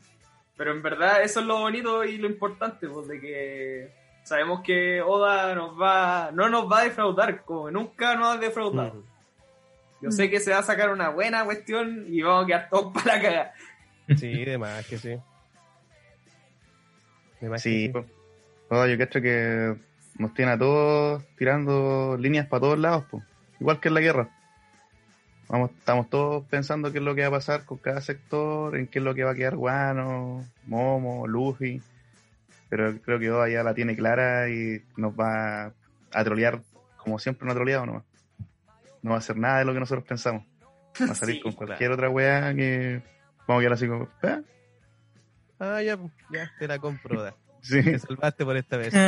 pero 0.57 0.73
en 0.73 0.83
verdad 0.83 1.23
eso 1.23 1.41
es 1.41 1.47
lo 1.47 1.61
bonito 1.61 2.05
y 2.05 2.19
lo 2.19 2.27
importante, 2.27 2.89
pues 2.89 3.09
de 3.09 3.21
que 3.21 3.98
sabemos 4.29 4.61
que 4.63 5.01
Oda 5.01 5.55
nos 5.55 5.81
va, 5.81 6.31
no 6.33 6.49
nos 6.49 6.71
va 6.71 6.81
a 6.81 6.85
defraudar, 6.85 7.45
como 7.45 7.71
nunca 7.71 8.15
nos 8.15 8.37
ha 8.37 8.39
defraudado. 8.39 8.95
Mm. 8.95 9.05
Yo 10.03 10.11
sé 10.13 10.31
que 10.31 10.39
se 10.39 10.53
va 10.53 10.59
a 10.59 10.63
sacar 10.63 10.91
una 10.91 11.09
buena 11.09 11.45
cuestión 11.45 12.05
y 12.09 12.23
vamos 12.23 12.45
a 12.45 12.47
quedar 12.47 12.69
todos 12.69 12.93
para 12.93 13.17
la 13.17 13.23
cagada. 13.23 13.55
Sí, 14.17 14.45
de 14.45 14.59
más 14.59 14.87
que 14.87 14.99
sí. 14.99 15.17
De 17.41 17.49
más 17.49 17.63
Sí, 17.63 17.87
que 17.87 17.93
po. 17.93 18.05
Oh, 18.71 18.87
yo 18.87 18.97
creo 18.97 19.23
que 19.23 19.77
nos 20.19 20.35
tiene 20.35 20.53
a 20.53 20.59
todos 20.59 21.25
tirando 21.37 22.17
líneas 22.19 22.47
para 22.47 22.61
todos 22.61 22.79
lados, 22.79 23.05
po. 23.11 23.23
igual 23.59 23.81
que 23.81 23.89
en 23.89 23.95
la 23.95 24.01
guerra. 24.01 24.29
Vamos, 25.49 25.71
estamos 25.79 26.11
todos 26.11 26.45
pensando 26.45 26.93
qué 26.93 26.99
es 26.99 27.05
lo 27.05 27.15
que 27.15 27.23
va 27.23 27.29
a 27.29 27.39
pasar 27.39 27.65
con 27.65 27.79
cada 27.79 28.03
sector, 28.03 28.77
en 28.77 28.87
qué 28.87 28.99
es 28.99 29.05
lo 29.05 29.15
que 29.15 29.25
va 29.25 29.31
a 29.31 29.35
quedar 29.35 29.57
Guano, 29.57 30.45
Momo, 30.67 31.27
Luffy. 31.27 31.81
Pero 32.69 33.01
creo 33.01 33.19
que 33.19 33.31
Oda 33.31 33.49
ya 33.49 33.63
la 33.63 33.75
tiene 33.75 33.97
clara 33.97 34.49
y 34.51 34.83
nos 34.97 35.13
va 35.15 35.73
a 36.13 36.25
trolear 36.25 36.63
como 37.09 37.19
siempre 37.19 37.47
nos 37.47 37.53
ha 37.53 37.57
troleado 37.57 37.87
nomás. 37.87 38.05
No 39.03 39.11
va 39.11 39.17
a 39.17 39.19
hacer 39.21 39.37
nada 39.37 39.61
de 39.61 39.65
lo 39.65 39.73
que 39.73 39.81
nosotros 39.81 40.07
pensamos. 40.07 40.45
Va 41.01 41.13
a 41.13 41.15
salir 41.15 41.37
Sí, 41.37 41.43
con 41.43 41.53
cualquier 41.53 41.91
otra 41.93 42.11
weá 42.11 42.55
que 42.55 43.03
vamos 43.47 43.61
a 43.61 43.63
quedar 43.63 43.73
así 43.73 43.89
como, 43.89 44.09
¿eh? 44.23 44.43
Ah, 45.59 45.83
ya, 45.83 45.97
pues, 45.97 46.13
ya, 46.31 46.53
te 46.59 46.69
la 46.69 46.79
compro, 46.79 47.23
Da. 47.23 47.35
Sí. 47.63 47.83
Te 47.83 47.99
salvaste 47.99 48.45
por 48.45 48.57
esta 48.57 48.77
vez. 48.77 48.95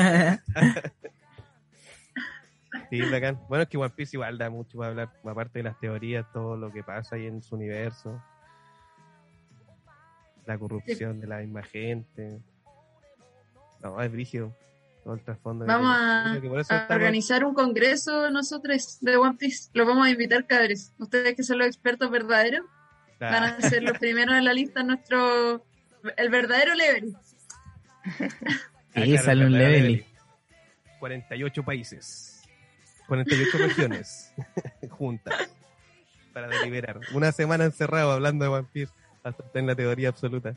Sí, 2.89 3.01
bacán. 3.03 3.39
Bueno, 3.49 3.63
es 3.63 3.69
que 3.69 3.77
One 3.77 3.91
Piece 3.91 4.17
igual 4.17 4.37
da 4.39 4.51
mucho 4.51 4.79
para 4.79 4.91
hablar, 4.91 5.13
aparte 5.25 5.61
de 5.61 5.63
las 5.65 5.79
teorías, 5.79 6.27
todo 6.33 6.57
lo 6.57 6.73
que 6.73 6.83
pasa 6.83 7.17
ahí 7.17 7.27
en 7.27 7.43
su 7.43 7.55
universo. 7.55 8.21
La 10.47 10.59
corrupción 10.59 11.21
de 11.21 11.27
la 11.29 11.39
misma 11.39 11.63
gente. 11.63 12.41
No, 13.83 14.01
es 14.01 14.11
brígido. 14.13 14.55
Todo 15.05 15.15
el 15.15 15.21
trasfondo. 15.25 15.65
que 15.65 15.73
Vamos 15.73 15.97
tiene. 15.97 16.39
a, 16.39 16.41
que 16.41 16.57
a 16.57 16.61
estamos- 16.61 16.91
organizar 16.91 17.45
un 17.45 17.55
congreso 17.55 18.31
nosotros 18.31 18.99
de 19.01 19.17
One 19.17 19.37
Piece. 19.39 19.71
Los 19.73 19.87
vamos 19.87 20.07
a 20.07 20.11
invitar, 20.11 20.47
cabres. 20.47 20.93
Ustedes 20.99 21.35
que 21.35 21.43
son 21.43 21.59
los 21.59 21.67
expertos 21.67 22.11
verdaderos 22.11 22.67
van 23.19 23.45
a 23.45 23.61
ser 23.63 23.83
los 23.83 23.99
primeros 23.99 24.35
en 24.37 24.45
la 24.45 24.53
lista. 24.53 24.83
Nuestro. 24.83 25.65
El 26.17 26.29
verdadero 26.31 26.75
level. 26.75 27.15
ah, 28.95 29.03
Sí, 29.05 29.17
sale 29.19 29.47
un 29.47 29.53
level. 29.53 29.83
level. 29.83 30.05
48 30.99 31.63
países. 31.63 32.43
48 33.09 33.59
regiones 33.59 34.33
juntas 34.91 35.35
para 36.33 36.47
deliberar. 36.49 37.01
Una 37.13 37.33
semana 37.33 37.65
encerrado 37.65 38.13
hablando 38.13 38.45
de 38.45 38.51
One 38.51 38.69
Piece 38.73 38.93
hasta 39.25 39.43
estar 39.45 39.61
en 39.61 39.67
la 39.67 39.75
teoría 39.75 40.09
absoluta. 40.11 40.55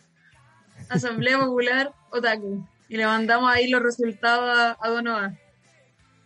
Asamblea 0.89 1.39
Popular 1.39 1.93
Otaku. 2.11 2.67
Y 2.93 2.97
le 2.97 3.07
mandamos 3.07 3.51
ahí 3.51 3.69
los 3.69 3.81
resultados 3.81 4.55
a, 4.55 4.77
a 4.79 4.89
Donovan 4.89 5.35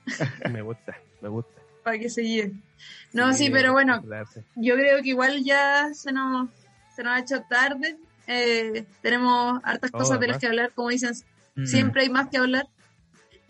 Me 0.51 0.61
gusta, 0.61 0.97
me 1.21 1.29
gusta. 1.29 1.61
para 1.81 1.97
que 1.97 2.09
se 2.09 2.21
guíe. 2.21 2.51
No, 3.13 3.33
sí, 3.33 3.49
pero 3.49 3.71
bueno, 3.71 4.03
yo 4.57 4.75
creo 4.75 5.01
que 5.01 5.09
igual 5.09 5.43
ya 5.45 5.93
se 5.93 6.11
nos, 6.11 6.49
se 6.93 7.03
nos 7.03 7.13
ha 7.13 7.19
hecho 7.19 7.41
tarde. 7.49 7.95
Eh, 8.27 8.85
tenemos 9.01 9.61
hartas 9.63 9.91
Oh, 9.93 9.97
cosas 9.99 10.19
de 10.19 10.27
las 10.27 10.39
que 10.39 10.47
hablar, 10.47 10.73
como 10.75 10.89
dicen, 10.89 11.13
Mm. 11.55 11.65
siempre 11.65 12.01
hay 12.01 12.09
más 12.09 12.27
que 12.27 12.37
hablar. 12.37 12.67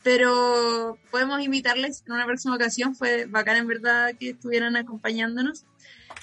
Pero 0.04 0.98
podemos 1.12 1.42
invitarles 1.42 2.04
en 2.06 2.14
una 2.14 2.26
próxima 2.26 2.54
ocasión. 2.56 2.96
Fue 2.96 3.26
bacán 3.26 3.58
en 3.58 3.68
verdad 3.68 4.14
que 4.18 4.30
estuvieran 4.30 4.76
acompañándonos. 4.76 5.66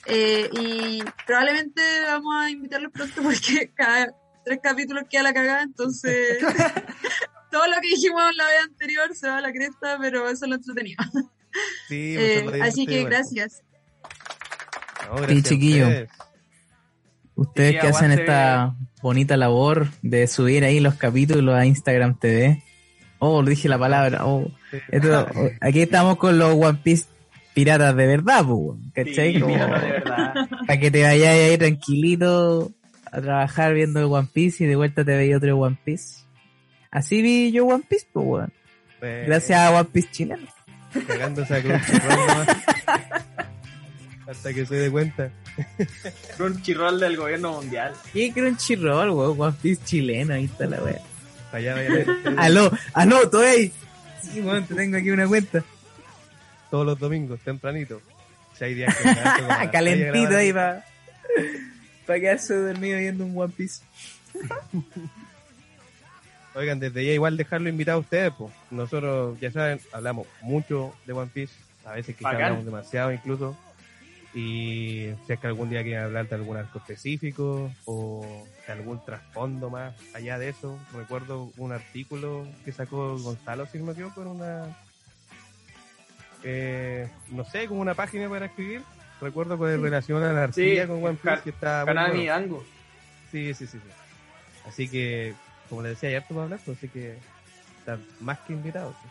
Eh, 0.07 0.49
y 0.61 1.03
probablemente 1.27 1.83
vamos 2.07 2.35
a 2.37 2.51
invitarlos 2.51 2.93
pronto 2.93 3.21
porque 3.23 3.71
cada 3.75 4.15
tres 4.45 4.59
capítulos 4.63 5.05
queda 5.11 5.23
la 5.25 5.33
cagada. 5.35 5.63
Entonces, 5.63 6.39
todo 7.51 7.67
lo 7.67 7.75
que 7.81 7.89
dijimos 7.89 8.23
la 8.37 8.45
vez 8.47 8.63
anterior 8.65 9.15
se 9.15 9.29
va 9.29 9.39
a 9.39 9.41
la 9.41 9.53
cresta, 9.53 9.97
pero 10.01 10.29
eso 10.29 10.45
es 10.45 10.49
lo 10.51 10.55
entretenido. 10.57 11.03
Sí, 11.89 12.17
Eh, 12.19 12.61
así 12.63 12.87
que 12.87 13.05
gracias. 13.05 13.63
No, 15.09 15.17
gracias 15.17 15.45
chiquillo. 15.45 15.87
ustedes. 15.87 16.11
Ustedes 17.37 17.73
Sí, 17.75 17.79
que 17.81 17.87
hacen 17.89 18.13
esta 18.13 18.75
bonita 19.03 19.37
labor 19.37 19.89
de 20.03 20.27
subir 20.27 20.65
ahí 20.65 20.81
los 20.81 20.95
capítulos 20.95 21.55
a 21.55 21.67
Instagram 21.67 22.19
TV. 22.19 22.63
Oh, 23.19 23.43
lo 23.43 23.49
dije 23.49 23.69
la 23.69 23.79
palabra. 23.79 24.25
Oh. 24.27 24.51
Esto- 24.91 25.27
oh, 25.35 25.49
aquí 25.61 25.83
estamos 25.83 26.17
con 26.17 26.39
los 26.39 26.55
One 26.55 26.79
Piece 26.83 27.07
piratas 27.55 27.95
de 27.97 28.07
verdad, 28.07 28.45
¿cachai? 28.95 29.35
Sí, 29.35 29.41
de 29.41 29.47
verdad. 29.57 30.35
para 30.67 30.81
que 30.81 30.91
te 30.91 31.03
vayas 31.05 31.29
ahí 31.35 31.57
tranquilito 31.59 32.73
a 33.15 33.21
trabajar 33.21 33.75
viendo 33.75 34.01
el 34.01 34.07
One 34.07 34.29
Piece 34.33 34.65
y 34.65 34.67
de 34.67 34.77
vuelta 34.77 35.05
te 35.05 35.17
veía 35.17 35.37
otro 35.37 35.57
One 35.59 35.79
Piece. 35.85 36.25
Así 36.91 37.23
vi 37.23 37.53
yo 37.53 37.65
One 37.67 37.85
Piece, 37.89 38.07
pues, 38.13 38.27
weón. 38.27 38.53
Gracias 39.01 39.59
a 39.59 39.71
One 39.71 39.89
Piece 39.93 40.09
chileno. 40.11 40.47
Cagándose 41.07 41.55
a 41.55 41.63
Crunchyroll 41.63 42.27
nomás. 42.27 42.49
Hasta 44.29 44.55
que 44.55 44.65
se 44.67 44.75
dé 44.77 44.91
cuenta. 44.91 45.31
Crunchyroll 46.37 46.99
del 46.99 47.17
gobierno 47.17 47.53
mundial. 47.53 47.93
¿Qué 48.13 48.33
Crunchyroll, 48.33 49.11
weón? 49.11 49.41
One 49.41 49.57
Piece 49.61 49.85
chileno, 49.85 50.35
ahí 50.35 50.45
está 50.45 50.67
la 50.67 50.83
wea. 50.83 51.01
Allá 51.53 51.75
vayan 51.75 51.93
a 51.93 51.95
ver 51.95 52.07
Aló, 52.39 52.73
aló, 52.95 53.23
estoy 53.23 53.47
ahí. 53.47 53.73
Sí, 54.23 54.41
weón, 54.41 54.65
te 54.67 54.75
tengo 54.75 54.97
aquí 54.97 55.11
una 55.11 55.29
cuenta. 55.29 55.63
todos 56.71 56.87
los 56.87 56.99
domingos, 56.99 57.39
tempranito. 57.41 58.01
Si 58.59 58.65
hay 58.65 58.75
días 58.75 58.97
que 58.97 59.05
Calentito 59.71 60.37
ahí 60.37 60.53
mañana. 60.53 60.85
Para 62.07 62.21
quedarse 62.21 62.55
dormido 62.55 62.99
viendo 62.99 63.25
un 63.25 63.37
One 63.39 63.53
Piece. 63.57 63.83
Oigan, 66.55 66.79
desde 66.79 67.05
ya 67.05 67.13
igual 67.13 67.37
dejarlo 67.37 67.69
invitado 67.69 67.99
a 67.99 68.01
ustedes, 68.01 68.33
pues. 68.39 68.53
Nosotros, 68.71 69.39
ya 69.41 69.51
saben, 69.51 69.81
hablamos 69.93 70.27
mucho 70.41 70.95
de 71.07 71.13
One 71.13 71.31
Piece. 71.33 71.53
A 71.85 71.93
veces 71.93 72.15
quizás 72.17 72.33
Bacán. 72.33 72.43
hablamos 72.45 72.65
demasiado 72.65 73.13
incluso. 73.13 73.57
Y 74.35 75.11
si 75.27 75.33
es 75.33 75.39
que 75.39 75.47
algún 75.47 75.71
día 75.71 75.83
quieren 75.83 76.05
hablar 76.05 76.29
de 76.29 76.35
algún 76.35 76.57
arco 76.57 76.79
específico 76.79 77.71
o 77.85 78.45
de 78.67 78.73
algún 78.73 79.05
trasfondo 79.05 79.71
más 79.71 79.95
allá 80.15 80.39
de 80.39 80.49
eso. 80.49 80.79
Recuerdo 80.93 81.53
un 81.57 81.73
artículo 81.73 82.47
que 82.65 82.73
sacó 82.73 83.17
Gonzalo, 83.19 83.67
si 83.67 83.79
no 83.79 83.85
me 83.87 83.93
equivoco, 83.93 84.23
en 84.23 84.29
una... 84.29 84.77
eh, 86.43 87.09
no 87.31 87.45
sé, 87.45 87.67
como 87.69 87.81
una 87.81 87.95
página 87.95 88.29
para 88.29 88.47
escribir. 88.47 88.83
Recuerdo 89.21 89.57
con 89.57 89.83
relación 89.83 90.23
a 90.23 90.33
la 90.33 90.45
arcilla 90.45 90.83
Sí, 90.83 90.89
con 90.89 91.05
One 91.05 91.19
Piece, 91.23 91.43
que 91.45 91.51
está 91.51 91.85
Kanami 91.87 92.17
bueno. 92.17 92.33
Dango. 92.33 92.65
Sí, 93.31 93.55
sí, 93.55 93.67
sí, 93.67 93.79
sí. 93.79 93.89
Así 94.69 94.89
que, 94.89 95.35
como 95.69 95.83
le 95.83 95.91
decía, 95.91 96.09
hay 96.11 96.15
harto 96.17 96.29
para 96.35 96.45
hablar, 96.45 96.61
pues, 96.65 96.79
así 96.79 96.89
que 96.89 97.17
están 97.79 98.05
más 98.21 98.39
que 98.41 98.53
invitados. 98.53 98.95
sí. 99.03 99.09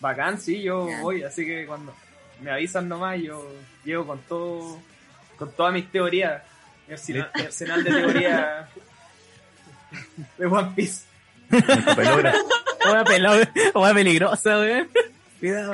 Bacán, 0.00 0.38
sí, 0.40 0.62
yo 0.62 0.86
voy, 1.02 1.24
así 1.24 1.44
que 1.44 1.66
cuando 1.66 1.92
me 2.40 2.52
avisan 2.52 2.88
nomás, 2.88 3.20
yo 3.20 3.44
llego 3.84 4.06
con 4.06 4.20
todo, 4.20 4.80
con 5.36 5.50
todas 5.52 5.72
mis 5.74 5.90
teorías, 5.90 6.42
mi 6.86 6.92
arsenal, 6.94 7.30
mi 7.34 7.42
arsenal 7.42 7.82
de 7.82 7.90
teoría 7.90 8.68
de 10.36 10.46
One 10.46 10.72
Piece. 10.76 11.04
Una 11.50 13.04
pelota, 13.04 13.50
una 13.74 13.94
peligrosa, 13.94 14.58
weón. 14.60 14.88
Cuidado. 15.40 15.72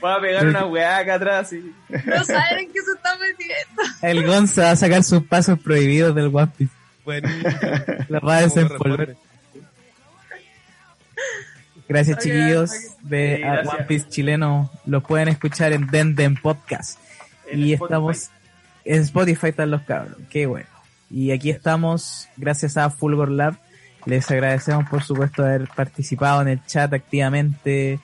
Voy 0.00 0.12
a 0.12 0.20
pegar 0.20 0.46
una 0.46 0.64
weá 0.66 0.98
acá 0.98 1.14
atrás 1.14 1.52
y 1.52 1.74
No 2.06 2.24
saben 2.24 2.58
en 2.58 2.72
qué 2.72 2.80
se 2.80 2.92
están 2.96 3.18
metiendo. 3.20 3.82
El 4.02 4.26
Gonza 4.26 4.62
va 4.62 4.70
a 4.70 4.76
sacar 4.76 5.02
sus 5.04 5.22
pasos 5.24 5.58
prohibidos 5.58 6.14
del 6.14 6.26
One 6.34 6.50
Piece. 6.56 6.72
Bueno, 7.04 7.28
Los 8.08 8.22
va 8.22 8.38
a 8.38 8.40
desempolvar. 8.42 9.14
Gracias, 11.88 12.18
chiquillos 12.18 12.70
de 13.02 13.36
Sí, 13.36 13.42
gracias. 13.42 13.74
One 13.74 13.84
Piece 13.84 14.08
chileno. 14.08 14.70
Los 14.86 15.04
pueden 15.04 15.28
escuchar 15.28 15.72
en 15.72 15.86
Denden 15.88 16.36
Podcast. 16.36 16.98
en 17.50 17.60
y 17.60 17.72
Spotify. 17.74 17.84
estamos 17.84 18.30
en 18.84 19.02
Spotify 19.02 19.46
están 19.48 19.70
los 19.70 19.82
cabros. 19.82 20.16
Qué 20.30 20.46
bueno. 20.46 20.66
Y 21.10 21.30
aquí 21.30 21.50
estamos 21.50 22.28
gracias 22.36 22.76
a 22.76 22.88
Fulgor 22.90 23.30
Lab. 23.30 23.56
Les 24.06 24.30
agradecemos 24.30 24.88
por 24.88 25.02
supuesto 25.02 25.44
haber 25.44 25.68
participado 25.68 26.42
en 26.42 26.48
el 26.48 26.64
chat 26.66 26.92
activamente, 26.92 28.00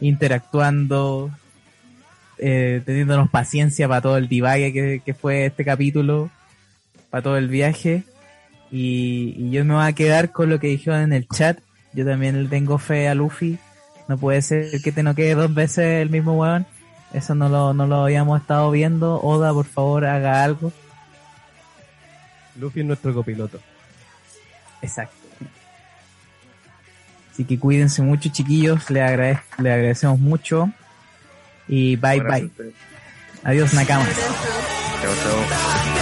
interactuando, 0.00 1.30
eh, 2.38 2.82
teniéndonos 2.84 3.30
paciencia 3.30 3.88
para 3.88 4.00
todo 4.00 4.16
el 4.16 4.28
divague 4.28 4.72
que, 4.72 5.02
que 5.04 5.14
fue 5.14 5.46
este 5.46 5.64
capítulo, 5.64 6.30
para 7.10 7.22
todo 7.22 7.36
el 7.36 7.48
viaje. 7.48 8.04
Y, 8.70 9.34
y 9.36 9.50
yo 9.50 9.64
me 9.64 9.74
voy 9.74 9.86
a 9.86 9.92
quedar 9.92 10.30
con 10.30 10.50
lo 10.50 10.60
que 10.60 10.68
dijeron 10.68 11.00
en 11.00 11.12
el 11.12 11.28
chat. 11.28 11.58
Yo 11.92 12.04
también 12.04 12.42
le 12.42 12.48
tengo 12.48 12.78
fe 12.78 13.08
a 13.08 13.14
Luffy. 13.14 13.58
No 14.08 14.18
puede 14.18 14.42
ser 14.42 14.80
que 14.82 14.92
te 14.92 15.02
no 15.02 15.14
quede 15.14 15.34
dos 15.34 15.52
veces 15.52 16.02
el 16.02 16.10
mismo 16.10 16.34
weón. 16.34 16.66
Eso 17.12 17.34
no 17.34 17.48
lo, 17.48 17.72
no 17.72 17.86
lo 17.86 18.04
habíamos 18.04 18.40
estado 18.40 18.70
viendo. 18.70 19.20
Oda, 19.20 19.52
por 19.52 19.66
favor, 19.66 20.04
haga 20.04 20.44
algo. 20.44 20.72
Luffy 22.56 22.80
es 22.80 22.86
nuestro 22.86 23.14
copiloto. 23.14 23.58
Exacto. 24.82 25.17
Así 27.38 27.44
que 27.44 27.56
cuídense 27.56 28.02
mucho, 28.02 28.30
chiquillos. 28.30 28.90
Le, 28.90 29.00
agrade 29.00 29.38
le 29.58 29.72
agradecemos 29.72 30.18
mucho. 30.18 30.72
Y 31.68 31.94
bye 31.94 32.20
bye. 32.20 32.50
Adiós, 33.44 33.74
Nakamas. 33.74 34.08
Chao, 35.00 35.14
chao. 35.22 35.97